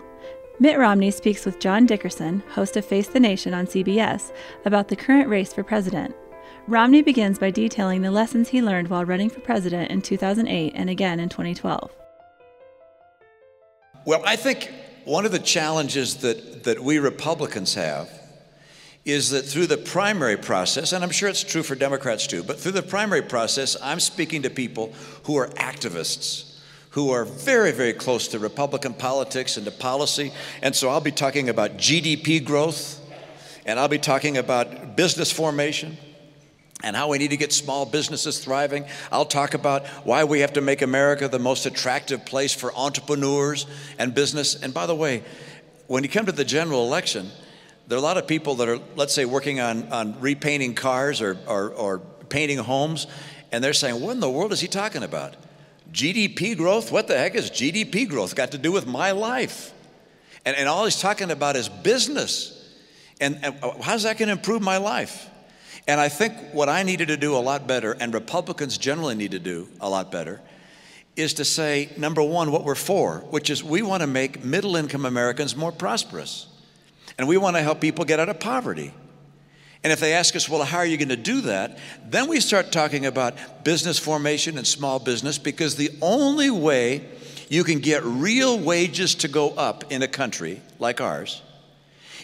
Mitt 0.63 0.79
Romney 0.79 1.11
speaks 1.11 1.45
with 1.45 1.59
John 1.59 1.85
Dickerson, 1.85 2.41
host 2.51 2.77
of 2.77 2.85
Face 2.85 3.09
the 3.09 3.19
Nation 3.19 3.53
on 3.53 3.67
CBS, 3.67 4.31
about 4.63 4.87
the 4.87 4.95
current 4.95 5.27
race 5.27 5.51
for 5.51 5.61
president. 5.61 6.15
Romney 6.67 7.01
begins 7.01 7.37
by 7.37 7.51
detailing 7.51 8.01
the 8.01 8.11
lessons 8.11 8.47
he 8.47 8.61
learned 8.61 8.87
while 8.87 9.03
running 9.03 9.29
for 9.29 9.41
president 9.41 9.91
in 9.91 10.01
2008 10.01 10.71
and 10.73 10.89
again 10.89 11.19
in 11.19 11.27
2012. 11.27 11.93
Well, 14.05 14.23
I 14.25 14.37
think 14.37 14.71
one 15.03 15.25
of 15.25 15.33
the 15.33 15.39
challenges 15.39 16.15
that, 16.19 16.63
that 16.63 16.81
we 16.81 16.97
Republicans 16.97 17.73
have 17.73 18.09
is 19.03 19.31
that 19.31 19.41
through 19.41 19.67
the 19.67 19.75
primary 19.75 20.37
process, 20.37 20.93
and 20.93 21.03
I'm 21.03 21.11
sure 21.11 21.27
it's 21.27 21.43
true 21.43 21.63
for 21.63 21.75
Democrats 21.75 22.25
too, 22.25 22.41
but 22.41 22.57
through 22.57 22.71
the 22.71 22.83
primary 22.83 23.23
process, 23.23 23.75
I'm 23.83 23.99
speaking 23.99 24.43
to 24.43 24.49
people 24.49 24.93
who 25.23 25.35
are 25.35 25.49
activists 25.49 26.52
who 26.93 27.09
are 27.11 27.25
very, 27.25 27.71
very 27.71 27.93
close 27.93 28.27
to 28.29 28.39
Republican 28.39 28.93
politics 28.93 29.57
and 29.57 29.65
to 29.65 29.71
policy. 29.71 30.31
And 30.61 30.75
so 30.75 30.89
I'll 30.89 31.01
be 31.01 31.11
talking 31.11 31.49
about 31.49 31.77
GDP 31.77 32.43
growth, 32.43 32.99
and 33.65 33.79
I'll 33.79 33.87
be 33.87 33.97
talking 33.97 34.37
about 34.37 34.95
business 34.95 35.31
formation 35.31 35.97
and 36.83 36.95
how 36.95 37.09
we 37.09 37.17
need 37.17 37.31
to 37.31 37.37
get 37.37 37.51
small 37.51 37.85
businesses 37.85 38.39
thriving. 38.39 38.85
I'll 39.11 39.25
talk 39.25 39.55
about 39.55 39.87
why 40.05 40.23
we 40.23 40.41
have 40.41 40.53
to 40.53 40.61
make 40.61 40.81
America 40.83 41.27
the 41.27 41.39
most 41.39 41.65
attractive 41.65 42.25
place 42.25 42.53
for 42.53 42.71
entrepreneurs 42.75 43.65
and 43.97 44.13
business. 44.13 44.61
And 44.61 44.71
by 44.71 44.85
the 44.85 44.95
way, 44.95 45.23
when 45.87 46.03
you 46.03 46.09
come 46.09 46.27
to 46.27 46.31
the 46.31 46.45
general 46.45 46.85
election, 46.85 47.31
there 47.87 47.97
are 47.97 47.99
a 47.99 48.03
lot 48.03 48.17
of 48.17 48.27
people 48.27 48.55
that 48.55 48.69
are, 48.69 48.79
let's 48.95 49.13
say, 49.13 49.25
working 49.25 49.59
on, 49.59 49.91
on 49.91 50.19
repainting 50.19 50.75
cars 50.75 51.21
or, 51.21 51.37
or, 51.47 51.69
or 51.69 51.99
painting 52.29 52.59
homes 52.59 53.07
And 53.53 53.63
they're 53.63 53.73
saying, 53.73 54.01
what 54.01 54.13
in 54.13 54.19
the 54.19 54.29
world 54.29 54.51
is 54.51 54.59
he 54.59 54.67
talking 54.67 55.03
about? 55.03 55.35
GDP 55.91 56.55
growth? 56.55 56.91
What 56.91 57.07
the 57.07 57.17
heck 57.17 57.35
is 57.35 57.49
GDP 57.49 58.07
growth 58.07 58.35
got 58.35 58.51
to 58.51 58.57
do 58.57 58.71
with 58.71 58.87
my 58.87 59.11
life? 59.11 59.73
And, 60.45 60.55
and 60.55 60.67
all 60.67 60.85
he's 60.85 60.99
talking 60.99 61.31
about 61.31 61.55
is 61.55 61.69
business. 61.69 62.59
And, 63.21 63.39
and 63.43 63.55
uh, 63.63 63.81
how's 63.81 64.03
that 64.03 64.17
going 64.17 64.27
to 64.27 64.33
improve 64.33 64.61
my 64.61 64.77
life? 64.77 65.29
And 65.87 65.99
I 65.99 66.09
think 66.09 66.33
what 66.53 66.69
I 66.69 66.83
needed 66.83 67.09
to 67.09 67.17
do 67.17 67.35
a 67.35 67.39
lot 67.39 67.67
better, 67.67 67.93
and 67.93 68.13
Republicans 68.13 68.77
generally 68.77 69.15
need 69.15 69.31
to 69.31 69.39
do 69.39 69.67
a 69.81 69.89
lot 69.89 70.11
better, 70.11 70.41
is 71.15 71.35
to 71.35 71.45
say, 71.45 71.89
number 71.97 72.23
one, 72.23 72.51
what 72.51 72.63
we're 72.63 72.75
for, 72.75 73.19
which 73.29 73.49
is 73.49 73.63
we 73.63 73.81
want 73.81 74.01
to 74.01 74.07
make 74.07 74.43
middle 74.43 74.75
income 74.75 75.05
Americans 75.05 75.55
more 75.55 75.71
prosperous. 75.71 76.47
And 77.17 77.27
we 77.27 77.37
want 77.37 77.55
to 77.55 77.61
help 77.61 77.81
people 77.81 78.05
get 78.05 78.19
out 78.19 78.29
of 78.29 78.39
poverty. 78.39 78.93
And 79.83 79.91
if 79.91 79.99
they 79.99 80.13
ask 80.13 80.35
us, 80.35 80.47
well, 80.47 80.63
how 80.63 80.77
are 80.77 80.85
you 80.85 80.97
going 80.97 81.09
to 81.09 81.17
do 81.17 81.41
that? 81.41 81.77
Then 82.05 82.29
we 82.29 82.39
start 82.39 82.71
talking 82.71 83.05
about 83.05 83.63
business 83.65 83.99
formation 83.99 84.57
and 84.57 84.65
small 84.65 84.97
business 84.97 85.37
because 85.37 85.75
the 85.75 85.91
only 86.01 86.49
way 86.49 87.03
you 87.49 87.63
can 87.63 87.79
get 87.79 88.03
real 88.03 88.57
wages 88.57 89.15
to 89.15 89.27
go 89.27 89.49
up 89.51 89.91
in 89.91 90.01
a 90.01 90.07
country 90.07 90.61
like 90.79 91.01
ours 91.01 91.41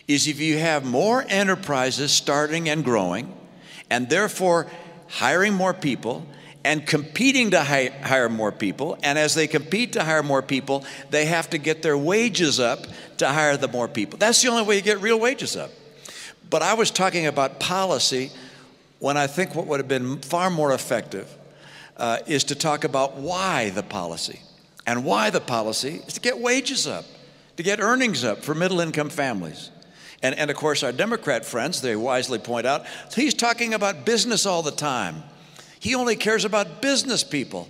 is 0.07 0.27
if 0.27 0.39
you 0.39 0.57
have 0.57 0.85
more 0.85 1.23
enterprises 1.27 2.11
starting 2.11 2.69
and 2.69 2.83
growing 2.83 3.35
and 3.89 4.09
therefore 4.09 4.67
hiring 5.07 5.53
more 5.53 5.73
people 5.73 6.25
and 6.63 6.85
competing 6.85 7.51
to 7.51 7.63
hire 7.63 8.29
more 8.29 8.51
people. 8.51 8.97
And 9.03 9.17
as 9.17 9.33
they 9.33 9.47
compete 9.47 9.93
to 9.93 10.03
hire 10.03 10.23
more 10.23 10.41
people, 10.41 10.83
they 11.09 11.25
have 11.25 11.49
to 11.51 11.57
get 11.57 11.81
their 11.81 11.97
wages 11.97 12.59
up 12.59 12.85
to 13.17 13.27
hire 13.27 13.55
the 13.57 13.67
more 13.67 13.87
people. 13.87 14.17
That's 14.17 14.41
the 14.41 14.49
only 14.49 14.63
way 14.63 14.75
you 14.75 14.81
get 14.81 15.01
real 15.01 15.19
wages 15.19 15.55
up. 15.55 15.71
But 16.49 16.61
I 16.61 16.73
was 16.73 16.91
talking 16.91 17.27
about 17.27 17.59
policy 17.59 18.31
when 18.99 19.17
I 19.17 19.27
think 19.27 19.55
what 19.55 19.67
would 19.67 19.79
have 19.79 19.87
been 19.87 20.19
far 20.19 20.49
more 20.49 20.73
effective 20.73 21.33
uh, 21.97 22.17
is 22.27 22.43
to 22.45 22.55
talk 22.55 22.83
about 22.83 23.17
why 23.17 23.69
the 23.69 23.83
policy. 23.83 24.41
And 24.87 25.05
why 25.05 25.29
the 25.29 25.41
policy 25.41 26.01
is 26.07 26.13
to 26.13 26.19
get 26.19 26.39
wages 26.39 26.87
up, 26.87 27.05
to 27.57 27.63
get 27.63 27.79
earnings 27.79 28.23
up 28.23 28.43
for 28.43 28.55
middle 28.55 28.79
income 28.79 29.09
families. 29.09 29.69
And, 30.23 30.35
and 30.35 30.49
of 30.49 30.57
course, 30.57 30.81
our 30.81 30.91
Democrat 30.91 31.45
friends, 31.45 31.81
they 31.81 31.95
wisely 31.95 32.39
point 32.39 32.65
out, 32.65 32.85
he's 33.13 33.33
talking 33.33 33.73
about 33.73 34.05
business 34.05 34.45
all 34.45 34.63
the 34.63 34.71
time. 34.71 35.23
He 35.79 35.95
only 35.95 36.15
cares 36.15 36.43
about 36.43 36.81
business 36.81 37.23
people. 37.23 37.69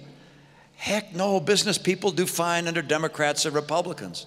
Heck 0.77 1.13
no, 1.13 1.39
business 1.39 1.77
people 1.77 2.11
do 2.11 2.25
fine 2.25 2.67
under 2.67 2.81
Democrats 2.81 3.45
and 3.45 3.53
Republicans. 3.53 4.25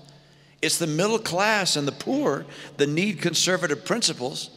It's 0.63 0.79
the 0.79 0.87
middle 0.87 1.19
class 1.19 1.77
and 1.77 1.87
the 1.87 1.93
poor 1.93 2.47
that 2.77 2.89
need 2.89 3.21
conservative 3.21 3.85
principles 3.85 4.51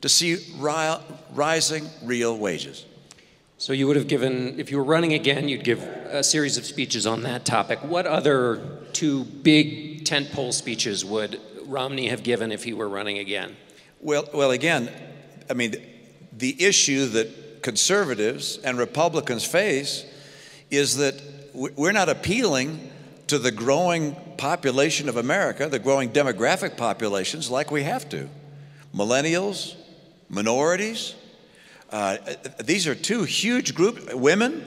to 0.00 0.08
see 0.08 0.34
ri- 0.58 0.96
rising 1.32 1.88
real 2.02 2.36
wages. 2.36 2.84
So 3.58 3.72
you 3.72 3.86
would 3.86 3.94
have 3.94 4.08
given, 4.08 4.58
if 4.58 4.72
you 4.72 4.76
were 4.78 4.84
running 4.84 5.12
again, 5.12 5.48
you'd 5.48 5.62
give 5.62 5.80
a 5.84 6.24
series 6.24 6.56
of 6.56 6.66
speeches 6.66 7.06
on 7.06 7.22
that 7.22 7.44
topic. 7.44 7.78
What 7.84 8.06
other 8.06 8.80
two 8.92 9.22
big 9.24 10.04
tentpole 10.04 10.52
speeches 10.52 11.04
would 11.04 11.40
Romney 11.64 12.08
have 12.08 12.24
given 12.24 12.50
if 12.50 12.64
he 12.64 12.72
were 12.72 12.88
running 12.88 13.18
again? 13.18 13.54
Well, 14.00 14.28
well, 14.34 14.50
again, 14.50 14.90
I 15.48 15.54
mean, 15.54 15.76
the 16.32 16.60
issue 16.60 17.06
that 17.10 17.62
conservatives 17.62 18.58
and 18.58 18.78
Republicans 18.78 19.44
face 19.44 20.04
is 20.72 20.96
that 20.96 21.22
we're 21.54 21.92
not 21.92 22.08
appealing 22.08 22.90
to 23.32 23.38
the 23.38 23.50
growing 23.50 24.14
population 24.36 25.08
of 25.08 25.16
America, 25.16 25.66
the 25.66 25.78
growing 25.78 26.10
demographic 26.10 26.76
populations, 26.76 27.50
like 27.50 27.70
we 27.70 27.82
have 27.82 28.06
to. 28.06 28.28
Millennials, 28.94 29.74
minorities, 30.28 31.14
uh, 31.88 32.18
these 32.62 32.86
are 32.86 32.94
two 32.94 33.22
huge 33.24 33.74
groups, 33.74 34.12
women. 34.12 34.66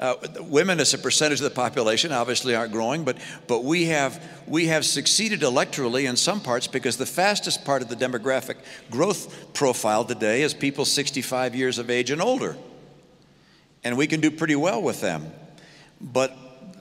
Uh, 0.00 0.16
women 0.40 0.80
as 0.80 0.92
a 0.92 0.98
percentage 0.98 1.38
of 1.38 1.44
the 1.44 1.50
population 1.50 2.10
obviously 2.10 2.52
aren't 2.52 2.72
growing, 2.72 3.04
but, 3.04 3.16
but 3.46 3.62
we, 3.62 3.84
have, 3.84 4.20
we 4.48 4.66
have 4.66 4.84
succeeded 4.84 5.42
electorally 5.42 6.08
in 6.08 6.16
some 6.16 6.40
parts 6.40 6.66
because 6.66 6.96
the 6.96 7.06
fastest 7.06 7.64
part 7.64 7.80
of 7.80 7.88
the 7.88 7.94
demographic 7.94 8.56
growth 8.90 9.54
profile 9.54 10.04
today 10.04 10.42
is 10.42 10.52
people 10.52 10.84
65 10.84 11.54
years 11.54 11.78
of 11.78 11.90
age 11.90 12.10
and 12.10 12.20
older. 12.20 12.56
And 13.84 13.96
we 13.96 14.08
can 14.08 14.20
do 14.20 14.32
pretty 14.32 14.56
well 14.56 14.82
with 14.82 15.00
them. 15.00 15.30
But 16.00 16.36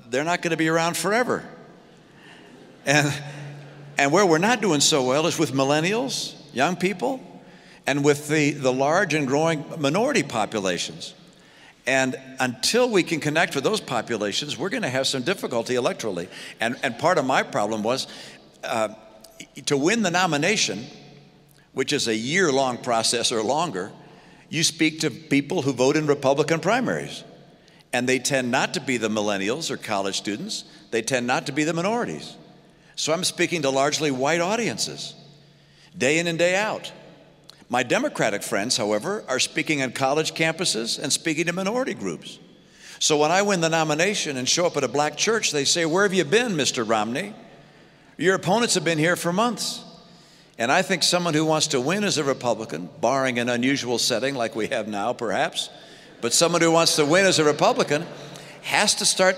they're 0.10 0.24
not 0.24 0.42
going 0.42 0.52
to 0.52 0.58
be 0.58 0.68
around 0.68 0.98
forever. 0.98 1.48
And, 2.86 3.14
and 3.98 4.12
where 4.12 4.26
we're 4.26 4.38
not 4.38 4.62
doing 4.62 4.82
so 4.82 5.04
well 5.04 5.28
is 5.28 5.38
with 5.38 5.52
millennials, 5.52 6.36
young 6.54 6.76
people, 6.76 7.22
and 7.86 8.04
with 8.04 8.28
the, 8.28 8.52
the 8.52 8.72
large 8.72 9.14
and 9.14 9.28
growing 9.28 9.64
minority 9.78 10.24
populations. 10.24 11.14
And 11.86 12.16
until 12.40 12.90
we 12.90 13.04
can 13.04 13.20
connect 13.20 13.56
with 13.56 13.64
those 13.64 13.82
populations, 13.82 14.58
we're 14.58 14.70
going 14.70 14.84
to 14.84 14.90
have 14.90 15.08
some 15.08 15.24
difficulty 15.24 15.74
electorally. 15.74 16.28
And, 16.60 16.78
and 16.84 16.98
part 17.00 17.18
of 17.18 17.26
my 17.26 17.42
problem 17.42 17.84
was 17.84 18.08
uh, 18.64 18.90
to 19.66 19.78
win 19.78 20.04
the 20.04 20.12
nomination, 20.12 20.86
which 21.74 21.94
is 21.94 22.08
a 22.08 22.16
year 22.16 22.52
long 22.52 22.78
process 22.78 23.32
or 23.32 23.42
longer, 23.42 23.92
you 24.50 24.64
speak 24.64 25.00
to 25.02 25.10
people 25.10 25.62
who 25.62 25.74
vote 25.74 25.96
in 25.96 26.08
Republican 26.08 26.60
primaries. 26.60 27.24
And 27.92 28.08
they 28.08 28.20
tend 28.20 28.52
not 28.52 28.74
to 28.76 28.82
be 28.82 28.98
the 28.98 29.10
millennials 29.10 29.72
or 29.72 29.78
college 29.78 30.18
students, 30.18 30.64
they 30.92 31.02
tend 31.02 31.26
not 31.26 31.46
to 31.48 31.52
be 31.52 31.64
the 31.64 31.74
minorities. 31.74 32.36
So 32.96 33.14
I'm 33.14 33.24
speaking 33.24 33.62
to 33.64 33.70
largely 33.70 34.12
white 34.12 34.42
audiences, 34.42 35.16
day 35.98 36.20
in 36.20 36.28
and 36.28 36.38
day 36.38 36.56
out. 36.56 36.92
My 37.70 37.84
Democratic 37.84 38.44
friends, 38.44 38.78
however, 38.78 39.24
are 39.28 39.40
speaking 39.40 39.82
on 39.82 39.92
college 39.92 40.34
campuses 40.34 41.00
and 41.02 41.14
speaking 41.14 41.46
to 41.46 41.54
minority 41.54 41.94
groups. 41.94 42.40
So 43.00 43.18
when 43.18 43.32
I 43.32 43.44
win 43.44 43.62
the 43.62 43.70
nomination 43.70 44.38
and 44.38 44.50
show 44.50 44.66
up 44.66 44.76
at 44.76 44.84
a 44.84 44.88
black 44.88 45.16
church, 45.16 45.52
they 45.52 45.66
say, 45.66 45.86
Where 45.86 46.04
have 46.04 46.14
you 46.14 46.26
been, 46.26 46.54
Mr. 46.54 46.88
Romney? 46.88 47.34
Your 48.18 48.36
opponents 48.36 48.74
have 48.74 48.84
been 48.84 48.98
here 48.98 49.16
for 49.16 49.32
months. 49.32 49.84
And 50.58 50.70
I 50.70 50.82
think 50.82 51.04
someone 51.04 51.34
who 51.34 51.46
wants 51.46 51.68
to 51.68 51.80
win 51.80 52.04
as 52.04 52.18
a 52.18 52.24
Republican, 52.24 52.90
barring 53.00 53.40
an 53.40 53.48
unusual 53.48 53.98
setting 53.98 54.36
like 54.36 54.58
we 54.58 54.68
have 54.68 54.90
now, 54.90 55.14
perhaps, 55.14 55.70
but 56.22 56.34
someone 56.34 56.62
who 56.62 56.72
wants 56.72 56.96
to 56.96 57.06
win 57.06 57.26
as 57.26 57.40
a 57.40 57.44
Republican 57.44 58.06
has 58.64 58.96
to 58.96 59.06
start, 59.06 59.36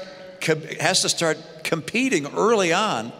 has 0.79 1.01
to 1.01 1.09
start 1.09 1.37
competing 1.63 2.27
early 2.27 2.73
on 2.73 3.11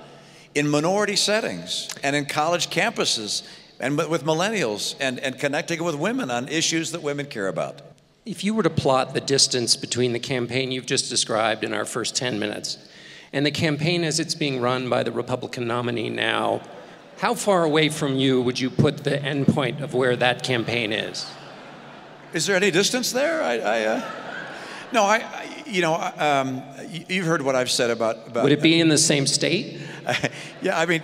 in 0.55 0.68
minority 0.68 1.16
settings 1.16 1.89
and 2.03 2.16
in 2.16 2.26
college 2.26 2.70
campuses 2.70 3.47
and 3.80 3.97
with 3.97 4.24
millennials 4.24 4.95
and, 4.99 5.20
and 5.20 5.39
connecting 5.39 5.84
with 5.84 5.95
women 5.95 6.30
on 6.30 6.47
issues 6.47 6.91
that 6.91 7.01
women 7.01 7.26
care 7.26 7.47
about. 7.47 7.82
If 8.26 8.43
you 8.43 8.53
were 8.53 8.64
to 8.64 8.70
plot 8.70 9.14
the 9.14 9.22
distance 9.22 9.76
between 9.76 10.14
the 10.14 10.20
campaign 10.20 10.72
you've 10.72 10.86
just 10.86 11.09
described 11.09 11.64
in 11.64 11.74
our 11.74 11.86
first 11.86 12.16
10 12.16 12.38
minutes 12.38 12.78
and 13.34 13.45
the 13.45 13.51
campaign 13.51 14.03
as 14.03 14.20
it's 14.20 14.36
being 14.36 14.62
run 14.62 14.89
by 14.89 15.03
the 15.03 15.12
Republican 15.12 15.66
nominee 15.66 16.09
now, 16.09 16.62
how 17.18 17.34
far 17.34 17.64
away 17.64 17.89
from 17.89 18.16
you 18.16 18.41
would 18.41 18.59
you 18.59 18.70
put 18.70 19.03
the 19.03 19.18
endpoint 19.18 19.82
of 19.82 19.93
where 19.93 20.16
that 20.16 20.43
campaign 20.43 20.91
is? 20.91 21.30
Is 22.34 22.45
there 22.45 22.55
any 22.55 22.71
distance 22.71 23.11
there? 23.11 23.43
I, 23.43 23.57
I 23.57 23.84
uh, 23.84 24.11
no, 24.93 25.03
I, 25.03 25.17
I, 25.17 25.63
you 25.65 25.82
know, 25.82 25.95
um, 25.95 26.63
you've 27.09 27.25
heard 27.25 27.41
what 27.41 27.55
I've 27.55 27.69
said 27.69 27.89
about. 27.89 28.27
about 28.27 28.43
Would 28.43 28.53
it 28.53 28.61
be 28.61 28.79
in 28.79 28.88
the 28.88 28.97
same 28.97 29.27
state? 29.27 29.82
yeah, 30.61 30.79
I 30.79 30.86
mean, 30.86 31.01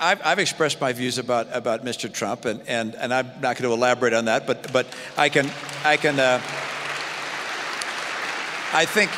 I've, 0.00 0.24
I've 0.24 0.38
expressed 0.38 0.80
my 0.80 0.92
views 0.92 1.18
about, 1.18 1.48
about 1.52 1.84
Mr. 1.84 2.12
Trump, 2.12 2.44
and, 2.44 2.62
and, 2.68 2.94
and 2.94 3.12
I'm 3.12 3.26
not 3.40 3.56
going 3.56 3.68
to 3.68 3.72
elaborate 3.72 4.12
on 4.12 4.26
that, 4.26 4.46
but, 4.46 4.72
but 4.72 4.86
I 5.16 5.28
can, 5.28 5.50
I 5.84 5.96
can, 5.96 6.20
uh, 6.20 6.40
I 8.72 8.84
think, 8.84 9.10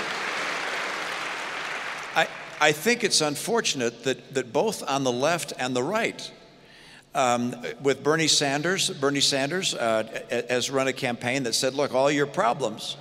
I, 2.17 2.29
I 2.61 2.73
think 2.73 3.05
it's 3.05 3.21
unfortunate 3.21 4.05
that, 4.05 4.35
that 4.35 4.53
both 4.53 4.83
on 4.89 5.05
the 5.05 5.13
left 5.13 5.53
and 5.59 5.77
the 5.77 5.83
right 5.83 6.31
um, 7.15 7.55
with 7.83 8.03
Bernie 8.03 8.29
Sanders. 8.29 8.91
Bernie 8.91 9.21
Sanders 9.21 9.75
uh, 9.75 10.05
has 10.49 10.71
run 10.71 10.89
a 10.89 10.93
campaign 10.93 11.45
that 11.45 11.55
said, 11.55 11.75
look, 11.75 11.95
all 11.95 12.11
your 12.11 12.27
problems, 12.27 12.97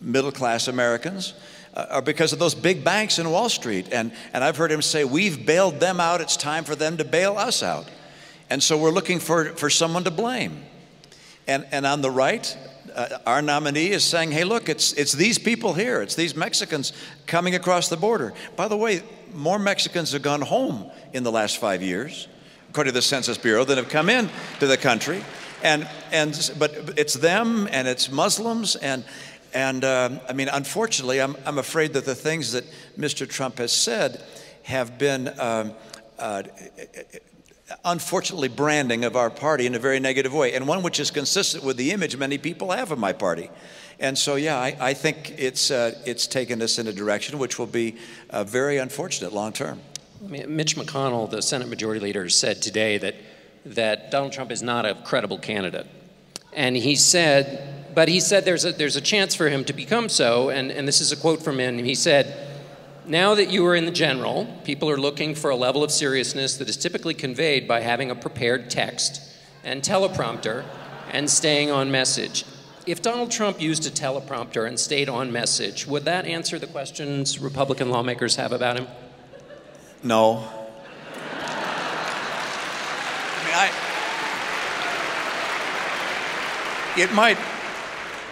middle 0.00 0.32
class 0.32 0.68
Americans, 0.68 1.34
uh, 1.74 1.86
are 1.90 2.02
because 2.02 2.32
of 2.32 2.38
those 2.38 2.54
big 2.54 2.84
banks 2.84 3.18
in 3.18 3.30
Wall 3.30 3.48
Street. 3.48 3.88
And, 3.92 4.12
and 4.32 4.44
I've 4.44 4.56
heard 4.56 4.70
him 4.70 4.82
say, 4.82 5.04
we've 5.04 5.46
bailed 5.46 5.80
them 5.80 6.00
out, 6.00 6.20
it's 6.20 6.36
time 6.36 6.64
for 6.64 6.74
them 6.74 6.98
to 6.98 7.04
bail 7.04 7.36
us 7.38 7.62
out. 7.62 7.88
And 8.50 8.62
so 8.62 8.76
we're 8.76 8.90
looking 8.90 9.18
for, 9.18 9.46
for 9.56 9.70
someone 9.70 10.04
to 10.04 10.10
blame. 10.10 10.62
And, 11.48 11.66
and 11.72 11.86
on 11.86 12.02
the 12.02 12.10
right, 12.10 12.56
uh, 12.94 13.18
our 13.26 13.40
nominee 13.40 13.90
is 13.90 14.04
saying, 14.04 14.32
hey, 14.32 14.44
look, 14.44 14.68
it's, 14.68 14.92
it's 14.92 15.12
these 15.12 15.38
people 15.38 15.72
here, 15.72 16.02
it's 16.02 16.14
these 16.14 16.36
Mexicans 16.36 16.92
coming 17.26 17.54
across 17.54 17.88
the 17.88 17.96
border. 17.96 18.34
By 18.54 18.68
the 18.68 18.76
way, 18.76 19.02
more 19.32 19.58
Mexicans 19.58 20.12
have 20.12 20.20
gone 20.20 20.42
home 20.42 20.90
in 21.14 21.22
the 21.22 21.32
last 21.32 21.56
five 21.56 21.82
years 21.82 22.28
according 22.72 22.90
to 22.90 22.94
the 22.94 23.02
Census 23.02 23.36
Bureau, 23.36 23.66
that 23.66 23.76
have 23.76 23.90
come 23.90 24.08
in 24.08 24.30
to 24.58 24.66
the 24.66 24.78
country. 24.78 25.22
And, 25.62 25.86
and, 26.10 26.50
but 26.58 26.98
it's 26.98 27.12
them 27.12 27.68
and 27.70 27.86
it's 27.86 28.10
Muslims. 28.10 28.76
And, 28.76 29.04
and 29.52 29.84
uh, 29.84 30.08
I 30.26 30.32
mean, 30.32 30.48
unfortunately, 30.50 31.20
I'm, 31.20 31.36
I'm 31.44 31.58
afraid 31.58 31.92
that 31.92 32.06
the 32.06 32.14
things 32.14 32.52
that 32.52 32.64
Mr. 32.98 33.28
Trump 33.28 33.58
has 33.58 33.72
said 33.72 34.24
have 34.62 34.96
been 34.96 35.38
um, 35.38 35.74
uh, 36.18 36.44
unfortunately 37.84 38.48
branding 38.48 39.04
of 39.04 39.16
our 39.16 39.28
party 39.28 39.66
in 39.66 39.74
a 39.74 39.78
very 39.78 40.00
negative 40.00 40.32
way, 40.32 40.54
and 40.54 40.66
one 40.66 40.82
which 40.82 40.98
is 40.98 41.10
consistent 41.10 41.62
with 41.62 41.76
the 41.76 41.90
image 41.90 42.16
many 42.16 42.38
people 42.38 42.70
have 42.70 42.90
of 42.90 42.98
my 42.98 43.12
party. 43.12 43.50
And 44.00 44.16
so, 44.16 44.36
yeah, 44.36 44.56
I, 44.56 44.74
I 44.80 44.94
think 44.94 45.34
it's, 45.36 45.70
uh, 45.70 45.92
it's 46.06 46.26
taken 46.26 46.62
us 46.62 46.78
in 46.78 46.86
a 46.86 46.92
direction 46.92 47.38
which 47.38 47.58
will 47.58 47.66
be 47.66 47.96
uh, 48.30 48.44
very 48.44 48.78
unfortunate 48.78 49.34
long 49.34 49.52
term. 49.52 49.82
Mitch 50.22 50.76
McConnell, 50.76 51.28
the 51.28 51.42
Senate 51.42 51.68
Majority 51.68 52.00
Leader, 52.00 52.28
said 52.28 52.62
today 52.62 52.96
that, 52.98 53.16
that 53.66 54.10
Donald 54.12 54.32
Trump 54.32 54.52
is 54.52 54.62
not 54.62 54.86
a 54.86 54.94
credible 54.94 55.36
candidate. 55.36 55.86
And 56.52 56.76
he 56.76 56.94
said, 56.94 57.92
but 57.94 58.08
he 58.08 58.20
said 58.20 58.44
there's 58.44 58.64
a, 58.64 58.72
there's 58.72 58.94
a 58.94 59.00
chance 59.00 59.34
for 59.34 59.48
him 59.48 59.64
to 59.64 59.72
become 59.72 60.08
so. 60.08 60.48
And, 60.48 60.70
and 60.70 60.86
this 60.86 61.00
is 61.00 61.10
a 61.10 61.16
quote 61.16 61.42
from 61.42 61.58
him. 61.58 61.78
He 61.78 61.96
said, 61.96 62.48
Now 63.04 63.34
that 63.34 63.50
you 63.50 63.66
are 63.66 63.74
in 63.74 63.84
the 63.84 63.90
general, 63.90 64.46
people 64.64 64.88
are 64.88 64.96
looking 64.96 65.34
for 65.34 65.50
a 65.50 65.56
level 65.56 65.82
of 65.82 65.90
seriousness 65.90 66.56
that 66.58 66.68
is 66.68 66.76
typically 66.76 67.14
conveyed 67.14 67.66
by 67.66 67.80
having 67.80 68.10
a 68.10 68.14
prepared 68.14 68.70
text 68.70 69.20
and 69.64 69.82
teleprompter 69.82 70.64
and 71.10 71.28
staying 71.28 71.70
on 71.70 71.90
message. 71.90 72.44
If 72.86 73.02
Donald 73.02 73.30
Trump 73.30 73.60
used 73.60 73.86
a 73.86 73.90
teleprompter 73.90 74.66
and 74.66 74.78
stayed 74.78 75.08
on 75.08 75.32
message, 75.32 75.86
would 75.86 76.04
that 76.04 76.26
answer 76.26 76.58
the 76.58 76.66
questions 76.66 77.38
Republican 77.38 77.90
lawmakers 77.90 78.36
have 78.36 78.52
about 78.52 78.78
him? 78.78 78.86
No. 80.02 80.44
I 83.34 83.44
mean, 83.44 83.54
I. 83.54 83.70
It 86.98 87.12
might, 87.14 87.38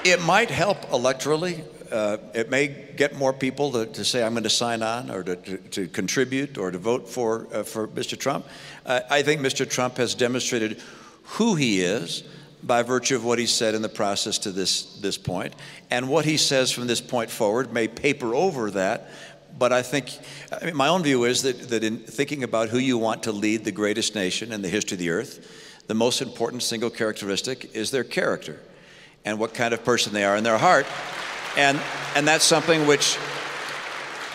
it 0.04 0.20
might 0.20 0.50
help 0.50 0.82
electorally. 0.90 1.64
Uh, 1.90 2.18
it 2.34 2.50
may 2.50 2.68
get 2.96 3.16
more 3.16 3.32
people 3.32 3.72
to, 3.72 3.86
to, 3.86 4.04
say, 4.04 4.22
I'm 4.22 4.32
going 4.32 4.42
to 4.44 4.50
sign 4.50 4.82
on 4.82 5.10
or 5.10 5.22
to, 5.22 5.36
to, 5.36 5.56
to 5.56 5.88
contribute 5.88 6.58
or 6.58 6.70
to 6.70 6.78
vote 6.78 7.08
for, 7.08 7.46
uh, 7.52 7.62
for 7.62 7.88
Mr. 7.88 8.18
Trump. 8.18 8.46
Uh, 8.84 9.00
I 9.08 9.22
think 9.22 9.40
Mr. 9.40 9.68
Trump 9.68 9.96
has 9.96 10.14
demonstrated 10.14 10.80
who 11.24 11.54
he 11.54 11.80
is 11.80 12.24
by 12.62 12.82
virtue 12.82 13.16
of 13.16 13.24
what 13.24 13.38
he 13.38 13.46
said 13.46 13.74
in 13.74 13.82
the 13.82 13.88
process 13.88 14.38
to 14.38 14.52
this, 14.52 14.96
this 14.96 15.16
point. 15.16 15.54
And 15.90 16.08
what 16.08 16.24
he 16.24 16.36
says 16.36 16.70
from 16.70 16.86
this 16.86 17.00
point 17.00 17.30
forward 17.30 17.72
may 17.72 17.88
paper 17.88 18.34
over 18.34 18.70
that. 18.72 19.10
But 19.59 19.72
I 19.72 19.82
think, 19.82 20.18
I 20.61 20.66
mean, 20.66 20.76
my 20.76 20.88
own 20.88 21.03
view 21.03 21.24
is 21.24 21.42
that, 21.42 21.68
that 21.70 21.84
in 21.84 21.98
thinking 21.98 22.44
about 22.44 22.68
who 22.68 22.78
you 22.78 22.98
want 22.98 23.24
to 23.24 23.32
lead 23.32 23.64
the 23.64 23.72
greatest 23.72 24.14
nation 24.14 24.53
in 24.53 24.62
the 24.62 24.68
history 24.68 24.94
of 24.94 25.01
the 25.01 25.11
earth, 25.11 25.84
the 25.86 25.94
most 25.94 26.22
important 26.22 26.62
single 26.62 26.90
characteristic 26.90 27.74
is 27.74 27.90
their 27.90 28.05
character 28.05 28.61
and 29.24 29.38
what 29.38 29.55
kind 29.55 29.74
of 29.74 29.84
person 29.84 30.12
they 30.12 30.24
are 30.24 30.36
in 30.36 30.44
their 30.44 30.59
heart. 30.59 30.86
And, 31.57 31.80
and 32.14 32.26
that's 32.26 32.44
something 32.44 32.86
which 32.86 33.18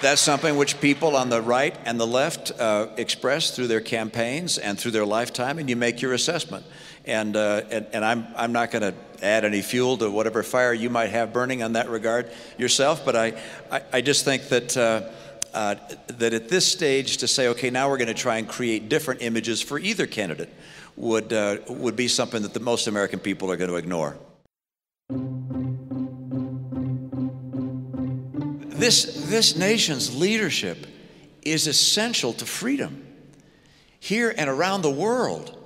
that's 0.01 0.21
something 0.21 0.57
which 0.57 0.79
people 0.81 1.15
on 1.15 1.29
the 1.29 1.41
right 1.41 1.75
and 1.85 1.99
the 1.99 2.05
left 2.05 2.51
uh, 2.59 2.89
express 2.97 3.55
through 3.55 3.67
their 3.67 3.81
campaigns 3.81 4.57
and 4.57 4.77
through 4.77 4.91
their 4.91 5.05
lifetime, 5.05 5.57
and 5.57 5.69
you 5.69 5.75
make 5.75 6.01
your 6.01 6.13
assessment. 6.13 6.65
And, 7.05 7.35
uh, 7.35 7.61
and, 7.69 7.85
and, 7.93 8.03
I'm, 8.03 8.27
I'm 8.35 8.51
not 8.51 8.71
going 8.71 8.81
to 8.81 8.93
add 9.23 9.45
any 9.45 9.61
fuel 9.61 9.97
to 9.97 10.09
whatever 10.09 10.41
fire 10.41 10.73
you 10.73 10.89
might 10.89 11.11
have 11.11 11.31
burning 11.33 11.61
on 11.61 11.73
that 11.73 11.89
regard 11.89 12.31
yourself, 12.57 13.05
but 13.05 13.15
I, 13.15 13.33
I, 13.71 13.81
I 13.93 14.01
just 14.01 14.25
think 14.25 14.49
that, 14.49 14.75
uh, 14.75 15.01
uh, 15.53 15.75
that 16.07 16.33
at 16.33 16.49
this 16.49 16.65
stage 16.65 17.17
to 17.17 17.27
say, 17.27 17.49
okay, 17.49 17.69
now 17.69 17.89
we're 17.89 17.97
going 17.97 18.07
to 18.07 18.13
try 18.13 18.37
and 18.37 18.47
create 18.47 18.89
different 18.89 19.21
images 19.21 19.61
for 19.61 19.77
either 19.77 20.07
candidate 20.07 20.51
would, 20.95 21.31
uh, 21.31 21.57
would 21.67 21.95
be 21.95 22.07
something 22.07 22.41
that 22.41 22.53
the 22.53 22.59
most 22.59 22.87
American 22.87 23.19
people 23.19 23.51
are 23.51 23.57
going 23.57 23.69
to 23.69 23.77
ignore. 23.77 24.17
This, 28.77 29.27
this 29.29 29.55
nation's 29.55 30.15
leadership 30.15 30.85
is 31.43 31.67
essential 31.67 32.33
to 32.33 32.45
freedom 32.45 33.05
here 33.99 34.33
and 34.35 34.49
around 34.49 34.81
the 34.81 34.91
world. 34.91 35.57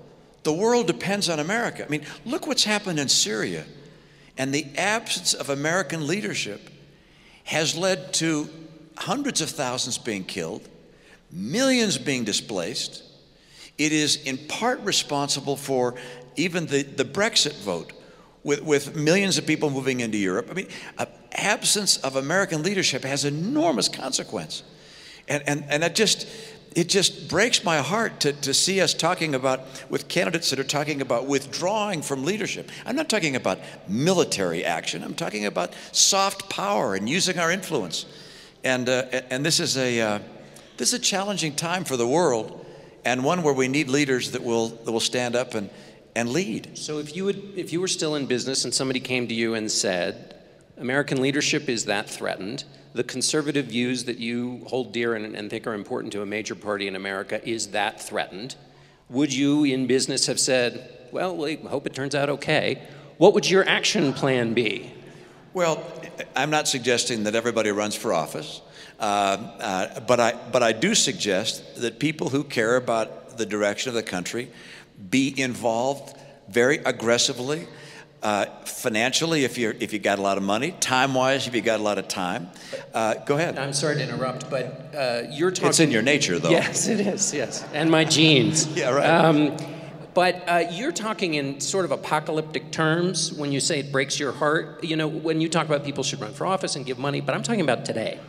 The 0.43 0.53
world 0.53 0.87
depends 0.87 1.29
on 1.29 1.39
America. 1.39 1.85
I 1.85 1.89
mean, 1.89 2.05
look 2.25 2.47
what's 2.47 2.63
happened 2.63 2.99
in 2.99 3.09
Syria. 3.09 3.65
And 4.37 4.53
the 4.53 4.65
absence 4.77 5.33
of 5.33 5.49
American 5.49 6.07
leadership 6.07 6.69
has 7.43 7.75
led 7.75 8.13
to 8.13 8.49
hundreds 8.97 9.41
of 9.41 9.49
thousands 9.49 9.97
being 9.97 10.23
killed, 10.23 10.67
millions 11.31 11.97
being 11.97 12.23
displaced. 12.23 13.03
It 13.77 13.91
is 13.91 14.23
in 14.23 14.37
part 14.37 14.79
responsible 14.81 15.57
for 15.57 15.95
even 16.35 16.67
the, 16.67 16.83
the 16.83 17.05
Brexit 17.05 17.59
vote, 17.61 17.91
with, 18.43 18.61
with 18.63 18.95
millions 18.95 19.37
of 19.37 19.45
people 19.45 19.69
moving 19.69 19.99
into 19.99 20.17
Europe. 20.17 20.47
I 20.49 20.53
mean, 20.53 20.67
absence 21.33 21.97
of 21.97 22.15
American 22.15 22.63
leadership 22.63 23.03
has 23.03 23.25
enormous 23.25 23.89
consequence. 23.89 24.63
And, 25.27 25.43
and, 25.47 25.65
and 25.69 25.83
that 25.83 25.95
just, 25.95 26.27
it 26.75 26.87
just 26.87 27.27
breaks 27.27 27.63
my 27.63 27.77
heart 27.77 28.19
to, 28.21 28.33
to 28.33 28.53
see 28.53 28.81
us 28.81 28.93
talking 28.93 29.35
about, 29.35 29.61
with 29.89 30.07
candidates 30.07 30.49
that 30.51 30.59
are 30.59 30.63
talking 30.63 31.01
about 31.01 31.25
withdrawing 31.25 32.01
from 32.01 32.25
leadership. 32.25 32.69
I'm 32.85 32.95
not 32.95 33.09
talking 33.09 33.35
about 33.35 33.59
military 33.87 34.63
action, 34.63 35.03
I'm 35.03 35.15
talking 35.15 35.45
about 35.45 35.73
soft 35.91 36.49
power 36.49 36.95
and 36.95 37.09
using 37.09 37.39
our 37.39 37.51
influence. 37.51 38.05
And, 38.63 38.89
uh, 38.89 39.05
and 39.29 39.45
this, 39.45 39.59
is 39.59 39.77
a, 39.77 40.01
uh, 40.01 40.19
this 40.77 40.93
is 40.93 40.99
a 40.99 41.01
challenging 41.01 41.55
time 41.55 41.85
for 41.85 41.97
the 41.97 42.07
world, 42.07 42.65
and 43.05 43.23
one 43.23 43.41
where 43.41 43.53
we 43.53 43.67
need 43.67 43.89
leaders 43.89 44.31
that 44.31 44.43
will, 44.43 44.69
that 44.69 44.91
will 44.91 44.99
stand 44.99 45.35
up 45.35 45.55
and, 45.55 45.69
and 46.15 46.29
lead. 46.29 46.77
So 46.77 46.99
if 46.99 47.15
you, 47.15 47.25
would, 47.25 47.53
if 47.55 47.71
you 47.71 47.79
were 47.79 47.87
still 47.87 48.15
in 48.15 48.25
business 48.25 48.65
and 48.65 48.73
somebody 48.73 48.99
came 48.99 49.27
to 49.27 49.33
you 49.33 49.55
and 49.55 49.71
said, 49.71 50.35
American 50.79 51.21
leadership 51.21 51.67
is 51.67 51.85
that 51.85 52.09
threatened, 52.09 52.63
the 52.93 53.03
conservative 53.03 53.65
views 53.65 54.05
that 54.05 54.17
you 54.17 54.63
hold 54.67 54.93
dear 54.93 55.13
and, 55.13 55.35
and, 55.35 55.49
think 55.49 55.67
are 55.67 55.73
important 55.73 56.13
to 56.13 56.21
a 56.21 56.25
major 56.25 56.55
party 56.55 56.87
in 56.87 56.95
America 56.95 57.47
is 57.47 57.67
that 57.67 58.01
threatened? 58.01 58.55
Would 59.09 59.33
you 59.33 59.65
in 59.65 59.87
business 59.87 60.25
have 60.27 60.39
said, 60.39 60.89
well, 61.11 61.35
we 61.35 61.55
hope 61.55 61.85
it 61.85 61.93
turns 61.93 62.15
out 62.15 62.29
okay? 62.29 62.81
What 63.17 63.33
would 63.33 63.49
your 63.49 63.67
action 63.67 64.13
plan 64.13 64.53
be? 64.53 64.91
Well, 65.53 65.83
I'm 66.35 66.49
not 66.49 66.67
suggesting 66.67 67.23
that 67.23 67.35
everybody 67.35 67.71
runs 67.71 67.95
for 67.95 68.13
office, 68.13 68.61
uh, 68.99 69.03
uh, 69.03 69.99
but, 70.01 70.19
I, 70.19 70.33
but 70.51 70.63
I 70.63 70.71
do 70.71 70.95
suggest 70.95 71.81
that 71.81 71.99
people 71.99 72.29
who 72.29 72.43
care 72.43 72.77
about 72.77 73.37
the 73.37 73.45
direction 73.45 73.89
of 73.89 73.95
the 73.95 74.03
country 74.03 74.49
be 75.09 75.39
involved 75.39 76.17
very 76.47 76.77
aggressively 76.77 77.67
uh, 78.21 78.45
financially, 78.65 79.45
if 79.45 79.57
you're 79.57 79.75
if 79.79 79.93
you 79.93 79.99
got 79.99 80.19
a 80.19 80.21
lot 80.21 80.37
of 80.37 80.43
money, 80.43 80.71
time-wise, 80.79 81.47
if 81.47 81.55
you 81.55 81.61
got 81.61 81.79
a 81.79 81.83
lot 81.83 81.97
of 81.97 82.07
time, 82.07 82.49
uh, 82.93 83.15
go 83.25 83.35
ahead. 83.35 83.57
I'm 83.57 83.73
sorry 83.73 83.95
to 83.95 84.03
interrupt, 84.03 84.49
but 84.49 84.93
uh, 84.95 85.23
you're 85.29 85.51
talking. 85.51 85.69
It's 85.69 85.79
in 85.79 85.91
your 85.91 86.01
nature, 86.01 86.37
though. 86.37 86.49
Yes, 86.49 86.87
it 86.87 86.99
is. 86.99 87.33
Yes, 87.33 87.63
and 87.73 87.89
my 87.89 88.03
genes. 88.03 88.67
yeah, 88.75 88.89
right. 88.89 89.09
Um, 89.09 89.55
but 90.13 90.43
uh, 90.49 90.65
you're 90.71 90.91
talking 90.91 91.35
in 91.35 91.61
sort 91.61 91.85
of 91.85 91.91
apocalyptic 91.91 92.71
terms 92.71 93.31
when 93.31 93.51
you 93.53 93.61
say 93.61 93.79
it 93.79 93.91
breaks 93.91 94.19
your 94.19 94.33
heart. 94.33 94.83
You 94.83 94.97
know, 94.97 95.07
when 95.07 95.39
you 95.39 95.47
talk 95.47 95.65
about 95.65 95.85
people 95.85 96.03
should 96.03 96.19
run 96.19 96.33
for 96.33 96.45
office 96.45 96.75
and 96.75 96.85
give 96.85 96.99
money, 96.99 97.21
but 97.21 97.35
I'm 97.35 97.43
talking 97.43 97.61
about 97.61 97.85
today. 97.85 98.19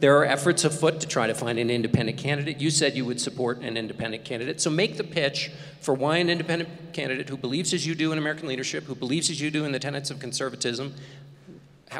There 0.00 0.16
are 0.18 0.24
efforts 0.24 0.64
afoot 0.64 1.00
to 1.00 1.08
try 1.08 1.26
to 1.26 1.34
find 1.34 1.58
an 1.58 1.70
independent 1.70 2.18
candidate. 2.18 2.60
You 2.60 2.70
said 2.70 2.96
you 2.96 3.04
would 3.04 3.20
support 3.20 3.58
an 3.58 3.76
independent 3.76 4.24
candidate. 4.24 4.60
So 4.60 4.70
make 4.70 4.96
the 4.96 5.04
pitch 5.04 5.50
for 5.80 5.92
why 5.92 6.18
an 6.18 6.30
independent 6.30 6.92
candidate 6.92 7.28
who 7.28 7.36
believes 7.36 7.74
as 7.74 7.84
you 7.84 7.96
do 7.96 8.12
in 8.12 8.18
American 8.18 8.48
leadership, 8.48 8.84
who 8.84 8.94
believes 8.94 9.28
as 9.28 9.40
you 9.40 9.50
do 9.50 9.64
in 9.64 9.72
the 9.72 9.80
tenets 9.80 10.10
of 10.10 10.20
conservatism, 10.20 10.94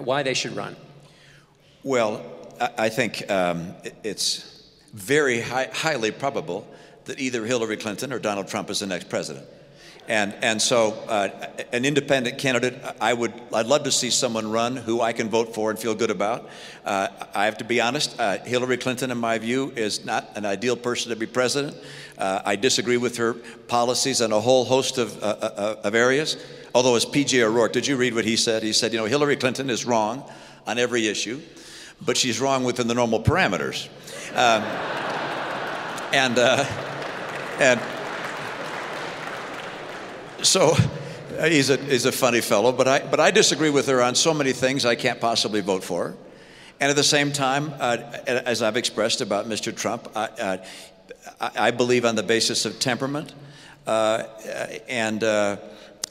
why 0.04 0.22
they 0.22 0.34
should 0.34 0.54
run. 0.54 0.76
Well, 1.82 2.24
I 2.76 2.88
think 2.88 3.28
um, 3.30 3.74
it's 4.04 4.68
very 4.92 5.40
high, 5.40 5.68
highly 5.72 6.10
probable 6.10 6.68
that 7.06 7.18
either 7.18 7.44
Hillary 7.46 7.76
Clinton 7.76 8.12
or 8.12 8.18
Donald 8.18 8.48
Trump 8.48 8.70
is 8.70 8.80
the 8.80 8.86
next 8.86 9.08
president. 9.08 9.46
And, 10.08 10.34
and 10.40 10.60
so, 10.60 10.92
uh, 11.06 11.28
an 11.70 11.84
independent 11.84 12.38
candidate, 12.38 12.80
I 12.98 13.12
would, 13.12 13.30
I'd 13.52 13.66
love 13.66 13.82
to 13.82 13.92
see 13.92 14.08
someone 14.08 14.50
run 14.50 14.74
who 14.74 15.02
I 15.02 15.12
can 15.12 15.28
vote 15.28 15.54
for 15.54 15.68
and 15.68 15.78
feel 15.78 15.94
good 15.94 16.10
about. 16.10 16.48
Uh, 16.82 17.08
I 17.34 17.44
have 17.44 17.58
to 17.58 17.64
be 17.64 17.78
honest, 17.82 18.18
uh, 18.18 18.38
Hillary 18.38 18.78
Clinton, 18.78 19.10
in 19.10 19.18
my 19.18 19.36
view, 19.36 19.70
is 19.76 20.06
not 20.06 20.30
an 20.34 20.46
ideal 20.46 20.76
person 20.76 21.10
to 21.10 21.16
be 21.16 21.26
president. 21.26 21.76
Uh, 22.16 22.40
I 22.42 22.56
disagree 22.56 22.96
with 22.96 23.18
her 23.18 23.34
policies 23.34 24.22
on 24.22 24.32
a 24.32 24.40
whole 24.40 24.64
host 24.64 24.96
of, 24.96 25.22
uh, 25.22 25.26
uh, 25.26 25.76
of 25.84 25.94
areas. 25.94 26.42
Although, 26.74 26.94
as 26.94 27.04
P.J. 27.04 27.42
O'Rourke, 27.42 27.74
did 27.74 27.86
you 27.86 27.98
read 27.98 28.14
what 28.14 28.24
he 28.24 28.36
said? 28.36 28.62
He 28.62 28.72
said, 28.72 28.94
you 28.94 28.98
know, 28.98 29.04
Hillary 29.04 29.36
Clinton 29.36 29.68
is 29.68 29.84
wrong 29.84 30.24
on 30.66 30.78
every 30.78 31.06
issue, 31.06 31.42
but 32.00 32.16
she's 32.16 32.40
wrong 32.40 32.64
within 32.64 32.88
the 32.88 32.94
normal 32.94 33.22
parameters. 33.22 33.88
Um, 34.30 34.62
and, 36.14 36.38
and, 37.60 37.97
so 40.42 40.76
uh, 41.38 41.48
he's 41.48 41.70
a, 41.70 41.76
he's 41.76 42.04
a 42.04 42.12
funny 42.12 42.40
fellow, 42.40 42.72
but 42.72 42.88
I, 42.88 42.98
but 43.00 43.20
I 43.20 43.30
disagree 43.30 43.70
with 43.70 43.86
her 43.88 44.02
on 44.02 44.14
so 44.14 44.32
many 44.34 44.52
things 44.52 44.84
I 44.84 44.94
can't 44.94 45.20
possibly 45.20 45.60
vote 45.60 45.84
for. 45.84 46.16
And 46.80 46.90
at 46.90 46.96
the 46.96 47.04
same 47.04 47.32
time, 47.32 47.74
uh, 47.80 47.96
as 48.26 48.62
I've 48.62 48.76
expressed 48.76 49.20
about 49.20 49.46
Mr. 49.46 49.74
Trump, 49.74 50.08
I, 50.14 50.26
uh, 50.26 50.58
I 51.40 51.70
believe 51.72 52.04
on 52.04 52.14
the 52.14 52.22
basis 52.22 52.64
of 52.64 52.78
temperament 52.78 53.34
uh, 53.86 54.24
and, 54.88 55.24
uh, 55.24 55.56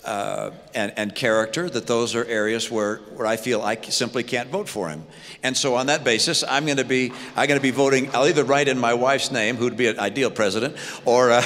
uh, 0.03 0.51
and, 0.73 0.93
and, 0.97 1.15
character 1.15 1.69
that 1.69 1.88
those 1.88 2.15
are 2.15 2.25
areas 2.25 2.71
where, 2.71 2.97
where 3.15 3.28
I 3.28 3.38
feel 3.38 3.61
I 3.61 3.75
simply 3.75 4.23
can't 4.23 4.49
vote 4.49 4.69
for 4.69 4.89
him. 4.89 5.03
And 5.43 5.55
so 5.55 5.75
on 5.75 5.88
that 5.88 6.03
basis, 6.03 6.43
I'm 6.47 6.65
going 6.65 6.78
to 6.78 6.86
be 6.86 7.11
I'm 7.36 7.47
going 7.47 7.59
to 7.59 7.63
be 7.63 7.71
voting. 7.71 8.13
I'll 8.15 8.28
either 8.28 8.43
write 8.43 8.67
in 8.67 8.80
my 8.80 8.93
wife's 8.93 9.32
name, 9.32 9.57
who'd 9.57 9.75
be 9.75 9.88
an 9.88 9.99
ideal 9.99 10.32
president, 10.32 10.78
or 11.05 11.41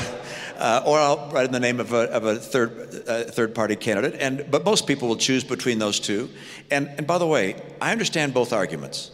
uh, 0.62 0.84
or 0.86 1.00
I'll 1.00 1.30
write 1.32 1.46
in 1.46 1.52
the 1.52 1.60
name 1.60 1.80
of 1.80 1.92
a, 1.92 2.12
of 2.12 2.24
a 2.24 2.36
third, 2.36 3.04
uh, 3.08 3.24
third 3.24 3.56
party 3.56 3.76
candidate. 3.76 4.22
And, 4.22 4.46
but 4.50 4.64
most 4.64 4.86
people 4.86 5.08
will 5.08 5.18
choose 5.18 5.44
between 5.44 5.80
those 5.80 6.00
two. 6.00 6.30
And, 6.70 6.88
and 6.98 7.08
by 7.08 7.18
the 7.18 7.26
way, 7.26 7.60
I 7.82 7.92
understand 7.92 8.34
both 8.34 8.54
arguments. 8.54 9.12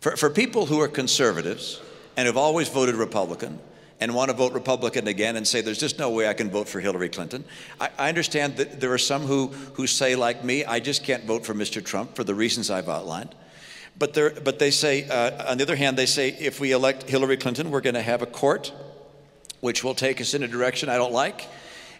For, 0.00 0.16
for 0.16 0.30
people 0.30 0.66
who 0.66 0.80
are 0.80 0.88
conservatives 0.88 1.82
and 2.16 2.26
have 2.26 2.38
always 2.38 2.68
voted 2.68 2.94
Republican, 2.94 3.60
and 4.00 4.12
want 4.12 4.28
to 4.28 4.36
vote 4.36 4.52
Republican 4.52 5.06
again 5.06 5.36
and 5.36 5.46
say 5.46 5.60
there's 5.60 5.78
just 5.78 6.00
no 6.00 6.10
way 6.10 6.28
I 6.28 6.34
can 6.34 6.50
vote 6.50 6.68
for 6.68 6.80
Hillary 6.80 7.08
Clinton. 7.08 7.44
I, 7.80 7.90
I, 7.96 8.08
understand 8.08 8.56
that 8.56 8.80
there 8.80 8.92
are 8.92 8.98
some 8.98 9.22
who, 9.22 9.46
who 9.74 9.86
say, 9.86 10.16
like 10.16 10.44
me, 10.44 10.64
I 10.64 10.80
just 10.80 11.04
can't 11.04 11.24
vote 11.24 11.46
for 11.46 11.54
Mr. 11.54 11.82
Trump 11.82 12.16
for 12.16 12.24
the 12.24 12.34
reasons 12.34 12.70
I've 12.70 12.88
outlined. 12.88 13.34
But, 13.96 14.12
but 14.44 14.58
they 14.58 14.72
say, 14.72 15.08
uh, 15.08 15.50
on 15.50 15.58
the 15.58 15.64
other 15.64 15.76
hand, 15.76 15.96
they 15.96 16.06
say 16.06 16.30
if 16.30 16.58
we 16.58 16.72
elect 16.72 17.04
Hillary 17.08 17.36
Clinton, 17.36 17.70
we're 17.70 17.80
going 17.80 17.94
to 17.94 18.02
have 18.02 18.20
a 18.20 18.26
court 18.26 18.72
which 19.64 19.82
will 19.82 19.94
take 19.94 20.20
us 20.20 20.34
in 20.34 20.42
a 20.42 20.46
direction 20.46 20.90
I 20.90 20.98
don't 20.98 21.14
like. 21.14 21.48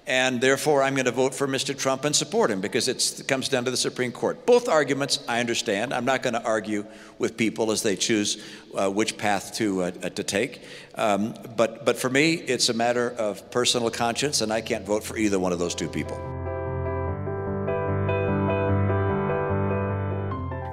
And 0.07 0.39
therefore, 0.39 0.83
I'm 0.83 0.93
going 0.93 1.07
to 1.07 1.13
vote 1.13 1.35
for 1.35 1.49
Mr. 1.49 1.75
Trump 1.75 2.05
and 2.05 2.15
support 2.15 2.51
him 2.51 2.61
because 2.61 2.89
it 2.89 3.23
comes 3.27 3.49
down 3.49 3.65
to 3.65 3.71
the 3.71 3.77
Supreme 3.79 4.13
Court. 4.13 4.45
Both 4.45 4.69
arguments 4.69 5.25
I 5.27 5.41
understand. 5.41 5.95
I'm 5.95 6.05
not 6.05 6.23
going 6.23 6.35
to 6.35 6.45
argue 6.45 6.85
with 7.19 7.39
people 7.39 7.71
as 7.71 7.83
they 7.83 7.97
choose 7.97 8.45
uh, 8.75 8.91
which 8.91 9.17
path 9.17 9.55
to, 9.55 9.85
uh, 9.85 9.91
to 9.93 10.23
take. 10.23 10.61
Um, 10.95 11.35
but, 11.57 11.87
but 11.87 11.97
for 11.97 12.11
me, 12.11 12.35
it's 12.35 12.69
a 12.69 12.75
matter 12.75 13.09
of 13.09 13.51
personal 13.51 13.91
conscience, 13.91 14.43
and 14.43 14.53
I 14.53 14.61
can't 14.61 14.85
vote 14.85 15.03
for 15.03 15.17
either 15.17 15.39
one 15.39 15.55
of 15.55 15.59
those 15.59 15.75
two 15.75 15.89
people. 15.89 16.44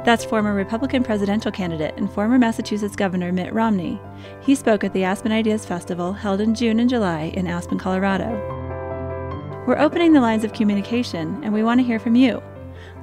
That's 0.04 0.26
former 0.26 0.56
Republican 0.56 1.04
presidential 1.04 1.52
candidate 1.52 1.94
and 1.96 2.12
former 2.12 2.40
Massachusetts 2.40 2.96
Governor 2.96 3.32
Mitt 3.32 3.54
Romney. 3.54 4.02
He 4.42 4.56
spoke 4.56 4.84
at 4.84 4.94
the 4.94 5.04
Aspen 5.04 5.32
Ideas 5.32 5.64
Festival 5.64 6.12
held 6.12 6.42
in 6.42 6.56
June 6.56 6.80
and 6.80 6.90
July 6.90 7.32
in 7.36 7.46
Aspen, 7.46 7.78
Colorado. 7.78 8.30
We're 9.68 9.78
opening 9.78 10.12
the 10.12 10.20
lines 10.20 10.44
of 10.44 10.54
communication, 10.54 11.40
and 11.44 11.54
we 11.54 11.62
want 11.62 11.80
to 11.80 11.86
hear 11.86 12.00
from 12.00 12.16
you. 12.16 12.42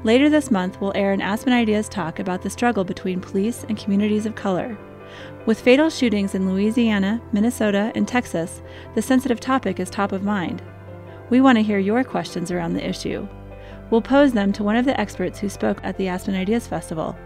Later 0.03 0.28
this 0.28 0.51
month, 0.51 0.80
we'll 0.80 0.92
air 0.96 1.12
an 1.12 1.20
Aspen 1.20 1.53
Ideas 1.53 1.88
talk 1.88 2.18
about 2.18 2.42
the 2.42 2.51
struggle 2.51 2.82
between 2.82 3.20
police 3.20 3.64
and 3.68 3.78
communities 3.78 4.26
of 4.26 4.34
color. 4.34 4.76
With 5.46 5.61
fatal 5.61 5.90
shootings 5.90 6.34
in 6.34 6.53
Louisiana, 6.53 7.22
Minnesota, 7.30 7.92
and 7.94 8.09
Texas, 8.09 8.61
the 8.96 9.03
sensitive 9.03 9.38
topic 9.38 9.78
is 9.78 9.88
top 9.88 10.11
of 10.11 10.24
mind. 10.24 10.62
We 11.30 11.40
want 11.40 11.59
to 11.59 11.62
hear 11.62 11.78
your 11.78 12.03
questions 12.03 12.51
around 12.51 12.74
the 12.74 12.86
issue. 12.86 13.28
We'll 13.91 14.03
pose 14.03 14.32
them 14.32 14.53
to 14.53 14.62
one 14.62 14.76
of 14.76 14.84
the 14.84 14.99
experts 15.01 15.39
who 15.39 15.49
spoke 15.49 15.80
at 15.82 15.97
the 15.97 16.09
Aspen 16.09 16.34
Ideas 16.34 16.66
Festival. 16.66 17.16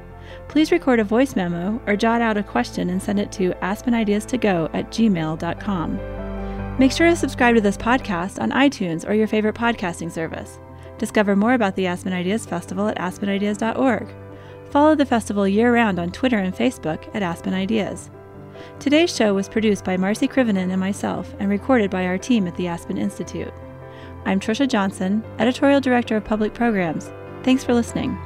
Please 0.48 0.72
record 0.72 1.00
a 1.00 1.04
voice 1.04 1.34
memo 1.34 1.80
or 1.86 1.96
jot 1.96 2.20
out 2.20 2.36
a 2.36 2.42
question 2.42 2.90
and 2.90 3.02
send 3.02 3.18
it 3.18 3.32
to 3.32 3.50
aspenideastogo 3.62 4.70
at 4.72 4.90
gmail.com. 4.90 6.78
Make 6.78 6.92
sure 6.92 7.10
to 7.10 7.16
subscribe 7.16 7.54
to 7.56 7.60
this 7.60 7.76
podcast 7.76 8.40
on 8.40 8.50
iTunes 8.50 9.08
or 9.08 9.14
your 9.14 9.26
favorite 9.26 9.54
podcasting 9.54 10.10
service. 10.10 10.58
Discover 10.98 11.36
more 11.36 11.54
about 11.54 11.74
the 11.76 11.86
Aspen 11.86 12.12
Ideas 12.12 12.46
Festival 12.46 12.88
at 12.88 12.98
aspenideas.org. 12.98 14.14
Follow 14.70 14.94
the 14.94 15.04
festival 15.04 15.46
year 15.46 15.74
round 15.74 15.98
on 15.98 16.10
Twitter 16.12 16.38
and 16.38 16.54
Facebook 16.54 17.14
at 17.14 17.22
Aspen 17.22 17.52
Ideas. 17.52 18.10
Today's 18.78 19.14
show 19.14 19.34
was 19.34 19.48
produced 19.48 19.84
by 19.84 19.96
Marcy 19.96 20.28
Krivonen 20.28 20.70
and 20.70 20.80
myself 20.80 21.34
and 21.38 21.50
recorded 21.50 21.90
by 21.90 22.06
our 22.06 22.18
team 22.18 22.46
at 22.46 22.56
the 22.56 22.68
Aspen 22.68 22.96
Institute. 22.96 23.52
I'm 24.24 24.38
Trisha 24.38 24.68
Johnson, 24.68 25.24
Editorial 25.38 25.80
Director 25.80 26.16
of 26.16 26.24
Public 26.24 26.54
Programs. 26.54 27.10
Thanks 27.42 27.64
for 27.64 27.74
listening. 27.74 28.16